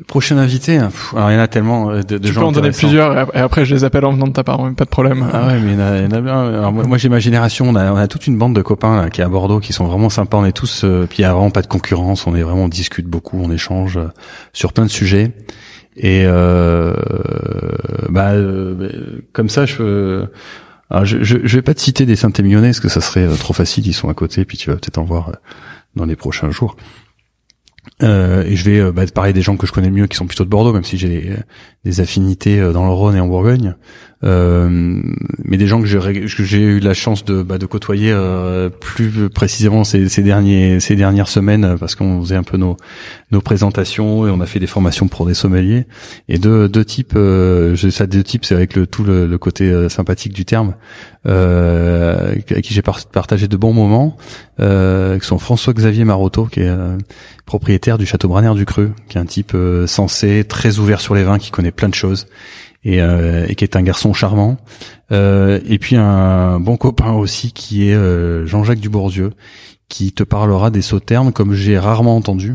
Prochain 0.07 0.39
invité, 0.39 0.79
hein. 0.79 0.91
alors 1.15 1.31
il 1.31 1.35
y 1.35 1.37
en 1.37 1.41
a 1.41 1.49
tellement 1.49 1.91
euh, 1.91 2.03
de, 2.03 2.19
de 2.19 2.27
tu 2.27 2.33
gens. 2.33 2.41
peux 2.41 2.47
en 2.47 2.53
donner 2.53 2.71
plusieurs 2.71 3.37
et 3.37 3.39
après 3.39 3.65
je 3.65 3.75
les 3.75 3.85
appelle 3.85 4.05
en 4.05 4.13
venant 4.13 4.27
de 4.27 4.33
ta 4.33 4.43
part, 4.43 4.59
pas 4.75 4.85
de 4.85 4.91
problème. 4.91 5.25
Ah 5.33 5.47
ouais, 5.47 5.61
mais 5.61 5.73
il 5.75 5.79
y 5.79 5.83
en 5.83 5.87
a, 5.87 5.97
il 5.99 6.05
y 6.05 6.07
en 6.07 6.11
a 6.13 6.21
bien. 6.21 6.49
Alors 6.49 6.73
moi, 6.73 6.97
j'ai 6.99 7.09
ma 7.11 7.21
génération, 7.21 7.69
on 7.69 7.77
a, 7.77 7.93
on 7.93 7.97
a 7.97 8.09
toute 8.09 8.27
une 8.27 8.37
bande 8.37 8.57
de 8.57 8.63
copains 8.63 8.97
là, 9.01 9.11
qui 9.11 9.21
est 9.21 9.25
à 9.25 9.29
Bordeaux, 9.29 9.61
qui 9.61 9.73
sont 9.73 9.85
vraiment 9.87 10.09
sympas. 10.09 10.39
On 10.39 10.45
est 10.47 10.53
tous, 10.57 10.83
euh, 10.85 11.07
puis 11.09 11.19
il 11.19 11.23
y 11.23 11.25
a 11.25 11.33
vraiment 11.35 11.51
pas 11.51 11.63
de 11.63 11.67
concurrence. 11.69 12.27
On 12.27 12.35
est 12.35 12.43
vraiment, 12.43 12.65
on 12.65 12.69
discute 12.69 13.07
beaucoup, 13.07 13.39
on 13.41 13.53
échange 13.53 13.99
euh, 13.99 14.09
sur 14.55 14.73
plein 14.73 14.85
de 14.87 14.91
sujets. 14.91 15.31
Et 15.95 16.23
euh, 16.25 16.95
bah, 18.09 18.33
comme 19.35 19.51
ça, 19.51 19.67
je. 19.67 20.25
Alors 20.91 21.05
je, 21.05 21.23
je, 21.23 21.39
je 21.45 21.57
vais 21.57 21.63
pas 21.63 21.75
te 21.75 21.81
citer 21.81 22.07
des 22.07 22.17
Saint-Émilionnais 22.17 22.69
parce 22.69 22.81
que 22.81 22.89
ça 22.89 23.01
serait 23.03 23.29
trop 23.39 23.53
facile. 23.53 23.87
Ils 23.87 23.93
sont 23.93 24.09
à 24.09 24.15
côté, 24.15 24.45
puis 24.47 24.57
tu 24.57 24.71
vas 24.71 24.77
peut-être 24.77 24.99
en 24.99 25.05
voir 25.05 25.33
dans 25.95 26.07
les 26.07 26.17
prochains 26.17 26.51
jours. 26.51 26.77
Euh, 28.03 28.45
et 28.45 28.57
je 28.57 28.65
vais 28.65 28.81
euh, 28.81 28.93
bah, 28.93 29.05
parler 29.13 29.33
des 29.33 29.43
gens 29.43 29.57
que 29.57 29.67
je 29.67 29.73
connais 29.73 29.91
mieux 29.91 30.07
qui 30.07 30.17
sont 30.17 30.27
plutôt 30.27 30.45
de 30.45 30.49
Bordeaux, 30.49 30.73
même 30.73 30.85
si 30.85 30.99
j'ai 30.99 31.37
des 31.85 32.01
affinités 32.01 32.61
euh, 32.61 32.73
dans 32.73 32.85
le 32.87 32.93
Rhône 32.93 33.17
et 33.17 33.21
en 33.21 33.27
Bourgogne. 33.27 33.75
Euh, 34.25 35.01
mais 35.45 35.57
des 35.57 35.67
gens 35.67 35.81
que 35.81 35.87
j'ai 35.87 36.61
eu 36.61 36.79
la 36.79 36.95
chance 36.95 37.25
de, 37.25 37.43
bah, 37.43 37.59
de 37.59 37.67
côtoyer 37.67 38.13
euh, 38.13 38.69
plus 38.69 39.29
précisément 39.29 39.83
ces, 39.83 40.09
ces, 40.09 40.23
derniers 40.23 40.79
ces 40.79 40.95
dernières 40.95 41.29
semaines 41.29 41.77
parce 41.79 41.97
qu'on 41.97 42.21
faisait 42.21 42.37
un 42.37 42.45
peu 42.45 42.57
nos 42.57 42.77
nos 43.33 43.41
présentations 43.41 44.27
et 44.27 44.31
on 44.31 44.41
a 44.41 44.47
fait 44.47 44.61
des 44.61 44.69
formations 44.69 45.09
pour 45.09 45.27
des 45.27 45.35
sommeliers. 45.35 45.87
Et 46.29 46.39
deux 46.39 46.69
deux 46.69 46.85
types 46.85 47.15
euh, 47.17 47.77
ça 47.77 48.07
deux 48.07 48.23
types 48.23 48.45
c'est 48.45 48.55
avec 48.55 48.77
le 48.77 48.87
tout 48.87 49.03
le, 49.03 49.37
côté 49.39 49.71
euh, 49.71 49.89
sympathique 49.89 50.33
du 50.33 50.45
terme 50.45 50.75
euh, 51.27 52.29
avec 52.29 52.63
qui 52.63 52.75
j'ai 52.75 52.83
partagé 52.83 53.49
de 53.49 53.57
bons 53.57 53.73
moments 53.73 54.17
euh, 54.61 55.19
qui 55.19 55.27
sont 55.27 55.39
François 55.39 55.73
Xavier 55.73 56.05
Marotto 56.05 56.47
qui 56.47 56.61
est 56.61 56.73
propriétaire 57.45 57.99
du 57.99 58.07
château 58.07 58.29
Braner 58.29 58.55
du 58.55 58.67
Cru 58.67 58.91
qui 59.09 59.19
est 59.19 59.21
un 59.21 59.27
type 59.27 59.57
sensé 59.87 60.45
très 60.45 60.79
ouvert 60.79 61.01
sur 61.01 61.17
les 61.17 61.25
vins 61.25 61.39
qui 61.39 61.51
connaît 61.51 61.73
plein 61.73 61.89
de 61.89 61.95
choses 61.95 62.29
et, 62.85 63.01
euh, 63.01 63.47
et 63.49 63.55
qui 63.55 63.65
est 63.65 63.77
un 63.77 63.83
garçon 63.83 64.13
charmant. 64.13 64.57
Euh, 65.11 65.61
et 65.67 65.79
puis 65.79 65.97
un 65.97 66.59
bon 66.61 66.77
copain 66.77 67.13
aussi 67.13 67.53
qui 67.53 67.89
est 67.89 67.95
euh, 67.95 68.47
Jean-Jacques 68.47 68.81
Dubourdieu, 68.81 69.33
qui 69.89 70.13
te 70.13 70.23
parlera 70.23 70.71
des 70.71 70.83
sauternes 70.83 71.33
comme 71.33 71.53
j'ai 71.55 71.79
rarement 71.79 72.17
entendu. 72.17 72.55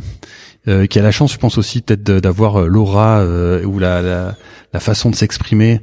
Euh, 0.67 0.85
qui 0.85 0.99
a 0.99 1.01
la 1.01 1.11
chance, 1.11 1.31
je 1.31 1.37
pense 1.37 1.57
aussi 1.57 1.81
peut-être 1.81 2.03
d'avoir 2.03 2.57
euh, 2.57 2.67
l'aura 2.67 3.19
euh, 3.19 3.63
ou 3.63 3.79
la, 3.79 4.01
la, 4.01 4.35
la, 4.73 4.79
façon 4.81 5.09
de 5.09 5.15
s'exprimer 5.15 5.79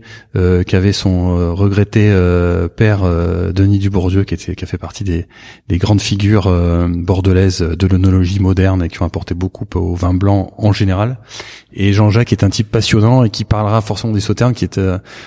qu'avait 0.67 0.93
son 0.93 1.55
regretté 1.55 2.13
père 2.77 3.03
Denis 3.53 3.79
Dubourdieu, 3.79 4.25
qui, 4.25 4.35
était, 4.35 4.55
qui 4.55 4.65
a 4.65 4.67
fait 4.67 4.79
partie 4.79 5.05
des, 5.05 5.27
des 5.69 5.79
grandes 5.79 6.01
figures 6.01 6.49
bordelaises 6.89 7.61
de 7.61 7.87
l'onologie 7.87 8.41
moderne 8.41 8.83
et 8.83 8.89
qui 8.89 9.03
ont 9.03 9.07
apporté 9.07 9.35
beaucoup 9.35 9.67
au 9.75 9.95
vin 9.95 10.15
blanc 10.15 10.53
en 10.59 10.73
général. 10.73 11.19
Et 11.75 11.93
Jean-Jacques 11.93 12.33
est 12.33 12.45
un 12.45 12.51
type 12.51 12.71
passionnant 12.71 13.25
et 13.25 13.31
qui 13.31 13.45
parlera 13.45 13.81
forcément 13.81 14.13
des 14.13 14.21
sauternes, 14.21 14.55
qui 14.55 14.65
est 14.65 14.81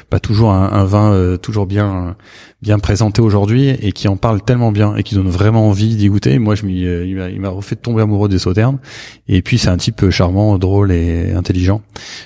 pas 0.10 0.20
toujours 0.20 0.52
un, 0.52 0.72
un 0.72 0.86
vin 0.86 1.38
toujours 1.41 1.68
bien 1.68 2.16
bien 2.62 2.80
présenté 2.80 3.22
aujourd'hui 3.22 3.70
et 3.70 3.91
qui 3.91 4.08
en 4.08 4.18
parle 4.18 4.41
tellement 4.41 4.72
bien 4.72 4.95
et 4.95 5.04
qui 5.04 5.14
donne 5.14 5.30
vraiment 5.30 5.68
envie 5.68 5.95
d'y 5.95 6.10
goûter. 6.10 6.39
Moi, 6.39 6.56
je 6.56 6.66
m'y, 6.66 6.86
euh, 6.86 7.06
il 7.06 7.39
m'a 7.39 7.50
refait 7.50 7.76
tomber 7.76 8.02
amoureux 8.02 8.30
des 8.30 8.39
sauternes. 8.39 8.80
Et 9.28 9.41
puis, 9.43 9.60
c'est 9.60 9.70
un 9.70 9.78
type 9.78 10.10
charmant, 10.10 10.58
drôle 10.58 10.91
et 10.91 11.34
intelligent. 11.34 11.82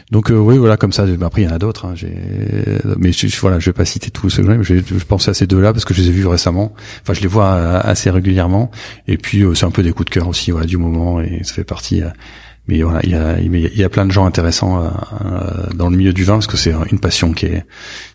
Donc, 0.10 0.32
euh, 0.32 0.38
oui, 0.38 0.58
voilà, 0.58 0.78
comme 0.78 0.94
ça. 0.94 1.06
Après, 1.22 1.42
il 1.42 1.46
y 1.46 1.48
en 1.52 1.54
a 1.54 1.60
d'autres. 1.60 1.86
Hein, 1.86 1.96
mais 2.98 3.12
je, 3.12 3.40
voilà, 3.42 3.60
je 3.60 3.66
vais 3.68 3.74
pas 3.74 3.86
citer 3.86 4.10
tous 4.10 4.30
ceux 4.30 4.44
que 4.44 4.64
je, 4.64 4.76
je 4.76 5.06
pensais 5.06 5.32
à 5.32 5.34
ces 5.34 5.48
deux-là 5.48 5.74
parce 5.74 5.84
que 5.84 5.94
je 5.94 6.02
les 6.02 6.10
ai 6.10 6.12
vus 6.12 6.28
récemment. 6.28 6.74
Enfin, 7.02 7.14
je 7.14 7.22
les 7.22 7.28
vois 7.28 7.52
euh, 7.52 7.82
assez 7.84 8.10
régulièrement. 8.10 8.72
Et 9.08 9.18
puis, 9.18 9.44
c'est 9.54 9.66
un 9.66 9.72
peu 9.72 9.84
des 9.84 9.92
coups 9.92 10.06
de 10.06 10.12
cœur 10.12 10.28
aussi, 10.30 10.52
voilà, 10.52 10.66
du 10.66 10.78
moment 10.78 11.20
et 11.20 11.42
ça 11.44 11.54
fait 11.54 11.64
partie 11.66 12.02
mais 12.68 12.84
voilà, 12.84 13.00
il 13.04 13.10
y 13.10 13.16
a, 13.16 13.40
il 13.40 13.78
y 13.78 13.84
a 13.84 13.90
plein 13.90 14.06
de 14.06 14.12
gens 14.12 14.26
intéressants 14.26 14.84
euh, 14.84 14.90
dans 15.74 15.90
le 15.90 15.98
milieu 15.98 16.14
du 16.14 16.24
vin 16.24 16.34
parce 16.34 16.48
que 16.48 16.58
c'est 16.58 16.74
une 16.92 17.00
passion 17.00 17.34
qui 17.34 17.48
est 17.48 17.66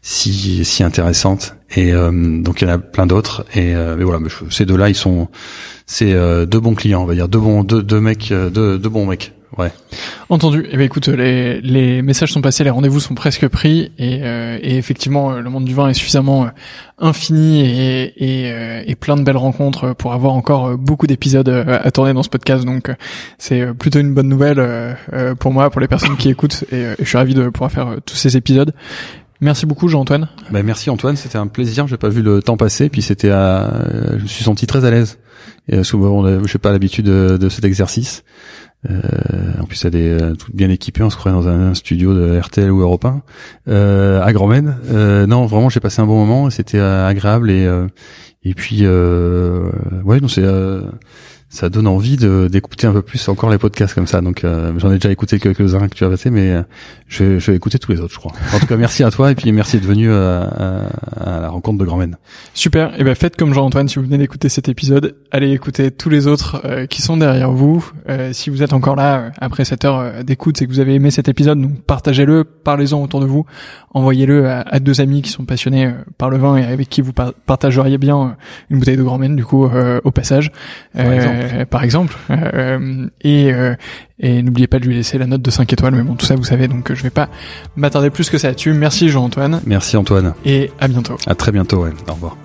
si 0.03 0.65
si 0.65 0.83
intéressante. 0.83 1.57
Et 1.75 1.93
euh, 1.93 2.11
donc 2.41 2.63
il 2.63 2.69
y 2.69 2.71
en 2.71 2.75
a 2.75 2.79
plein 2.79 3.07
d'autres. 3.07 3.45
Et 3.55 3.75
euh, 3.75 3.97
mais 3.99 4.05
voilà, 4.05 4.21
mais 4.21 4.31
ces 4.51 4.65
deux-là 4.65 4.89
ils 4.89 4.95
sont 4.95 5.29
c'est 5.85 6.15
deux 6.47 6.61
bons 6.61 6.75
clients, 6.75 7.03
on 7.03 7.07
va 7.07 7.15
dire. 7.15 7.29
Deux 7.29 7.41
bons 7.41 7.65
deux, 7.65 7.83
deux 7.83 8.01
mecs 8.01 8.29
deux, 8.29 8.79
deux 8.79 8.89
bons 8.89 9.07
mecs 9.07 9.36
Ouais. 9.57 9.73
Entendu. 10.29 10.67
Eh 10.71 10.77
ben 10.77 10.83
écoute, 10.83 11.09
les, 11.09 11.61
les 11.61 12.03
messages 12.03 12.33
sont 12.33 12.41
passés, 12.41 12.65
les 12.65 12.71
rendez-vous 12.71 13.01
sont 13.01 13.15
presque 13.15 13.47
pris, 13.49 13.93
et, 13.97 14.21
euh, 14.23 14.59
et 14.61 14.77
effectivement, 14.77 15.33
euh, 15.33 15.41
le 15.41 15.51
monde 15.51 15.65
du 15.65 15.73
vin 15.73 15.89
est 15.89 15.95
suffisamment 15.95 16.45
euh, 16.45 16.49
infini 16.99 17.61
et, 17.61 18.13
et, 18.17 18.53
euh, 18.53 18.83
et 18.85 18.95
plein 18.97 19.17
de 19.17 19.23
belles 19.23 19.37
rencontres 19.37 19.95
pour 19.95 20.13
avoir 20.13 20.35
encore 20.35 20.67
euh, 20.67 20.77
beaucoup 20.77 21.07
d'épisodes 21.07 21.49
à 21.49 21.91
tourner 21.91 22.13
dans 22.13 22.25
ce 22.25 22.29
podcast. 22.29 22.65
Donc, 22.65 22.91
c'est 23.39 23.73
plutôt 23.75 24.01
une 24.01 24.15
bonne 24.15 24.29
nouvelle 24.29 24.97
pour 25.39 25.53
moi, 25.53 25.71
pour 25.71 25.81
les 25.81 25.89
personnes 25.89 26.17
qui 26.17 26.29
écoutent, 26.29 26.65
et, 26.73 26.95
je 26.99 27.05
suis 27.05 27.17
ravi 27.19 27.35
de 27.35 27.49
pouvoir 27.49 27.71
faire 27.71 27.97
tous 28.05 28.17
ces 28.17 28.37
épisodes. 28.37 28.73
Merci 29.41 29.67
beaucoup, 29.67 29.89
Jean-Antoine. 29.89 30.29
Ben 30.51 30.63
merci 30.65 30.91
Antoine, 30.91 31.17
c'était 31.17 31.39
un 31.39 31.47
plaisir. 31.47 31.87
J'ai 31.87 31.97
pas 31.97 32.09
vu 32.09 32.23
le 32.23 32.43
temps 32.43 32.57
passer, 32.57 32.89
puis 32.89 33.03
c'était, 33.03 33.31
euh, 33.31 34.19
je 34.19 34.23
me 34.23 34.29
suis 34.29 34.45
senti 34.45 34.67
très 34.67 34.85
à 34.85 34.91
l'aise. 34.91 35.19
Et 35.69 35.77
euh, 35.77 35.85
souvent, 35.85 36.27
je 36.27 36.51
sais 36.51 36.59
pas 36.59 36.73
l'habitude 36.73 37.07
de, 37.07 37.37
de 37.37 37.49
cet 37.49 37.65
exercice. 37.65 38.25
Euh, 38.91 39.01
en 39.61 39.65
plus, 39.65 39.85
elle 39.85 39.97
est 39.97 40.23
euh, 40.23 40.35
toute 40.35 40.55
bien 40.55 40.71
équipée. 40.71 41.03
On 41.03 41.11
se 41.11 41.17
croirait 41.17 41.37
dans 41.37 41.49
un, 41.49 41.75
studio 41.75 42.15
de 42.15 42.39
RTL 42.39 42.71
ou 42.71 42.81
Europe 42.81 43.05
1 43.05 43.23
euh, 43.69 44.23
à 44.23 44.33
Grandmen. 44.33 44.77
Euh, 44.91 45.27
non, 45.27 45.47
vraiment, 45.47 45.69
j'ai 45.69 45.81
passé 45.81 46.01
un 46.01 46.07
bon 46.07 46.25
moment. 46.25 46.51
C'était 46.51 46.79
agréable 46.79 47.51
et 47.51 47.67
et 48.45 48.55
puis 48.55 48.87
ouais, 48.87 50.21
non, 50.21 50.29
c'est 50.29 50.45
ça 51.57 51.69
donne 51.69 51.87
envie 51.87 52.17
de 52.17 52.49
d'écouter 52.51 52.87
un 52.87 52.93
peu 52.93 53.03
plus 53.03 53.29
encore 53.29 53.51
les 53.51 53.59
podcasts 53.59 53.95
comme 53.95 54.07
ça. 54.07 54.21
Donc 54.21 54.45
euh, 54.45 54.73
j'en 54.79 54.91
ai 54.91 54.95
déjà 54.95 55.11
écouté 55.11 55.39
quelques-uns 55.41 55.89
que 55.89 55.95
tu 55.95 56.05
as 56.05 56.09
passé, 56.11 56.31
mais 56.31 56.51
euh, 56.53 56.63
je, 57.09 57.25
vais- 57.25 57.41
je 57.41 57.51
vais 57.51 57.57
écouter 57.57 57.79
tous 57.79 57.91
les 57.93 58.01
autres, 58.01 58.13
je 58.15 58.19
crois. 58.19 58.33
En 58.55 58.59
tout 58.59 58.67
cas, 58.67 58.77
merci 58.77 59.03
à 59.03 59.11
toi 59.11 59.31
et 59.31 59.35
puis 59.35 59.51
merci 59.53 59.77
d'être 59.79 59.89
venu 59.89 60.09
euh, 60.11 60.45
à, 60.45 61.37
à 61.37 61.41
la 61.41 61.49
rencontre 61.49 61.79
de 61.79 61.85
Grandmen. 61.85 62.17
Super. 62.55 62.93
Et 63.01 63.05
ben 63.05 63.15
faites 63.15 63.37
comme 63.37 63.55
Jean-Antoine 63.55 63.89
si 63.89 63.97
vous 63.97 64.05
venez 64.05 64.19
d'écouter 64.19 64.49
cet 64.49 64.69
épisode. 64.69 65.17
Allez 65.33 65.51
écouter 65.53 65.91
tous 65.91 66.09
les 66.11 66.27
autres 66.27 66.61
euh, 66.65 66.87
qui 66.87 67.03
sont 67.03 67.17
derrière 67.17 67.51
vous. 67.51 67.85
Euh, 68.09 68.33
si 68.33 68.51
vous 68.51 68.63
êtes 68.63 68.73
encore 68.73 68.97
là 68.97 69.17
euh, 69.19 69.31
après 69.39 69.65
cette 69.65 69.85
heure 69.85 69.99
euh, 69.99 70.23
d'écoute, 70.23 70.57
c'est 70.59 70.67
que 70.67 70.71
vous 70.71 70.81
avez 70.81 70.95
aimé 70.95 71.11
cet 71.11 71.29
épisode. 71.29 71.61
Donc 71.61 71.81
partagez-le, 71.87 72.45
parlez-en 72.45 73.03
autour 73.03 73.21
de 73.21 73.27
vous, 73.27 73.47
envoyez-le 73.95 74.49
à, 74.49 74.61
à 74.61 74.79
deux 74.79 75.01
amis 75.01 75.23
qui 75.23 75.31
sont 75.31 75.45
passionnés 75.45 75.87
euh, 75.87 75.93
par 76.19 76.29
le 76.31 76.37
vin 76.39 76.57
et 76.57 76.65
avec 76.65 76.89
qui 76.89 77.01
vous 77.01 77.13
par- 77.13 77.33
partageriez 77.47 77.99
bien 77.99 78.21
euh, 78.21 78.27
une 78.71 78.79
bouteille 78.79 78.97
de 78.97 79.03
Grand 79.03 79.19
Maine 79.19 79.37
du 79.37 79.45
coup 79.45 79.65
euh, 79.67 80.01
au 80.05 80.11
passage. 80.11 80.51
Par 80.95 81.11
exemple. 81.13 81.46
Par 81.71 81.83
exemple. 81.85 82.17
Euh, 82.31 83.09
et 83.23 83.53
euh, 83.53 83.75
et 84.19 84.43
n'oubliez 84.43 84.67
pas 84.67 84.79
de 84.79 84.87
lui 84.87 84.95
laisser 84.95 85.19
la 85.19 85.27
note 85.27 85.43
de 85.43 85.51
5 85.51 85.73
étoiles. 85.73 85.95
Mais 85.95 86.03
bon, 86.03 86.15
tout 86.15 86.27
ça 86.27 86.37
vous 86.37 86.45
savez. 86.45 86.69
Donc 86.69 86.91
euh, 86.91 86.95
je 86.95 87.03
vais 87.03 87.11
pas 87.11 87.29
m'attarder 87.77 88.11
plus 88.11 88.31
que 88.31 88.39
ça 88.39 88.49
là-dessus. 88.49 88.73
Merci 88.73 89.09
Jean-Antoine 89.09 89.61
Merci 89.67 89.97
Antoine. 89.97 90.35
et 90.45 90.71
à 90.81 90.89
bientôt. 90.89 91.17
À 91.27 91.35
très 91.35 91.53
bientôt. 91.53 91.85
Ouais. 91.85 91.91
Au 92.09 92.13
revoir. 92.15 92.37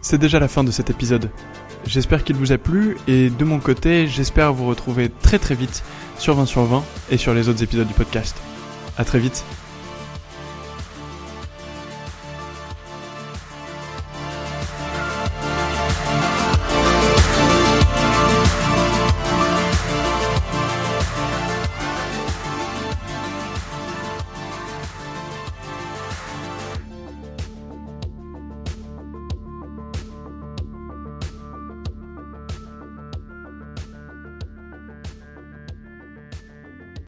C'est 0.00 0.18
déjà 0.18 0.38
la 0.38 0.48
fin 0.48 0.64
de 0.64 0.70
cet 0.70 0.90
épisode. 0.90 1.30
J'espère 1.86 2.24
qu'il 2.24 2.36
vous 2.36 2.52
a 2.52 2.58
plu 2.58 2.96
et 3.08 3.30
de 3.30 3.44
mon 3.44 3.58
côté, 3.58 4.06
j'espère 4.06 4.52
vous 4.52 4.66
retrouver 4.66 5.10
très 5.22 5.38
très 5.38 5.54
vite 5.54 5.82
sur 6.18 6.34
20 6.34 6.46
sur 6.46 6.64
20 6.64 6.82
et 7.10 7.16
sur 7.16 7.34
les 7.34 7.48
autres 7.48 7.62
épisodes 7.62 7.86
du 7.86 7.94
podcast. 7.94 8.36
À 8.96 9.04
très 9.04 9.18
vite. 9.18 9.44